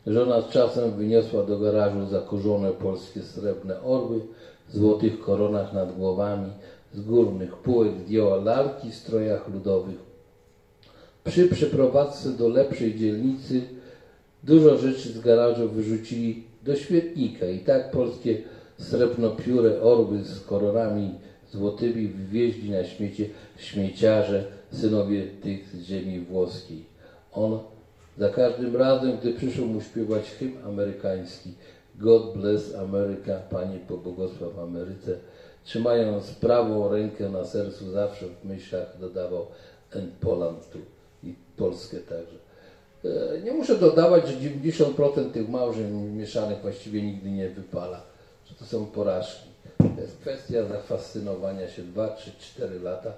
Żona 0.06 0.40
z 0.40 0.48
czasem 0.48 0.90
wyniosła 0.90 1.42
do 1.42 1.58
garażu 1.58 2.06
zakurzone 2.06 2.72
polskie 2.72 3.22
srebrne 3.22 3.82
orły 3.82 4.20
w 4.68 4.76
złotych 4.76 5.20
koronach 5.20 5.72
nad 5.72 5.96
głowami. 5.96 6.50
Z 6.94 7.00
górnych 7.00 7.56
półek 7.56 7.92
zdjęła 7.98 8.36
lalki 8.36 8.90
w 8.90 8.94
strojach 8.94 9.48
ludowych. 9.48 9.96
Przy 11.24 11.48
przeprowadzce 11.48 12.30
do 12.30 12.48
lepszej 12.48 12.94
dzielnicy 12.98 13.62
dużo 14.44 14.78
rzeczy 14.78 15.12
z 15.12 15.20
garażu 15.20 15.68
wyrzucili 15.68 16.44
do 16.64 16.76
śmietnika 16.76 17.46
i 17.46 17.58
tak 17.58 17.90
polskie 17.90 18.42
srebrnopióre 18.78 19.80
orły 19.80 20.24
z 20.24 20.40
koronami 20.40 21.14
złotymi 21.52 22.08
wywieźli 22.08 22.70
na 22.70 22.84
śmiecie 22.84 23.28
śmieciarze, 23.56 24.44
synowie 24.72 25.24
tych 25.42 25.68
z 25.68 25.82
ziemi 25.82 26.20
włoskiej. 26.20 26.87
On 27.38 27.58
za 28.18 28.28
każdym 28.28 28.76
razem, 28.76 29.18
gdy 29.18 29.32
przyszło 29.32 29.66
mu 29.66 29.80
śpiewać 29.80 30.30
hymn 30.30 30.66
amerykański 30.66 31.54
God 31.94 32.36
bless 32.36 32.74
America, 32.74 33.40
Panie 33.50 33.78
pobłogosław 33.78 34.58
Ameryce, 34.58 35.18
trzymając 35.64 36.30
prawą 36.30 36.88
rękę 36.88 37.28
na 37.28 37.44
sercu 37.44 37.90
zawsze 37.90 38.26
w 38.26 38.44
myślach 38.44 38.98
dodawał 39.00 39.46
and 39.96 40.12
Poland 40.20 40.70
tu 40.70 40.78
i 41.22 41.34
Polskę 41.56 41.96
także. 41.96 42.36
E, 43.34 43.40
Nie 43.40 43.52
muszę 43.52 43.78
dodawać, 43.78 44.28
że 44.28 44.34
90% 44.34 45.30
tych 45.30 45.48
małżeń 45.48 45.92
mieszanych 45.92 46.60
właściwie 46.60 47.02
nigdy 47.02 47.30
nie 47.30 47.48
wypala, 47.48 48.02
że 48.46 48.54
to 48.54 48.64
są 48.64 48.86
porażki. 48.86 49.48
To 49.78 50.00
jest 50.00 50.18
kwestia 50.20 50.64
zafascynowania 50.64 51.68
się 51.68 51.82
2, 51.82 52.08
3, 52.08 52.32
4 52.40 52.80
lata. 52.80 53.12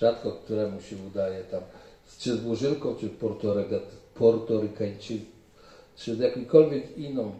Rzadko 0.00 0.32
któremu 0.32 0.80
się 0.80 0.96
udaje 1.06 1.44
tam, 1.44 1.60
z 2.06 2.36
Burzylką, 2.36 2.94
czy 2.94 3.08
Portorykańczykiem, 4.14 5.26
czy 5.96 6.14
z 6.14 6.18
jakimkolwiek 6.18 6.98
inną 6.98 7.32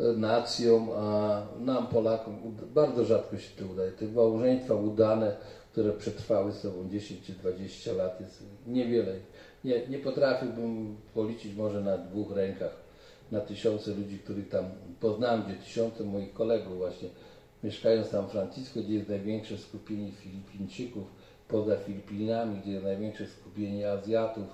e, 0.00 0.02
nacją, 0.02 0.94
a 0.94 1.42
nam 1.60 1.86
Polakom 1.86 2.34
bardzo 2.74 3.04
rzadko 3.04 3.38
się 3.38 3.50
to 3.58 3.72
udaje. 3.72 3.92
Te 3.92 4.06
małżeństwa 4.06 4.74
udane, 4.74 5.36
które 5.72 5.92
przetrwały 5.92 6.52
sobą 6.52 6.88
10 6.88 7.26
czy 7.26 7.32
20 7.32 7.92
lat 7.92 8.20
jest 8.20 8.42
niewiele. 8.66 9.14
Nie, 9.64 9.88
nie 9.88 9.98
potrafiłbym 9.98 10.96
policzyć 11.14 11.54
może 11.54 11.80
na 11.80 11.98
dwóch 11.98 12.32
rękach 12.32 12.90
na 13.32 13.40
tysiące 13.40 13.94
ludzi, 13.94 14.18
których 14.18 14.48
tam 14.48 14.64
poznałem, 15.00 15.42
gdzie 15.42 15.54
tysiące 15.54 16.04
moich 16.04 16.32
kolegów 16.32 16.76
właśnie 16.76 17.08
mieszkają 17.64 18.04
w 18.04 18.06
San 18.06 18.28
Francisco, 18.28 18.80
gdzie 18.80 18.94
jest 18.94 19.08
największe 19.08 19.58
skupienie 19.58 20.12
Filipińczyków, 20.12 21.04
poza 21.50 21.76
Filipinami, 21.76 22.60
gdzie 22.60 22.72
jest 22.72 22.84
największe 22.84 23.26
skupienie 23.26 23.90
Azjatów, 23.90 24.44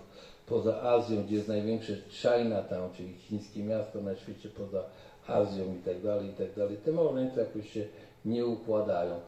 poza 0.47 0.83
Azją, 0.83 1.25
gdzie 1.25 1.37
jest 1.37 1.49
największe 1.49 1.97
Chinatown, 2.09 2.91
czyli 2.97 3.15
chińskie 3.15 3.63
miasto 3.63 4.01
na 4.01 4.17
świecie 4.17 4.49
poza 4.49 4.83
Azją 5.27 5.65
i 5.65 5.79
tak 5.85 6.03
dalej, 6.03 6.27
i 6.31 6.33
tak 6.33 6.55
dalej. 6.57 6.77
Te 6.85 6.93
małżeństwa 6.93 7.41
jakoś 7.41 7.73
się 7.73 7.87
nie 8.25 8.47
układają. 8.47 9.21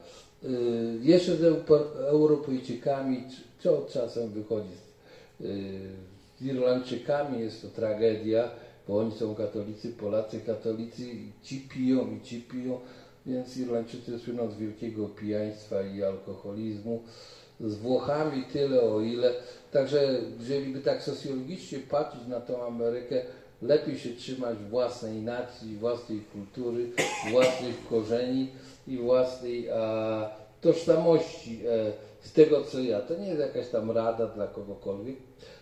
Yy, 0.43 0.49
jeszcze 1.01 1.35
z 1.35 1.43
Europejczykami, 1.97 3.23
czy- 3.31 3.63
co 3.63 3.85
czasem 3.93 4.29
wychodzi 4.29 4.69
z, 4.69 5.43
yy, 5.43 5.49
z 6.39 6.45
Irlandczykami 6.45 7.39
jest 7.39 7.61
to 7.61 7.67
tragedia, 7.67 8.51
bo 8.87 8.97
oni 8.97 9.11
są 9.11 9.35
katolicy, 9.35 9.89
Polacy 9.91 10.39
katolicy, 10.39 11.03
ci 11.43 11.61
piją 11.61 12.15
i 12.15 12.21
ci 12.21 12.41
piją, 12.41 12.79
więc 13.25 13.57
Irlandczycy 13.57 14.19
słyną 14.19 14.51
z 14.51 14.57
wielkiego 14.57 15.09
pijaństwa 15.09 15.81
i 15.81 16.03
alkoholizmu. 16.03 17.03
Z 17.59 17.75
Włochami 17.75 18.43
tyle 18.43 18.81
o 18.81 19.01
ile. 19.01 19.33
Także 19.71 20.21
jeżeli 20.39 20.73
by 20.73 20.79
tak 20.79 21.03
socjologicznie 21.03 21.79
patrzeć 21.79 22.27
na 22.27 22.41
tą 22.41 22.63
Amerykę, 22.63 23.21
lepiej 23.61 23.99
się 23.99 24.09
trzymać 24.15 24.57
własnej 24.57 25.21
nacji, 25.21 25.77
własnej 25.77 26.19
kultury, 26.19 26.85
własnych 27.31 27.87
korzeni 27.89 28.47
i 28.87 28.97
własnej 28.97 29.69
a, 29.71 30.29
tożsamości 30.61 31.59
e, 31.67 31.91
z 32.21 32.31
tego, 32.33 32.63
co 32.63 32.79
ja. 32.79 33.01
To 33.01 33.17
nie 33.17 33.27
jest 33.27 33.39
jakaś 33.39 33.67
tam 33.67 33.91
rada 33.91 34.27
dla 34.27 34.47
kogokolwiek. 34.47 35.15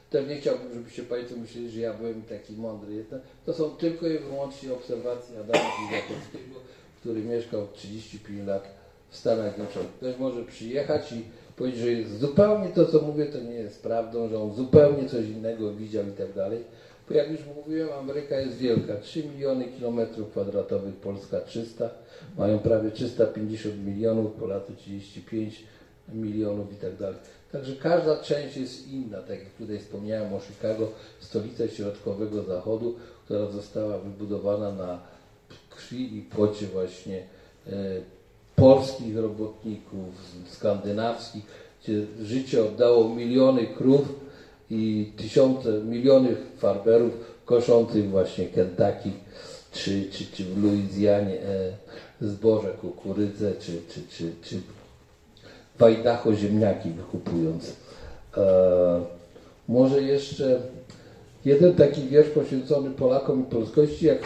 Też 0.10 0.28
nie 0.28 0.36
chciałbym, 0.36 0.74
żebyście 0.74 1.04
Państwo 1.04 1.36
myśleli, 1.38 1.70
że 1.70 1.80
ja 1.80 1.94
byłem 1.94 2.22
taki 2.22 2.54
mądry. 2.54 3.06
To 3.46 3.54
są 3.54 3.70
tylko 3.70 4.08
i 4.08 4.18
wyłącznie 4.18 4.74
obserwacje 4.74 5.40
Adama 5.40 5.70
Gizakowskiego, 5.80 6.60
który 7.00 7.22
mieszkał 7.22 7.68
35 7.74 8.48
lat 8.48 8.68
w 9.10 9.18
Stanach 9.18 9.56
Zjednoczonych. 9.56 9.92
Ktoś 9.92 10.18
może 10.18 10.44
przyjechać 10.44 11.12
i 11.12 11.24
powiedzieć, 11.58 12.08
że 12.08 12.18
zupełnie 12.18 12.70
to, 12.70 12.86
co 12.86 13.02
mówię, 13.02 13.26
to 13.26 13.40
nie 13.40 13.54
jest 13.54 13.84
prawdą, 13.84 14.30
że 14.30 14.40
on 14.42 14.54
zupełnie 14.54 15.10
coś 15.10 15.26
innego 15.26 15.74
widział 15.74 16.08
i 16.08 16.12
tak 16.12 16.34
dalej. 16.34 16.64
Bo 17.10 17.16
jak 17.16 17.32
już 17.32 17.40
mówiłem, 17.56 17.90
Ameryka 18.00 18.40
jest 18.40 18.58
wielka. 18.58 18.96
3 18.98 19.24
miliony 19.24 19.66
kilometrów 19.66 20.32
kwadratowych, 20.32 20.96
Polska 20.96 21.42
300. 21.42 21.90
Mają 22.38 22.60
prawie 22.60 22.92
350 22.92 23.86
milionów, 23.86 24.34
Polacy 24.34 24.76
35 24.76 25.64
milionów 26.14 26.74
i 26.74 26.76
tak 26.76 26.96
dalej. 26.96 27.18
Także 27.52 27.76
każda 27.76 28.18
część 28.18 28.58
jest 28.58 28.88
inna, 28.88 29.22
tak 29.22 29.40
jak 29.40 29.50
tutaj 29.58 29.80
wspomniałem 29.80 30.34
o 30.34 30.40
Chicago, 30.40 30.92
stolica 31.20 31.68
środkowego 31.68 32.44
zachodu, 32.44 32.96
która 33.26 33.46
została 33.52 33.98
wybudowana 33.98 34.72
na 34.72 35.00
krwi 35.70 36.18
i 36.18 36.22
pocie 36.22 36.68
właśnie 36.68 37.24
e, 37.68 37.72
polskich 38.58 39.18
robotników, 39.18 40.10
skandynawskich, 40.52 41.44
gdzie 41.84 42.02
życie 42.22 42.66
oddało 42.66 43.10
miliony 43.10 43.68
krów 43.68 44.02
i 44.70 45.12
tysiące, 45.18 45.72
miliony 45.72 46.36
farberów 46.58 47.12
koszących 47.46 48.10
właśnie 48.10 48.46
Kentucky 48.46 49.12
czy, 49.72 50.06
czy, 50.12 50.26
czy 50.26 50.44
w 50.44 50.64
Luizjanie 50.64 51.34
e, 51.42 51.72
zboże, 52.22 52.70
kukurydzę, 52.82 53.52
czy, 53.60 53.72
czy, 53.72 54.02
czy, 54.18 54.32
czy 54.42 54.62
w 55.78 55.84
Ajdacho 55.84 56.36
ziemniaki 56.36 56.90
wykupując. 56.90 57.74
E, 58.38 59.02
może 59.68 60.02
jeszcze 60.02 60.62
jeden 61.46 61.76
taki 61.76 62.02
wiersz 62.02 62.30
poświęcony 62.30 62.90
Polakom 62.90 63.42
i 63.42 63.52
polskości, 63.52 64.06
jak 64.06 64.20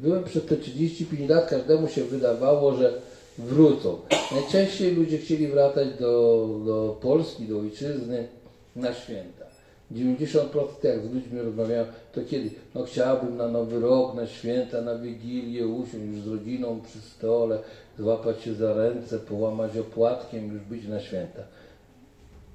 byłem 0.00 0.24
przez 0.24 0.44
te 0.46 0.56
35 0.56 1.30
lat, 1.30 1.50
każdemu 1.50 1.88
się 1.88 2.04
wydawało, 2.04 2.74
że 2.74 3.11
wrócą. 3.38 3.98
Najczęściej 4.32 4.94
ludzie 4.94 5.18
chcieli 5.18 5.48
wracać 5.48 5.88
do, 6.00 6.48
do 6.66 6.98
Polski, 7.00 7.44
do 7.44 7.58
ojczyzny 7.58 8.28
na 8.76 8.94
święta. 8.94 9.44
90% 9.92 10.38
jak 10.82 11.00
z 11.00 11.14
ludźmi 11.14 11.40
rozmawiałem, 11.40 11.86
to 12.12 12.20
kiedy? 12.30 12.50
No 12.74 12.84
chciałbym 12.84 13.36
na 13.36 13.48
Nowy 13.48 13.80
Rok, 13.80 14.14
na 14.14 14.26
święta, 14.26 14.80
na 14.80 14.98
Wigilię 14.98 15.66
usiąść 15.66 16.06
już 16.06 16.20
z 16.20 16.28
rodziną 16.28 16.80
przy 16.80 17.00
stole, 17.00 17.58
złapać 17.98 18.42
się 18.42 18.54
za 18.54 18.74
ręce, 18.74 19.18
połamać 19.18 19.76
opłatkiem, 19.76 20.54
już 20.54 20.62
być 20.62 20.88
na 20.88 21.00
święta. 21.00 21.42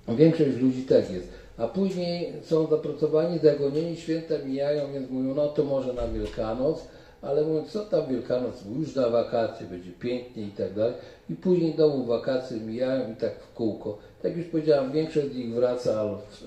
Większość 0.08 0.58
ludzi 0.58 0.82
tak 0.84 1.12
jest. 1.12 1.28
A 1.58 1.68
później 1.68 2.34
są 2.44 2.68
zapracowani, 2.68 3.40
zagonieni, 3.40 3.98
święta 3.98 4.34
mijają, 4.46 4.94
więc 4.94 5.10
mówią, 5.10 5.36
no 5.36 5.48
to 5.48 5.64
może 5.64 5.94
na 5.94 6.08
Wielkanoc, 6.08 6.88
ale 7.22 7.44
mówią, 7.44 7.66
co 7.66 7.86
tam 7.86 8.08
Wielkanoc, 8.08 8.56
już 8.80 8.96
na 8.96 9.10
wakacje, 9.10 9.68
będzie 9.68 9.92
pięknie 9.92 10.44
i 10.44 10.52
tak 10.52 10.74
dalej. 10.74 10.94
I 11.30 11.36
później 11.36 11.74
znowu 11.74 12.06
wakacje 12.06 12.58
mijają 12.58 13.12
i 13.12 13.16
tak 13.16 13.40
w 13.40 13.54
kółko. 13.54 13.98
Tak 14.22 14.38
już 14.38 14.46
powiedziałem, 14.46 14.92
większość 14.92 15.28
z 15.28 15.36
nich 15.36 15.54
wraca 15.54 16.00
albo 16.00 16.18
w, 16.18 16.44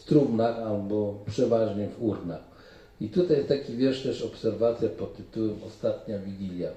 w 0.00 0.04
trumnach, 0.04 0.58
albo 0.58 1.14
przeważnie 1.26 1.88
w 1.88 2.02
urnach. 2.02 2.40
I 3.00 3.08
tutaj 3.08 3.36
jest 3.36 3.48
taki 3.48 3.76
wiersz 3.76 4.02
też, 4.02 4.22
obserwacja 4.22 4.88
pod 4.88 5.16
tytułem 5.16 5.56
Ostatnia 5.66 6.18
Wigilia. 6.18 6.70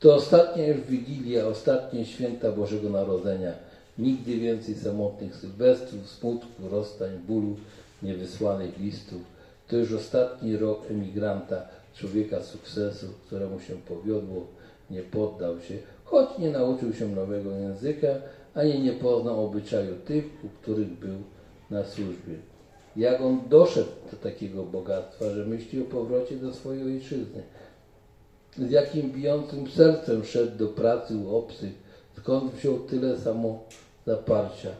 To 0.00 0.14
ostatnia 0.14 0.66
już 0.66 0.80
Wigilia, 0.80 1.46
ostatnie 1.46 2.06
święta 2.06 2.52
Bożego 2.52 2.90
Narodzenia. 2.90 3.52
Nigdy 3.98 4.36
więcej 4.36 4.74
samotnych 4.74 5.36
sylwestrów, 5.36 6.08
smutku, 6.08 6.68
rozstań, 6.70 7.18
bólu, 7.26 7.56
niewysłanych 8.02 8.78
listów. 8.78 9.20
To 9.68 9.76
już 9.76 9.92
ostatni 9.92 10.56
rok 10.56 10.90
emigranta, 10.90 11.62
człowieka 11.96 12.42
sukcesu, 12.42 13.06
któremu 13.26 13.60
się 13.60 13.74
powiodło, 13.74 14.46
nie 14.90 15.02
poddał 15.02 15.60
się, 15.60 15.74
choć 16.04 16.38
nie 16.38 16.50
nauczył 16.50 16.92
się 16.92 17.08
nowego 17.08 17.50
języka, 17.50 18.08
ani 18.54 18.80
nie 18.82 18.92
poznał 18.92 19.44
obyczaju 19.44 19.96
tych, 19.96 20.24
u 20.44 20.48
których 20.62 20.88
był 20.88 21.16
na 21.70 21.84
służbie. 21.84 22.34
Jak 22.96 23.20
on 23.20 23.40
doszedł 23.48 23.90
do 24.10 24.16
takiego 24.16 24.62
bogactwa, 24.62 25.30
że 25.30 25.44
myśli 25.44 25.82
o 25.82 25.84
powrocie 25.84 26.36
do 26.36 26.54
swojej 26.54 26.82
ojczyzny 26.82 27.42
z 28.58 28.70
jakim 28.70 29.12
bijącym 29.12 29.70
sercem 29.70 30.24
szedł 30.24 30.58
do 30.58 30.68
pracy 30.68 31.16
u 31.16 31.36
obcych, 31.36 31.72
skąd 32.18 32.52
wziął 32.52 32.78
tyle 32.78 33.18
samo 33.18 33.64
zaparcia. 34.06 34.70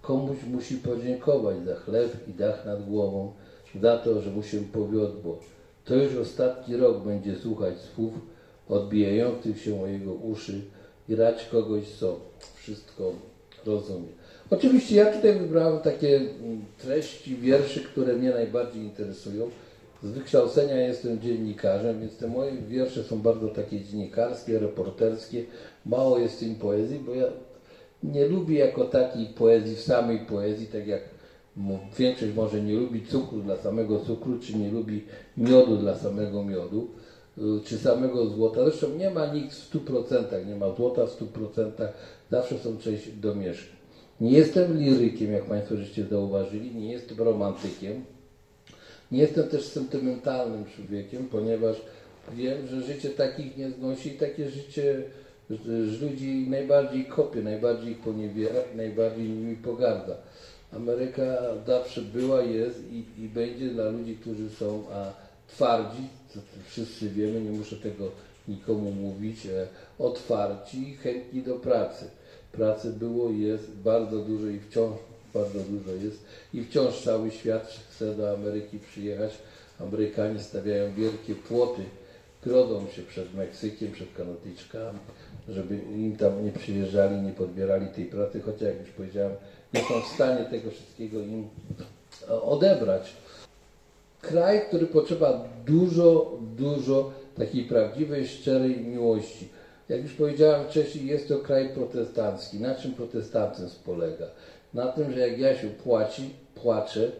Komuś 0.00 0.36
musi 0.50 0.76
podziękować 0.76 1.56
za 1.64 1.74
chleb 1.74 2.28
i 2.28 2.34
dach 2.34 2.66
nad 2.66 2.84
głową, 2.84 3.32
za 3.80 3.98
to, 3.98 4.20
że 4.20 4.30
mu 4.30 4.42
się 4.42 4.60
powiodło. 4.60 5.38
To 5.84 5.94
już 5.94 6.16
ostatni 6.16 6.76
rok 6.76 7.04
będzie 7.04 7.36
słuchać 7.36 7.74
słów 7.94 8.12
odbijających 8.68 9.60
się 9.60 9.82
o 9.82 9.86
jego 9.86 10.12
uszy 10.12 10.60
i 11.08 11.14
rać 11.14 11.44
kogoś, 11.44 11.88
co 11.88 12.20
wszystko 12.54 13.12
rozumie. 13.66 14.08
Oczywiście 14.50 14.96
ja 14.96 15.06
tutaj 15.06 15.38
wybrałem 15.38 15.80
takie 15.80 16.16
mm, 16.16 16.64
treści 16.78 17.36
wierszy, 17.36 17.80
które 17.80 18.12
mnie 18.12 18.30
najbardziej 18.30 18.82
interesują. 18.82 19.50
Z 20.02 20.10
wykształcenia 20.10 20.76
jestem 20.76 21.20
dziennikarzem, 21.20 22.00
więc 22.00 22.16
te 22.16 22.26
moje 22.26 22.52
wiersze 22.52 23.04
są 23.04 23.22
bardzo 23.22 23.48
takie 23.48 23.80
dziennikarskie, 23.80 24.58
reporterskie. 24.58 25.44
Mało 25.86 26.18
jest 26.18 26.36
w 26.36 26.40
tym 26.40 26.54
poezji, 26.54 26.98
bo 26.98 27.14
ja 27.14 27.26
nie 28.02 28.26
lubię 28.26 28.58
jako 28.58 28.84
takiej 28.84 29.26
poezji 29.26 29.76
w 29.76 29.80
samej 29.80 30.18
poezji, 30.18 30.66
tak 30.66 30.86
jak 30.86 31.02
większość 31.98 32.34
może 32.34 32.62
nie 32.62 32.74
lubi 32.74 33.06
cukru 33.06 33.42
dla 33.42 33.56
samego 33.56 34.00
cukru, 34.00 34.38
czy 34.38 34.56
nie 34.56 34.70
lubi 34.70 35.04
miodu 35.36 35.76
dla 35.76 35.98
samego 35.98 36.44
miodu, 36.44 36.88
y, 37.38 37.42
czy 37.64 37.78
samego 37.78 38.26
złota. 38.26 38.64
Zresztą 38.64 38.88
nie 38.98 39.10
ma 39.10 39.26
nikt 39.26 39.54
w 39.54 39.74
100%, 39.74 40.46
nie 40.46 40.56
ma 40.56 40.74
złota 40.74 41.06
w 41.06 41.20
100%, 41.20 41.88
zawsze 42.30 42.58
są 42.58 42.78
część 42.78 43.10
domieszki. 43.10 43.72
Nie 44.20 44.30
jestem 44.30 44.78
lirykiem, 44.78 45.32
jak 45.32 45.44
Państwo 45.44 45.76
żeście 45.76 46.04
zauważyli, 46.04 46.74
nie 46.74 46.92
jestem 46.92 47.18
romantykiem. 47.18 48.04
Nie 49.12 49.18
jestem 49.18 49.48
też 49.48 49.64
sentymentalnym 49.64 50.64
człowiekiem, 50.64 51.28
ponieważ 51.28 51.76
wiem, 52.36 52.66
że 52.66 52.82
życie 52.82 53.08
takich 53.08 53.56
nie 53.56 53.70
znosi 53.70 54.08
i 54.08 54.18
takie 54.18 54.50
życie 54.50 55.02
ludzi 56.00 56.46
najbardziej 56.48 57.04
kopie, 57.04 57.42
najbardziej 57.42 57.94
poniewiera 57.94 58.60
najbardziej 58.76 59.28
nimi 59.28 59.56
pogardza. 59.56 60.16
Ameryka 60.76 61.38
zawsze 61.66 62.02
była, 62.02 62.42
jest 62.42 62.92
i, 62.92 63.04
i 63.24 63.28
będzie 63.28 63.68
dla 63.68 63.88
ludzi, 63.88 64.16
którzy 64.16 64.50
są 64.50 64.84
a, 64.92 65.12
twardzi, 65.48 66.08
wszyscy 66.68 67.10
wiemy, 67.10 67.40
nie 67.40 67.50
muszę 67.50 67.76
tego 67.76 68.10
nikomu 68.48 68.90
mówić, 68.90 69.46
e, 69.46 69.66
otwarci 69.98 70.94
chętni 70.94 71.42
do 71.42 71.54
pracy. 71.54 72.04
Pracy 72.52 72.92
było 72.92 73.30
jest 73.30 73.70
bardzo 73.70 74.18
dużo 74.18 74.46
i 74.46 74.60
wciąż 74.60 74.92
bardzo 75.34 75.60
dużo 75.60 75.90
jest 75.90 76.24
i 76.54 76.64
wciąż 76.64 77.04
cały 77.04 77.30
świat 77.30 77.78
chce 77.90 78.14
do 78.14 78.32
Ameryki 78.32 78.78
przyjechać. 78.78 79.32
Amerykanie 79.80 80.38
stawiają 80.38 80.94
wielkie 80.94 81.34
płoty, 81.34 81.82
grodzą 82.44 82.86
się 82.86 83.02
przed 83.02 83.34
Meksykiem, 83.34 83.92
przed 83.92 84.14
Kanadyjczykami, 84.16 84.98
żeby 85.48 85.74
im 85.74 86.16
tam 86.16 86.44
nie 86.44 86.52
przyjeżdżali, 86.52 87.16
nie 87.16 87.32
podbierali 87.32 87.86
tej 87.86 88.04
pracy, 88.04 88.40
chociaż 88.40 88.62
jak 88.62 88.80
już 88.80 88.90
powiedziałem, 88.90 89.32
nie 89.74 89.80
są 89.80 90.00
w 90.00 90.14
stanie 90.14 90.44
tego 90.44 90.70
wszystkiego 90.70 91.20
im 91.20 91.48
e, 92.28 92.42
odebrać. 92.42 93.12
Kraj, 94.20 94.60
który 94.68 94.86
potrzeba 94.86 95.44
dużo, 95.66 96.38
dużo 96.56 97.12
takiej 97.36 97.64
prawdziwej, 97.64 98.28
szczerej 98.28 98.80
miłości. 98.80 99.48
Jak 99.88 100.02
już 100.02 100.12
powiedziałem 100.12 100.68
wcześniej, 100.68 101.06
jest 101.06 101.28
to 101.28 101.38
kraj 101.38 101.68
protestancki. 101.68 102.60
Na 102.60 102.74
czym 102.74 102.92
protestantyzm 102.92 103.76
polega? 103.84 104.26
Na 104.74 104.86
tym, 104.86 105.12
że 105.12 105.28
jak 105.28 105.38
Jasiu 105.38 105.70
płaci, 105.84 106.30
płacze, 106.54 107.10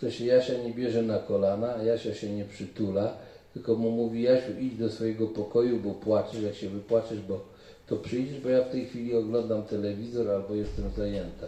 to 0.00 0.10
się 0.10 0.24
Jasia 0.24 0.54
nie 0.58 0.74
bierze 0.74 1.02
na 1.02 1.18
kolana, 1.18 1.82
Jasia 1.82 2.14
się 2.14 2.30
nie 2.30 2.44
przytula, 2.44 3.12
tylko 3.54 3.74
mu 3.74 3.90
mówi, 3.90 4.22
Jasiu, 4.22 4.52
idź 4.60 4.74
do 4.74 4.90
swojego 4.90 5.26
pokoju, 5.26 5.80
bo 5.80 5.90
płaczesz, 5.90 6.42
jak 6.42 6.54
się 6.54 6.68
wypłaczesz, 6.68 7.20
bo 7.20 7.40
to 7.86 7.96
przyjdziesz, 7.96 8.40
bo 8.40 8.48
ja 8.48 8.64
w 8.64 8.70
tej 8.70 8.86
chwili 8.86 9.14
oglądam 9.14 9.62
telewizor 9.62 10.30
albo 10.30 10.54
jestem 10.54 10.90
zajęta. 10.96 11.46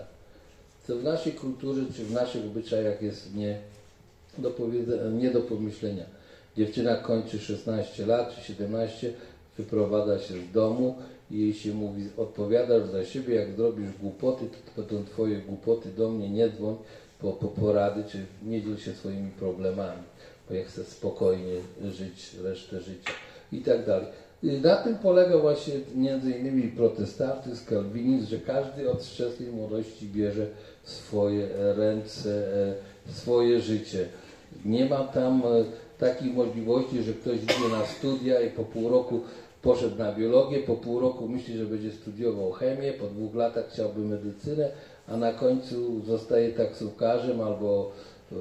Co 0.86 0.96
w 0.96 1.04
naszej 1.04 1.32
kulturze 1.32 1.82
czy 1.96 2.04
w 2.04 2.12
naszych 2.12 2.44
obyczajach 2.44 3.02
jest 3.02 3.34
nie 3.34 3.58
do, 4.38 4.54
nie 5.12 5.30
do 5.30 5.40
pomyślenia. 5.40 6.04
Dziewczyna 6.56 6.96
kończy 6.96 7.38
16 7.38 8.06
lat 8.06 8.34
czy 8.34 8.44
17, 8.44 9.12
wyprowadza 9.56 10.18
się 10.18 10.34
z 10.34 10.52
domu 10.52 10.94
i 11.30 11.40
jej 11.40 11.54
się 11.54 11.74
mówi, 11.74 12.08
odpowiadasz 12.16 12.88
za 12.88 13.04
siebie, 13.04 13.34
jak 13.34 13.56
zrobisz 13.56 13.90
głupoty, 14.00 14.44
to 14.76 14.82
będą 14.82 15.04
twoje 15.04 15.38
głupoty, 15.38 15.88
do 15.96 16.10
mnie 16.10 16.30
nie 16.30 16.48
dzwoń 16.48 16.76
po, 17.20 17.32
po 17.32 17.48
porady, 17.48 18.04
czy 18.10 18.18
nie 18.42 18.62
dziel 18.62 18.76
się 18.76 18.92
swoimi 18.92 19.30
problemami, 19.30 20.02
bo 20.48 20.54
ja 20.54 20.64
chcę 20.64 20.84
spokojnie 20.84 21.54
żyć 21.90 22.34
resztę 22.42 22.80
życia 22.80 23.12
i 23.52 23.60
tak 23.60 23.86
dalej. 23.86 24.06
Na 24.42 24.76
tym 24.76 24.98
polega 24.98 25.38
właśnie 25.38 25.74
między 25.94 26.30
innymi 26.30 26.62
protestantyzm, 26.62 27.66
kalwinizm, 27.66 28.26
że 28.26 28.38
każdy 28.38 28.90
od 28.90 29.02
wczesnej 29.02 29.48
młodości 29.48 30.06
bierze 30.06 30.46
w 30.82 30.90
swoje 30.90 31.48
ręce 31.76 32.30
e, 33.08 33.12
swoje 33.12 33.60
życie. 33.60 34.08
Nie 34.64 34.84
ma 34.84 35.04
tam 35.04 35.42
e, 35.42 35.64
takiej 35.98 36.32
możliwości, 36.32 37.02
że 37.02 37.12
ktoś 37.12 37.36
idzie 37.36 37.68
na 37.72 37.86
studia 37.86 38.40
i 38.40 38.50
po 38.50 38.64
pół 38.64 38.88
roku 38.88 39.20
poszedł 39.62 39.96
na 39.96 40.12
biologię, 40.12 40.58
po 40.58 40.74
pół 40.74 41.00
roku 41.00 41.28
myśli, 41.28 41.58
że 41.58 41.64
będzie 41.64 41.92
studiował 41.92 42.52
chemię, 42.52 42.92
po 42.92 43.06
dwóch 43.06 43.34
latach 43.34 43.68
chciałby 43.68 44.00
medycynę, 44.00 44.70
a 45.08 45.16
na 45.16 45.32
końcu 45.32 46.02
zostaje 46.06 46.52
taksówkarzem 46.52 47.40
albo 47.40 47.92
e, 48.32 48.36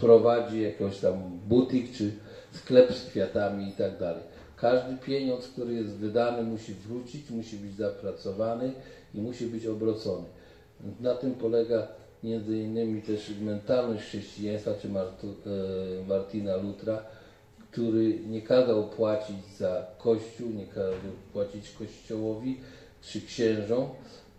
prowadzi 0.00 0.62
jakiś 0.62 0.98
tam 0.98 1.14
butik 1.48 1.92
czy 1.92 2.12
sklep 2.52 2.92
z 2.92 3.06
kwiatami 3.06 3.68
i 3.68 3.72
tak 3.72 3.98
dalej. 3.98 4.29
Każdy 4.60 4.96
pieniądz, 4.96 5.48
który 5.48 5.74
jest 5.74 5.90
wydany, 5.90 6.42
musi 6.42 6.74
wrócić, 6.74 7.30
musi 7.30 7.56
być 7.56 7.74
zapracowany 7.74 8.72
i 9.14 9.20
musi 9.20 9.46
być 9.46 9.66
obrocony. 9.66 10.24
Na 11.00 11.14
tym 11.14 11.34
polega 11.34 11.88
między 12.24 12.58
innymi 12.58 13.02
też 13.02 13.30
mentalność 13.40 14.04
chrześcijaństwa, 14.04 14.70
czy 14.82 14.88
e, 14.88 14.92
Martina 16.08 16.56
Lutra, 16.56 17.02
który 17.70 18.18
nie 18.28 18.42
kazał 18.42 18.88
płacić 18.88 19.56
za 19.58 19.86
kościół, 19.98 20.50
nie 20.50 20.66
kazał 20.66 21.12
płacić 21.32 21.70
kościołowi 21.70 22.60
czy 23.02 23.20
księżom, 23.20 23.88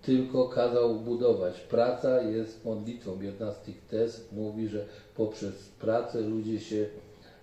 tylko 0.02 0.50
kazał 0.50 0.96
budować. 0.96 1.60
Praca 1.60 2.22
jest 2.22 2.66
modlitwą. 2.66 3.22
Jedna 3.22 3.52
z 3.52 3.62
tych 3.62 3.82
tez 3.82 4.32
mówi, 4.32 4.68
że 4.68 4.86
poprzez 5.16 5.54
pracę 5.80 6.22
ludzie 6.22 6.60
się 6.60 6.86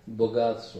bogacą. 0.07 0.79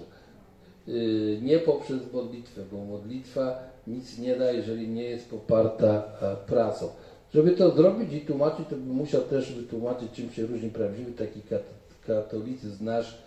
Y, 0.89 1.39
Nie 1.41 1.59
poprzez 1.59 2.13
modlitwę, 2.13 2.61
bo 2.71 2.77
modlitwa 2.77 3.59
nic 3.87 4.19
nie 4.19 4.35
da, 4.35 4.51
jeżeli 4.51 4.87
nie 4.87 5.03
jest 5.03 5.29
poparta 5.29 6.01
pracą. 6.47 6.89
Żeby 7.33 7.51
to 7.51 7.71
zrobić 7.71 8.13
i 8.13 8.21
tłumaczyć, 8.21 8.65
to 8.69 8.75
bym 8.75 8.95
musiał 8.95 9.21
też 9.21 9.53
wytłumaczyć, 9.53 10.11
czym 10.11 10.31
się 10.31 10.45
różni 10.45 10.69
prawdziwy 10.69 11.11
taki 11.11 11.41
kat- 11.41 11.73
katolicyzm 12.07 12.85
nasz, 12.85 13.17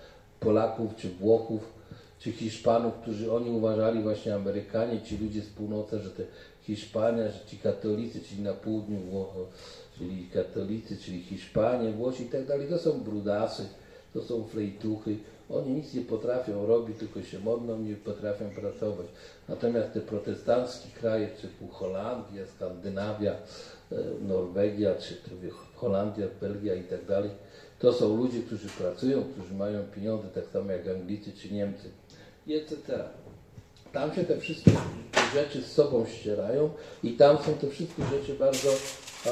Polaków 0.41 0.97
czy 0.97 1.09
Włochów, 1.11 1.69
czy 2.19 2.33
Hiszpanów, 2.33 2.95
którzy 3.03 3.33
oni 3.33 3.51
uważali 3.51 4.03
właśnie 4.03 4.35
Amerykanie, 4.35 5.03
ci 5.03 5.19
ludzie 5.19 5.43
z 5.43 5.49
północy, 5.49 5.99
że 5.99 6.11
te 6.11 6.23
Hiszpania, 6.63 7.29
że 7.29 7.39
ci 7.47 7.59
katolicy, 7.59 8.21
czyli 8.21 8.43
na 8.43 8.53
południu 8.53 8.99
Włoch, 8.99 9.35
czyli 9.99 10.27
katolicy, 10.27 10.97
czyli 10.97 11.23
Hiszpanie, 11.23 11.93
Włosi 11.93 12.23
i 12.23 12.27
tak 12.27 12.47
dalej, 12.47 12.69
to 12.69 12.79
są 12.79 13.01
brudasy, 13.01 13.69
to 14.15 14.23
są 14.23 14.45
flejtuchy, 14.45 15.17
oni 15.53 15.71
nic 15.71 15.95
nie 15.95 16.01
potrafią 16.01 16.67
robić, 16.67 16.99
tylko 16.99 17.23
się 17.23 17.39
modlą, 17.39 17.79
nie 17.79 17.97
potrafią 17.97 18.51
pracować. 18.51 19.07
Natomiast 19.49 19.93
te 19.93 20.01
protestanckie 20.01 20.89
kraje, 21.01 21.29
typu 21.29 21.69
Holandia, 21.69 22.47
Skandynawia, 22.57 23.33
e, 23.33 23.97
Norwegia, 24.29 24.95
czy 24.95 25.17
Holandia, 25.75 26.27
Belgia 26.41 26.75
i 26.75 26.85
tak 26.85 27.07
dalej, 27.07 27.31
to 27.79 27.93
są 27.93 28.17
ludzie, 28.17 28.43
którzy 28.43 28.69
pracują, 28.69 29.25
którzy 29.25 29.55
mają 29.55 29.83
pieniądze, 29.83 30.29
tak 30.35 30.45
samo 30.47 30.73
jak 30.73 30.89
Anglicy 30.89 31.33
czy 31.33 31.55
Niemcy, 31.55 31.91
etc. 32.49 33.05
Tam 33.93 34.15
się 34.15 34.25
te 34.25 34.41
wszystkie 34.41 34.71
rzeczy 35.35 35.63
z 35.63 35.73
sobą 35.73 36.07
ścierają 36.07 36.71
i 37.03 37.13
tam 37.13 37.39
są 37.39 37.55
te 37.55 37.69
wszystkie 37.69 38.03
rzeczy 38.05 38.35
bardzo 38.35 38.69
a, 39.27 39.29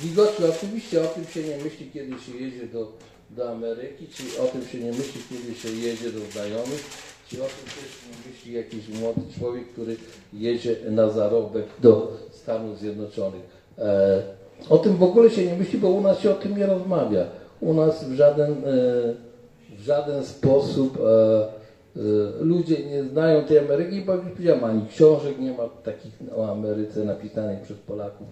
widoczne. 0.00 0.46
Oczywiście 0.48 1.02
o 1.02 1.06
tym 1.06 1.24
się 1.24 1.42
nie 1.42 1.56
myśli, 1.64 1.90
kiedy 1.90 2.20
się 2.20 2.36
jedzie 2.36 2.66
do, 2.66 2.92
do 3.30 3.50
Ameryki, 3.50 4.06
czy 4.08 4.42
o 4.42 4.46
tym 4.46 4.64
się 4.64 4.78
nie 4.78 4.92
myśli, 4.92 5.20
kiedy 5.30 5.54
się 5.54 5.68
jedzie 5.68 6.12
do 6.12 6.20
znajomych, 6.32 6.84
czy 7.28 7.36
o 7.42 7.46
tym 7.46 7.64
też 7.64 7.90
nie 8.08 8.30
myśli 8.30 8.52
jakiś 8.52 9.00
młody 9.00 9.20
człowiek, 9.38 9.68
który 9.72 9.96
jedzie 10.32 10.76
na 10.90 11.10
zarobek 11.10 11.64
do 11.82 12.16
Stanów 12.30 12.78
Zjednoczonych. 12.78 13.42
E, 13.78 14.22
o 14.68 14.78
tym 14.78 14.96
w 14.96 15.02
ogóle 15.02 15.30
się 15.30 15.46
nie 15.46 15.56
myśli, 15.56 15.78
bo 15.78 15.88
u 15.88 16.00
nas 16.00 16.20
się 16.20 16.30
o 16.30 16.34
tym 16.34 16.56
nie 16.56 16.66
rozmawia. 16.66 17.26
U 17.60 17.74
nas 17.74 18.04
w 18.04 18.14
żaden, 18.14 18.52
e, 18.52 18.56
w 19.78 19.80
żaden 19.80 20.24
sposób 20.24 20.98
e, 21.00 21.58
E, 21.98 22.44
ludzie 22.44 22.84
nie 22.86 23.04
znają 23.04 23.44
tej 23.44 23.58
Ameryki, 23.58 24.00
bo 24.00 24.12
jak 24.12 24.24
już 24.24 24.32
powiedziałem, 24.32 24.64
ani 24.64 24.86
książek 24.86 25.38
nie 25.38 25.52
ma 25.52 25.68
takich 25.84 26.12
o 26.36 26.50
Ameryce 26.50 27.04
napisanych 27.04 27.60
przez 27.60 27.76
Polaków, 27.78 28.26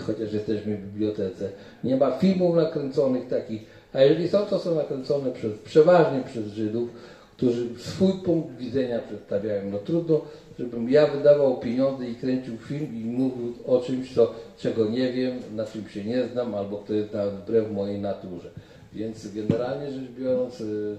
chociaż 0.00 0.32
jesteśmy 0.32 0.76
w 0.76 0.86
bibliotece. 0.86 1.50
Nie 1.84 1.96
ma 1.96 2.10
filmów 2.10 2.56
nakręconych 2.56 3.28
takich, 3.28 3.62
a 3.92 4.02
jeżeli 4.02 4.28
są, 4.28 4.46
to 4.46 4.58
są 4.58 4.74
nakręcone 4.74 5.30
przez, 5.30 5.52
przeważnie 5.58 6.22
przez 6.22 6.46
Żydów, 6.46 6.90
którzy 7.36 7.68
swój 7.78 8.12
punkt 8.12 8.56
widzenia 8.56 8.98
przedstawiają. 8.98 9.70
No 9.70 9.78
trudno, 9.78 10.20
żebym 10.58 10.90
ja 10.90 11.06
wydawał 11.06 11.58
pieniądze 11.58 12.06
i 12.06 12.14
kręcił 12.14 12.56
film 12.56 12.94
i 12.94 13.04
mówił 13.04 13.54
o 13.66 13.80
czymś, 13.80 14.14
co, 14.14 14.34
czego 14.58 14.88
nie 14.88 15.12
wiem, 15.12 15.38
na 15.54 15.64
czym 15.64 15.88
się 15.88 16.04
nie 16.04 16.26
znam, 16.26 16.54
albo 16.54 16.78
kto 16.78 16.92
jest 16.92 17.12
nawet 17.12 17.34
wbrew 17.34 17.72
mojej 17.72 18.00
naturze. 18.00 18.50
Więc 18.92 19.34
generalnie 19.34 19.90
rzecz 19.90 20.10
biorąc, 20.18 20.60
y, 20.60 20.96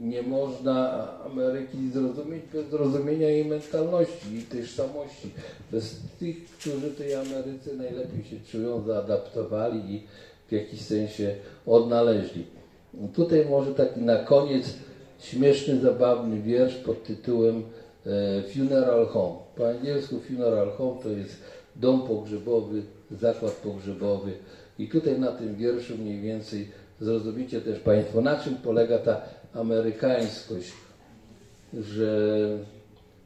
nie 0.00 0.22
można 0.22 1.08
Ameryki 1.24 1.90
zrozumieć 1.92 2.42
bez 2.52 2.70
zrozumienia 2.70 3.28
jej 3.28 3.44
mentalności 3.44 4.34
i 4.34 4.42
tożsamości. 4.42 5.30
Bez 5.72 6.00
tych, 6.18 6.44
którzy 6.44 6.90
tej 6.90 7.14
Ameryce 7.14 7.74
najlepiej 7.76 8.24
się 8.24 8.36
czują, 8.52 8.82
zaadaptowali 8.82 9.94
i 9.94 10.02
w 10.48 10.52
jakiś 10.52 10.80
sensie 10.80 11.34
odnaleźli. 11.66 12.44
Tutaj 13.14 13.46
może 13.50 13.74
taki 13.74 14.00
na 14.00 14.16
koniec 14.16 14.74
śmieszny, 15.20 15.80
zabawny 15.80 16.42
wiersz 16.42 16.74
pod 16.74 17.04
tytułem 17.04 17.62
e, 18.06 18.42
Funeral 18.42 19.06
Home. 19.06 19.36
Po 19.56 19.68
angielsku 19.68 20.20
Funeral 20.20 20.70
Home 20.70 21.02
to 21.02 21.08
jest 21.08 21.36
dom 21.76 22.02
pogrzebowy, 22.02 22.82
zakład 23.10 23.52
pogrzebowy. 23.52 24.32
I 24.78 24.88
tutaj 24.88 25.18
na 25.18 25.32
tym 25.32 25.54
wierszu 25.54 25.98
mniej 25.98 26.20
więcej 26.20 26.68
zrozumiecie 27.00 27.60
też 27.60 27.78
Państwo, 27.78 28.20
na 28.20 28.36
czym 28.36 28.54
polega 28.54 28.98
ta 28.98 29.20
amerykańskość, 29.54 30.72
że 31.74 32.38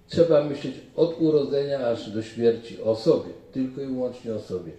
trzeba 0.08 0.44
myśleć 0.44 0.74
od 0.96 1.20
urodzenia 1.20 1.86
aż 1.86 2.10
do 2.10 2.22
śmierci 2.22 2.82
o 2.82 2.96
sobie, 2.96 3.30
tylko 3.52 3.80
i 3.80 3.86
wyłącznie 3.86 4.34
o 4.34 4.38
sobie. 4.38 4.72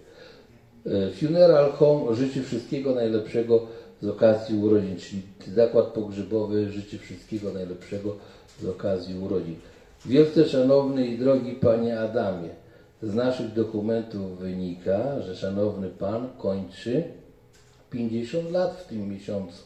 E, 0.86 1.10
Funeral 1.10 1.72
Home 1.72 2.14
życzy 2.14 2.42
wszystkiego 2.42 2.94
najlepszego 2.94 3.66
z 4.02 4.08
okazji 4.08 4.58
urodzin, 4.58 4.96
czyli 4.96 5.22
zakład 5.54 5.86
pogrzebowy 5.86 6.70
życzy 6.70 6.98
wszystkiego 6.98 7.52
najlepszego 7.52 8.16
z 8.62 8.66
okazji 8.66 9.18
urodzin. 9.18 9.56
Wielce 10.06 10.48
szanowny 10.48 11.06
i 11.06 11.18
drogi 11.18 11.52
Panie 11.52 12.00
Adamie, 12.00 12.48
z 13.02 13.14
naszych 13.14 13.52
dokumentów 13.52 14.38
wynika, 14.38 15.22
że 15.22 15.36
szanowny 15.36 15.88
Pan 15.88 16.28
kończy 16.38 17.04
50 17.90 18.50
lat 18.50 18.76
w 18.76 18.88
tym 18.88 19.08
miesiącu. 19.08 19.62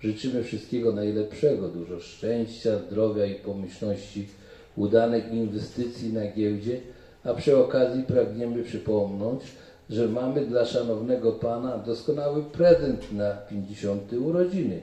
Życzymy 0.00 0.42
wszystkiego 0.42 0.92
najlepszego, 0.92 1.68
dużo 1.68 2.00
szczęścia, 2.00 2.78
zdrowia 2.78 3.26
i 3.26 3.34
pomyślności, 3.34 4.28
udanych 4.76 5.32
inwestycji 5.32 6.12
na 6.12 6.32
giełdzie, 6.32 6.80
a 7.24 7.34
przy 7.34 7.56
okazji 7.56 8.02
pragniemy 8.02 8.62
przypomnieć, 8.62 9.42
że 9.90 10.08
mamy 10.08 10.46
dla 10.46 10.64
szanownego 10.64 11.32
Pana 11.32 11.78
doskonały 11.78 12.42
prezent 12.42 13.12
na 13.12 13.30
50 13.30 14.12
urodziny. 14.12 14.80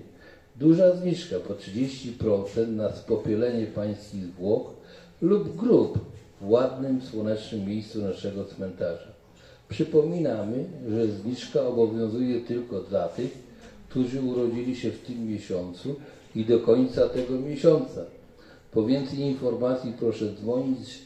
Duża 0.56 0.96
zniżka 0.96 1.36
po 1.40 1.54
30% 1.54 2.68
na 2.68 2.92
spopielenie 2.92 3.66
pańskich 3.66 4.26
zwłok 4.26 4.70
lub 5.22 5.56
grób 5.56 6.00
w 6.42 6.50
ładnym, 6.50 7.02
słonecznym 7.02 7.66
miejscu 7.66 8.02
naszego 8.02 8.46
cmentarza. 8.46 9.14
Przypominamy, 9.70 10.66
że 10.90 11.08
zniżka 11.08 11.62
obowiązuje 11.62 12.42
tylko 12.42 12.80
dla 12.80 13.08
tych, 13.08 13.38
którzy 13.90 14.22
urodzili 14.22 14.76
się 14.76 14.92
w 14.92 15.00
tym 15.00 15.28
miesiącu 15.28 15.96
i 16.36 16.46
do 16.46 16.60
końca 16.60 17.10
tego 17.10 17.34
miesiąca. 17.34 18.02
Po 18.72 18.86
więcej 18.86 19.20
informacji 19.20 19.94
proszę 20.00 20.26
dzwonić 20.34 21.00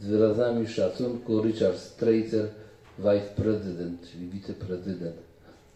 z 0.00 0.06
wyrazami 0.06 0.68
szacunku 0.68 1.42
Richard 1.42 1.78
Stracer, 1.78 2.48
vice 2.98 3.30
prezydent, 3.36 4.10
czyli 4.10 4.28
wiceprezydent. 4.28 5.16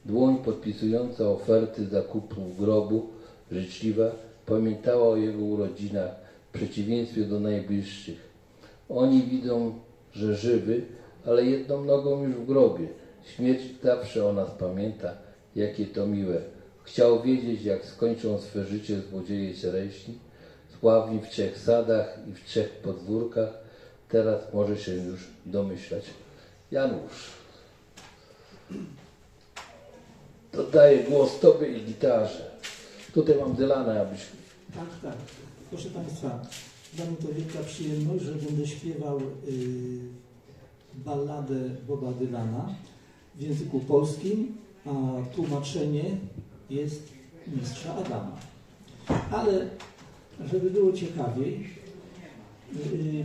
Dłoń 0.04 0.38
podpisująca 0.44 1.28
oferty 1.28 1.86
zakupu 1.86 2.40
grobu, 2.58 3.08
życzliwa, 3.52 4.10
pamiętała 4.46 5.08
o 5.08 5.16
jego 5.16 5.44
urodzinach 5.44 6.10
w 6.48 6.52
przeciwieństwie 6.52 7.24
do 7.24 7.40
najbliższych. 7.40 8.32
Oni 8.88 9.22
widzą, 9.22 9.74
że 10.12 10.36
żywy, 10.36 10.82
ale 11.26 11.44
jedną 11.44 11.84
nogą 11.84 12.24
już 12.24 12.34
w 12.34 12.46
grobie. 12.46 12.86
Śmierć 13.36 13.62
zawsze 13.82 14.26
o 14.26 14.32
nas 14.32 14.50
pamięta, 14.50 15.14
jakie 15.56 15.86
to 15.86 16.06
miłe. 16.06 16.36
Chciał 16.82 17.22
wiedzieć, 17.22 17.62
jak 17.62 17.86
skończą 17.86 18.38
swe 18.38 18.64
życie 18.64 19.00
złodzieje 19.00 19.54
czereśni, 19.54 20.14
sławni 20.80 21.20
w 21.20 21.28
trzech 21.28 21.58
sadach 21.58 22.18
i 22.30 22.32
w 22.32 22.44
trzech 22.44 22.70
podwórkach. 22.70 23.62
Teraz 24.08 24.54
może 24.54 24.76
się 24.76 24.94
już 24.94 25.28
domyślać. 25.46 26.04
Janusz. 26.72 27.30
Oddaję 30.58 31.04
głos 31.04 31.40
Tobie 31.40 31.78
i 31.78 31.84
gitarze. 31.84 32.50
Tutaj 33.14 33.36
mam 33.40 33.54
Dylana, 33.54 34.00
abyś... 34.00 34.20
Tak, 34.74 35.00
tak. 35.02 35.18
Proszę 35.70 35.88
Państwa, 35.88 36.42
dla 36.94 37.04
mnie 37.04 37.16
to 37.16 37.28
wielka 37.34 37.58
przyjemność, 37.66 38.24
że 38.24 38.32
będę 38.32 38.66
śpiewał 38.66 39.20
y, 39.20 39.22
balladę 40.94 41.54
Boba 41.88 42.12
Dylana 42.12 42.74
w 43.34 43.40
języku 43.40 43.80
polskim, 43.80 44.56
a 44.86 44.90
tłumaczenie 45.34 46.04
jest 46.70 47.02
mistrza 47.46 47.94
Adama. 47.94 48.36
Ale 49.30 49.68
żeby 50.50 50.70
było 50.70 50.92
ciekawiej, 50.92 51.68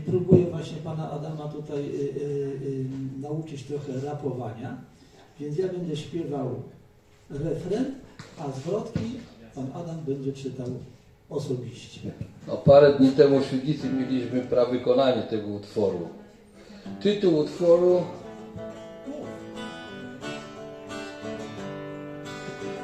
próbuję 0.06 0.45
właśnie 0.45 0.78
pana 0.78 1.12
Adama 1.12 1.48
tutaj 1.48 1.80
y, 1.80 1.84
y, 1.84 2.20
y, 2.66 2.86
nauczyć 3.22 3.64
trochę 3.64 4.00
rapowania, 4.06 4.78
więc 5.39 5.58
ja 5.58 5.68
będę 5.68 5.95
śpiewał 5.95 6.56
refren, 7.30 7.86
a 8.39 8.52
zwrotki 8.52 9.20
pan 9.56 9.68
Adam 9.74 9.98
będzie 10.08 10.34
czytał 10.34 10.68
osobiście. 11.30 12.00
No, 12.48 12.58
parę 12.58 12.93
dni 12.93 13.12
temu 13.12 13.39
w 13.39 13.45
Świdnicy 13.45 13.89
mieliśmy 13.89 14.41
prawykonanie 14.41 15.22
tego 15.22 15.48
utworu. 15.48 16.08
Tytuł 17.02 17.38
utworu 17.38 18.04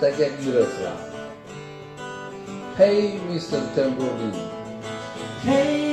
tak 0.03 0.19
jak 0.19 0.45
i 0.45 0.51
refren. 0.51 0.97
Hey 2.77 3.11
Mr. 3.29 3.61
Tambourine, 3.75 4.39
Hej, 5.45 5.92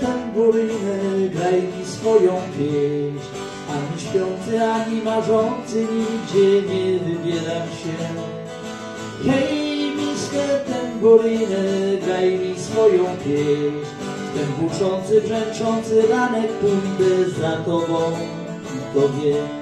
tamburyny, 0.00 1.28
graj 1.34 1.62
mi 1.62 1.84
swoją 1.86 2.32
pieśń. 2.58 3.28
Ani 3.72 4.00
śpiący, 4.00 4.64
ani 4.64 5.02
marzący, 5.02 5.86
nigdzie 5.94 6.74
nie 6.74 6.98
wybieram 6.98 7.68
się. 7.80 7.96
Hej, 9.30 9.90
mister 9.96 10.60
tamburyny, 10.64 11.98
graj 12.04 12.38
mi 12.38 12.58
swoją 12.58 13.04
pieśń. 13.04 13.86
Ten 14.34 14.68
buczący, 14.68 15.20
brzęczący 15.20 16.02
ranek 16.10 16.52
pójdę 16.52 17.30
za 17.40 17.52
tobą, 17.56 17.98
to 18.94 19.00
wiem. 19.00 19.60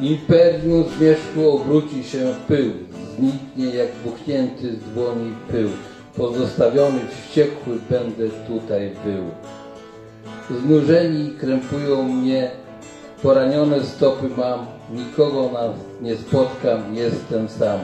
Imperium 0.00 0.84
zmierzchu 0.98 1.50
obróci 1.50 2.04
się 2.04 2.32
w 2.32 2.36
pył, 2.36 2.72
zniknie 3.16 3.74
jak 3.74 3.88
buchnięty 4.04 4.76
z 4.76 4.94
dłoni 4.94 5.32
pył. 5.50 5.68
Pozostawiony 6.18 7.00
wściekły 7.10 7.78
będę 7.90 8.28
tutaj 8.46 8.90
był. 9.04 9.24
Znużeni 10.60 11.30
krępują 11.30 12.02
mnie, 12.02 12.50
poranione 13.22 13.84
stopy 13.84 14.28
mam, 14.36 14.66
nikogo 14.92 15.50
nas 15.52 15.76
nie 16.00 16.16
spotkam, 16.16 16.94
jestem 16.96 17.48
sam. 17.48 17.80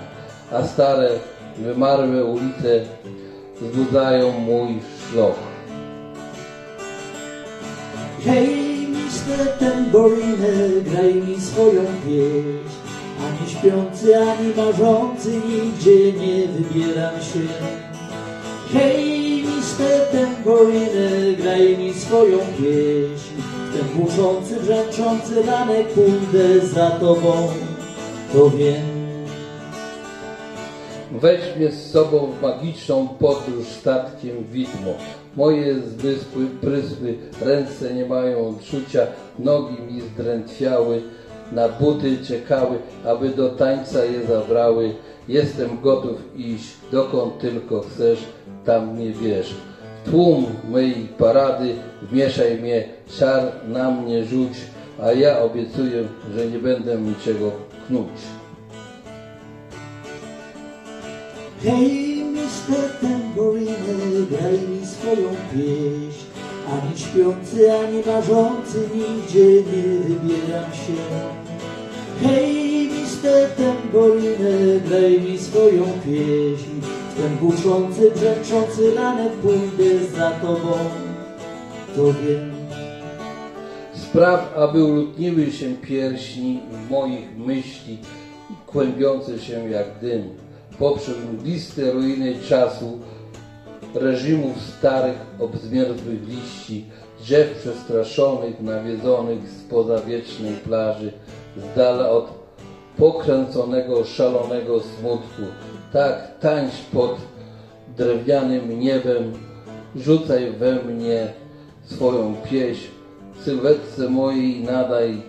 A 0.52 0.62
stare, 0.62 1.10
wymarłe 1.58 2.24
ulice 2.24 2.80
zbudzają 3.62 4.32
mój 4.32 4.68
szloch. 5.10 5.38
Hej, 8.24 8.88
mister 8.88 9.58
tambourine, 9.58 10.68
graj 10.84 11.14
mi 11.14 11.40
swoją 11.40 11.82
pieśń. 12.06 12.78
Ani 13.24 13.50
śpiący, 13.50 14.18
ani 14.18 14.54
marzący, 14.56 15.30
nigdzie 15.30 16.12
nie 16.12 16.48
wybieram 16.48 17.20
się. 17.20 17.83
Hej, 18.72 19.42
mister 19.42 20.00
tambourine, 20.12 21.36
graj 21.36 21.78
mi 21.78 21.94
swoją 21.94 22.38
pieśń. 22.38 23.34
Ten 23.72 24.02
buczący, 24.02 24.60
brzęczący 24.60 25.42
ranek 25.42 25.88
pójdę 25.88 26.66
za 26.66 26.90
tobą, 26.90 27.48
to 28.32 28.50
wiem. 28.50 28.94
Weź 31.12 31.56
mnie 31.56 31.70
z 31.70 31.90
sobą 31.90 32.26
w 32.26 32.42
magiczną 32.42 33.08
podróż 33.08 33.66
statkiem 33.80 34.44
widmo. 34.52 34.90
Moje 35.36 35.74
zmysły 35.74 36.46
prysły, 36.60 37.18
ręce 37.40 37.94
nie 37.94 38.06
mają 38.06 38.58
czucia, 38.70 39.06
nogi 39.38 39.82
mi 39.82 40.00
zdrętwiały, 40.00 41.02
na 41.52 41.68
buty 41.68 42.18
czekały, 42.26 42.78
aby 43.06 43.28
do 43.28 43.48
tańca 43.48 44.04
je 44.04 44.26
zabrały. 44.26 44.94
Jestem 45.28 45.80
gotów 45.80 46.18
iść, 46.36 46.64
dokąd 46.92 47.38
tylko 47.38 47.80
chcesz, 47.80 48.18
tam 48.64 48.94
mnie 48.94 49.10
bierz. 49.10 49.54
W 50.04 50.10
tłum 50.10 50.46
mej 50.70 50.94
parady 51.18 51.74
wmieszaj 52.02 52.58
mnie, 52.58 52.88
czar 53.18 53.52
na 53.68 53.90
mnie 53.90 54.24
rzuć, 54.24 54.52
a 55.02 55.12
ja 55.12 55.38
obiecuję, 55.38 56.04
że 56.36 56.46
nie 56.46 56.58
będę 56.58 56.96
niczego 56.96 57.52
knuć. 57.86 58.08
Hej, 61.62 62.24
mister 62.24 62.90
tambourine, 63.00 64.26
graj 64.30 64.58
mi 64.68 64.86
swoją 64.86 65.28
pieśń. 65.52 66.24
Ani 66.72 66.98
śpiący, 66.98 67.72
ani 67.72 68.02
marzący, 68.06 68.88
nigdzie 68.94 69.46
nie 69.46 69.82
wybieram 69.98 70.72
się. 70.72 70.96
Hej, 72.22 72.88
mister 72.88 73.50
tambourine, 73.50 74.80
graj 74.88 75.20
mi 75.20 75.38
swoją 75.38 75.84
pieśń. 76.06 77.03
Ten 77.16 77.36
buczący, 77.36 78.10
brzęczący 78.10 78.94
ranek 78.94 79.32
pójdę 79.32 80.06
za 80.16 80.30
tobą, 80.30 80.72
to 81.96 82.04
wiem. 82.04 82.54
Spraw, 83.94 84.52
aby 84.56 84.84
uludniły 84.84 85.52
się 85.52 85.74
piersi 85.74 86.60
moich 86.90 87.38
myśli, 87.38 87.98
kłębiące 88.66 89.38
się 89.38 89.70
jak 89.70 89.98
dym. 90.00 90.22
poprzez 90.78 91.16
mgliste 91.32 91.90
ruiny 91.92 92.34
czasu, 92.48 92.98
reżimów 93.94 94.62
starych, 94.78 95.18
obzmierzłych 95.40 96.28
liści, 96.28 96.84
drzew 97.20 97.58
przestraszonych, 97.58 98.60
nawiedzonych 98.60 99.50
spoza 99.50 99.98
wiecznej 99.98 100.52
plaży, 100.52 101.12
z 101.56 101.76
dala 101.76 102.10
od 102.10 102.28
pokręconego, 102.96 104.04
szalonego 104.04 104.80
smutku. 104.80 105.42
Tak, 105.94 106.38
tańcz 106.40 106.74
pod 106.92 107.16
drewnianym 107.96 108.80
niebem, 108.80 109.32
rzucaj 109.96 110.52
we 110.52 110.74
mnie 110.74 111.26
swoją 111.84 112.34
pieśń, 112.50 112.88
sylwetce 113.44 114.08
mojej 114.08 114.62
nadaj 114.62 115.22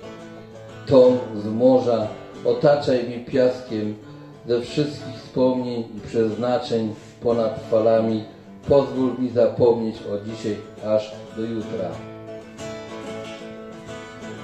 ton 0.88 1.18
z 1.43 1.45
morza, 1.45 2.07
otaczaj 2.45 3.03
mnie 3.03 3.20
piaskiem 3.20 3.95
ze 4.47 4.61
wszystkich 4.61 5.16
wspomnień 5.16 5.84
i 5.97 6.07
przeznaczeń 6.07 6.95
ponad 7.24 7.59
falami. 7.72 8.24
Pozwól 8.68 9.20
mi 9.20 9.30
zapomnieć 9.30 9.95
o 9.95 10.26
dzisiaj 10.26 10.55
aż 10.86 11.16
do 11.38 11.41
jutra. 11.41 11.89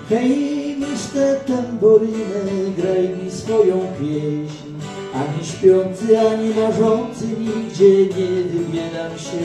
Hej, 0.10 0.76
mister 0.78 1.40
tamboryny, 1.40 2.72
graj 2.78 3.10
mi 3.10 3.32
swoją 3.32 3.80
pieśń. 4.00 4.71
Ani 5.14 5.46
śpiący, 5.46 6.20
ani 6.20 6.50
marzący, 6.50 7.28
nigdzie 7.28 8.06
nie 8.06 8.44
wybieram 8.44 9.18
się. 9.18 9.38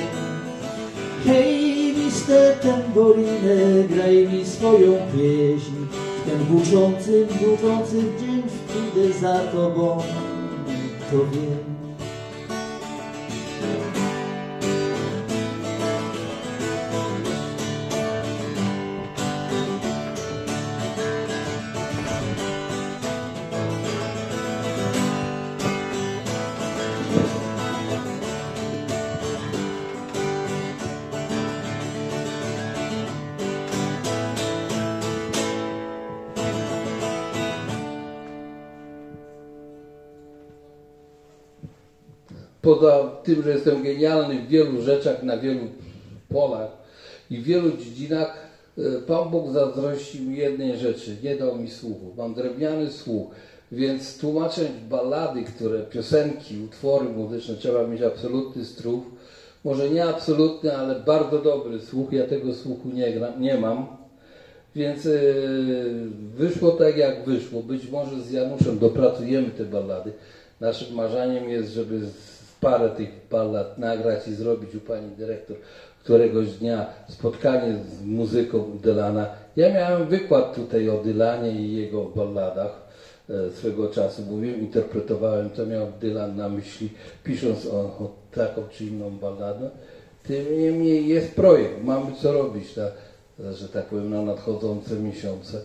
Hej, 1.25 1.95
mister 2.05 2.57
tamboryny, 2.57 3.89
graj 3.89 4.29
mi 4.29 4.47
swoją 4.47 4.93
pieśń. 4.93 5.73
W 6.23 6.31
ten 6.31 6.45
buczącym, 6.45 7.27
buczącym 7.27 8.13
dzień 8.21 8.43
pójdę 8.69 9.19
za 9.21 9.39
tobą, 9.39 10.03
to 11.11 11.17
wiem. 11.17 11.76
Poza 42.77 43.11
tym, 43.23 43.43
że 43.43 43.51
jestem 43.51 43.83
genialny 43.83 44.39
w 44.39 44.49
wielu 44.49 44.83
rzeczach, 44.83 45.23
na 45.23 45.37
wielu 45.37 45.61
polach 46.29 46.71
i 47.31 47.39
w 47.39 47.45
wielu 47.45 47.77
dziedzinach, 47.77 48.47
e, 48.79 49.01
Pan 49.01 49.31
Bóg 49.31 49.53
zazdrości 49.53 50.23
mi 50.23 50.37
jednej 50.37 50.77
rzeczy, 50.77 51.17
nie 51.23 51.37
dał 51.37 51.59
mi 51.59 51.71
słuchu. 51.71 52.15
Mam 52.17 52.35
drewniany 52.35 52.91
słuch, 52.91 53.31
więc 53.73 54.19
tłumacząc 54.19 54.69
ballady, 54.91 55.43
które, 55.43 55.83
piosenki, 55.83 56.59
utwory 56.65 57.09
muzyczne, 57.09 57.55
trzeba 57.55 57.87
mieć 57.87 58.03
absolutny 58.03 58.65
słuch. 58.65 59.05
Może 59.65 59.91
nie 59.91 60.05
absolutny, 60.05 60.77
ale 60.77 61.01
bardzo 61.01 61.39
dobry 61.39 61.81
słuch. 61.81 62.13
Ja 62.13 62.27
tego 62.27 62.55
słuchu 62.55 62.89
nie, 62.89 63.13
gram, 63.13 63.41
nie 63.43 63.59
mam. 63.59 63.87
Więc 64.75 65.07
e, 65.07 65.11
wyszło 66.37 66.71
tak, 66.71 66.97
jak 66.97 67.25
wyszło. 67.25 67.63
Być 67.63 67.91
może 67.91 68.23
z 68.23 68.31
Januszem 68.31 68.79
dopracujemy 68.79 69.51
te 69.51 69.65
ballady. 69.65 70.13
Naszym 70.61 70.95
marzeniem 70.95 71.51
jest, 71.51 71.73
żeby 71.73 72.01
z 72.07 72.36
parę 72.61 72.89
tych 72.89 73.09
ballad 73.31 73.79
nagrać 73.79 74.29
i 74.29 74.35
zrobić 74.35 74.75
u 74.75 74.81
pani 74.81 75.11
dyrektor 75.11 75.57
któregoś 76.07 76.49
dnia 76.49 76.87
spotkanie 77.09 77.79
z 77.91 78.05
muzyką 78.05 78.79
Dylana. 78.83 79.27
Ja 79.57 79.75
miałem 79.75 80.09
wykład 80.09 80.55
tutaj 80.55 80.89
o 80.89 81.03
Dylanie 81.03 81.51
i 81.51 81.77
jego 81.77 82.05
balladach 82.05 82.81
e, 83.31 83.51
swego 83.51 83.89
czasu. 83.89 84.23
Mówiłem, 84.23 84.61
interpretowałem, 84.61 85.51
co 85.57 85.67
miał 85.67 85.87
Dylan 86.01 86.37
na 86.37 86.49
myśli, 86.49 86.91
pisząc 87.25 87.67
o, 87.67 87.79
o 87.79 88.11
taką 88.35 88.63
czy 88.71 88.85
inną 88.85 89.11
balladę. 89.11 89.71
Tym 90.23 90.59
niemniej 90.59 91.09
jest 91.09 91.35
projekt, 91.35 91.85
mamy 91.85 92.07
co 92.23 92.33
robić, 92.33 92.65
że 93.39 93.69
tak 93.69 93.85
powiem, 93.85 94.11
na 94.11 94.23
nadchodzące 94.23 94.95
miesiące. 94.95 95.61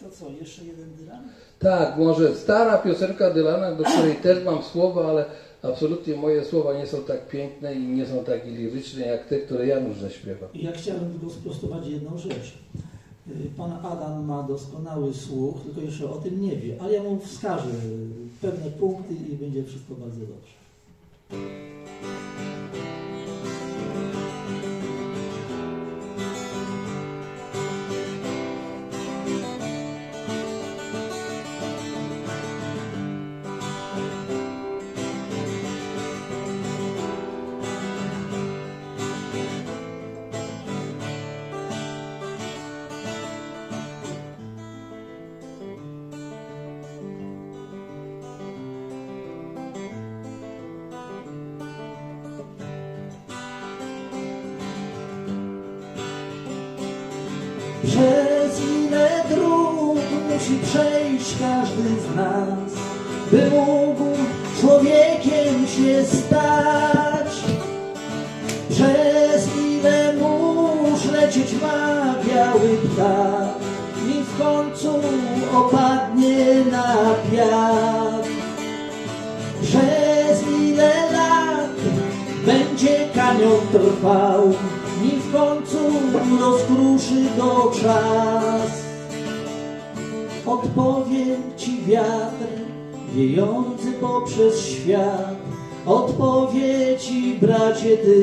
To 0.00 0.10
co, 0.10 0.30
jeszcze 0.40 0.64
jeden 0.64 0.94
dylan? 0.94 1.22
Tak, 1.58 1.96
może 1.96 2.34
stara 2.34 2.78
piosenka 2.78 3.30
Dylana, 3.30 3.72
do 3.72 3.84
której 3.84 4.14
też 4.14 4.44
mam 4.44 4.62
słowa, 4.62 5.08
ale 5.08 5.24
absolutnie 5.62 6.16
moje 6.16 6.44
słowa 6.44 6.78
nie 6.78 6.86
są 6.86 7.02
tak 7.02 7.28
piękne 7.28 7.74
i 7.74 7.78
nie 7.78 8.06
są 8.06 8.24
tak 8.24 8.46
liryczne 8.46 9.06
jak 9.06 9.26
te, 9.26 9.38
które 9.38 9.66
Janusz 9.66 9.98
zaśpiewa. 9.98 10.48
Ja 10.54 10.72
chciałem 10.72 11.12
tylko 11.12 11.34
sprostować 11.34 11.86
jedną 11.86 12.18
rzecz. 12.18 12.58
Y, 13.28 13.50
Pan 13.56 13.72
Adam 13.72 14.24
ma 14.24 14.42
doskonały 14.42 15.14
słuch, 15.14 15.56
tylko 15.64 15.80
jeszcze 15.80 16.10
o 16.10 16.14
tym 16.14 16.40
nie 16.40 16.56
wie, 16.56 16.76
ale 16.80 16.92
ja 16.92 17.02
mu 17.02 17.18
wskażę 17.18 17.70
pewne 18.40 18.70
punkty 18.70 19.14
i 19.14 19.36
będzie 19.36 19.64
wszystko 19.64 19.94
bardzo 19.94 20.20
dobrze. 20.20 20.52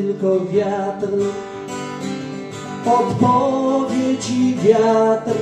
Tylko 0.10 0.46
wiatr. 0.46 1.08
Odpowie 2.86 4.18
ci 4.22 4.56
wiatr, 4.56 5.36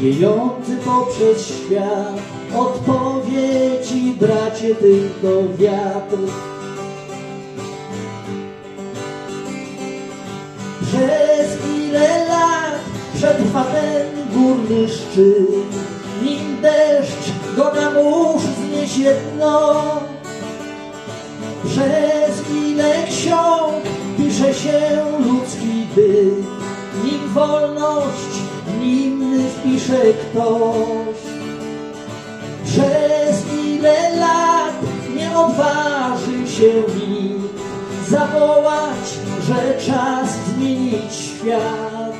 wiejący 0.00 0.76
poprzez 0.84 1.46
świat. 1.46 2.14
Odpowie 2.56 3.70
ci, 3.88 4.14
bracie, 4.20 4.74
tylko 4.74 5.28
wiatr. 5.58 6.16
Przez 10.82 11.58
ile 11.76 12.28
lat 12.28 12.80
przetrwa 13.14 13.64
ten 13.64 14.06
górny 14.34 14.88
szczyt, 14.88 15.72
nim 16.22 16.60
deszcz 16.60 17.32
go 17.56 17.72
na 17.74 17.90
mórz 17.90 18.42
zniesie 18.42 19.14
dno. 19.34 19.82
Przez 21.64 22.50
ile 22.50 22.94
ksiąg 23.06 24.01
pisze 24.16 24.54
się 24.54 24.80
ludzki 25.26 25.86
byt, 25.94 26.46
nim 27.04 27.28
wolność 27.34 28.32
nim 28.80 29.34
wpisze 29.48 30.00
ktoś. 30.00 31.16
Przez 32.64 33.44
ile 33.64 34.16
lat 34.16 34.74
nie 35.16 35.38
odważy 35.38 36.48
się 36.48 36.72
nikt 37.08 37.62
zawołać, 38.08 39.18
że 39.46 39.86
czas 39.86 40.28
zmienić 40.46 41.12
świat. 41.12 42.12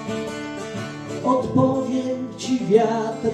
Odpowie 1.24 2.02
ci 2.38 2.66
wiatr, 2.66 3.30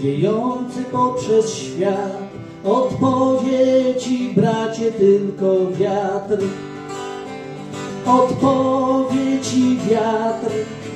wiejący 0.00 0.84
poprzez 0.92 1.54
świat. 1.54 2.26
Odpowiedzi 2.64 4.32
bracie 4.36 4.92
tylko 4.92 5.46
wiatr 5.78 6.38
Odpowiedzi 8.06 9.78
wiatr 9.90 10.50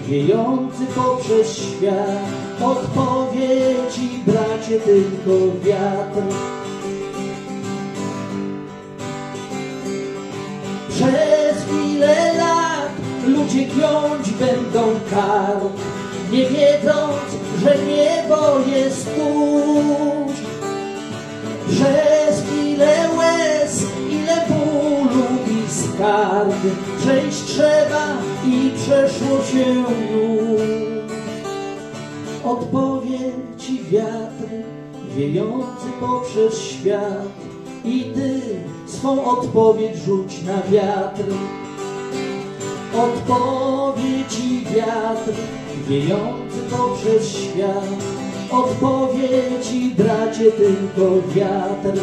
wiejący 0.07 0.87
poprzez 0.95 1.57
świat 1.57 2.25
Odpowiedzi 2.63 4.23
bracie 4.27 4.81
tylko 4.81 5.31
wiatr 5.65 6.23
Przez 10.89 11.65
wiele 11.65 12.35
lat 12.39 12.91
ludzie 13.27 13.65
giąć 13.65 14.31
będą 14.31 15.01
kar, 15.11 15.57
nie 16.33 16.45
wiedząc, 16.45 17.31
że 17.63 17.75
niebo 17.87 18.59
jest 18.77 19.07
tuż. 19.15 20.37
Przez 21.69 22.50
skarg, 26.01 26.55
przejść 26.99 27.45
trzeba 27.45 28.07
i 28.47 28.71
przeszło 28.77 29.45
się 29.45 29.69
już. 29.69 30.61
Odpowiedzi 32.45 33.85
wiatr 33.91 34.49
wiejący 35.17 35.87
poprzez 36.01 36.63
świat 36.63 37.29
i 37.85 38.05
ty 38.15 38.41
swą 38.87 39.25
odpowiedź 39.25 39.97
rzuć 39.97 40.43
na 40.43 40.63
wiatr. 40.63 41.25
Odpowiedzi 42.95 44.65
wiatr 44.77 45.33
wiejący 45.89 46.59
poprzez 46.71 47.29
świat. 47.29 47.85
Odpowiedzi 48.51 49.95
bracie 49.97 50.53
tylko 50.53 51.11
wiatr. 51.35 52.01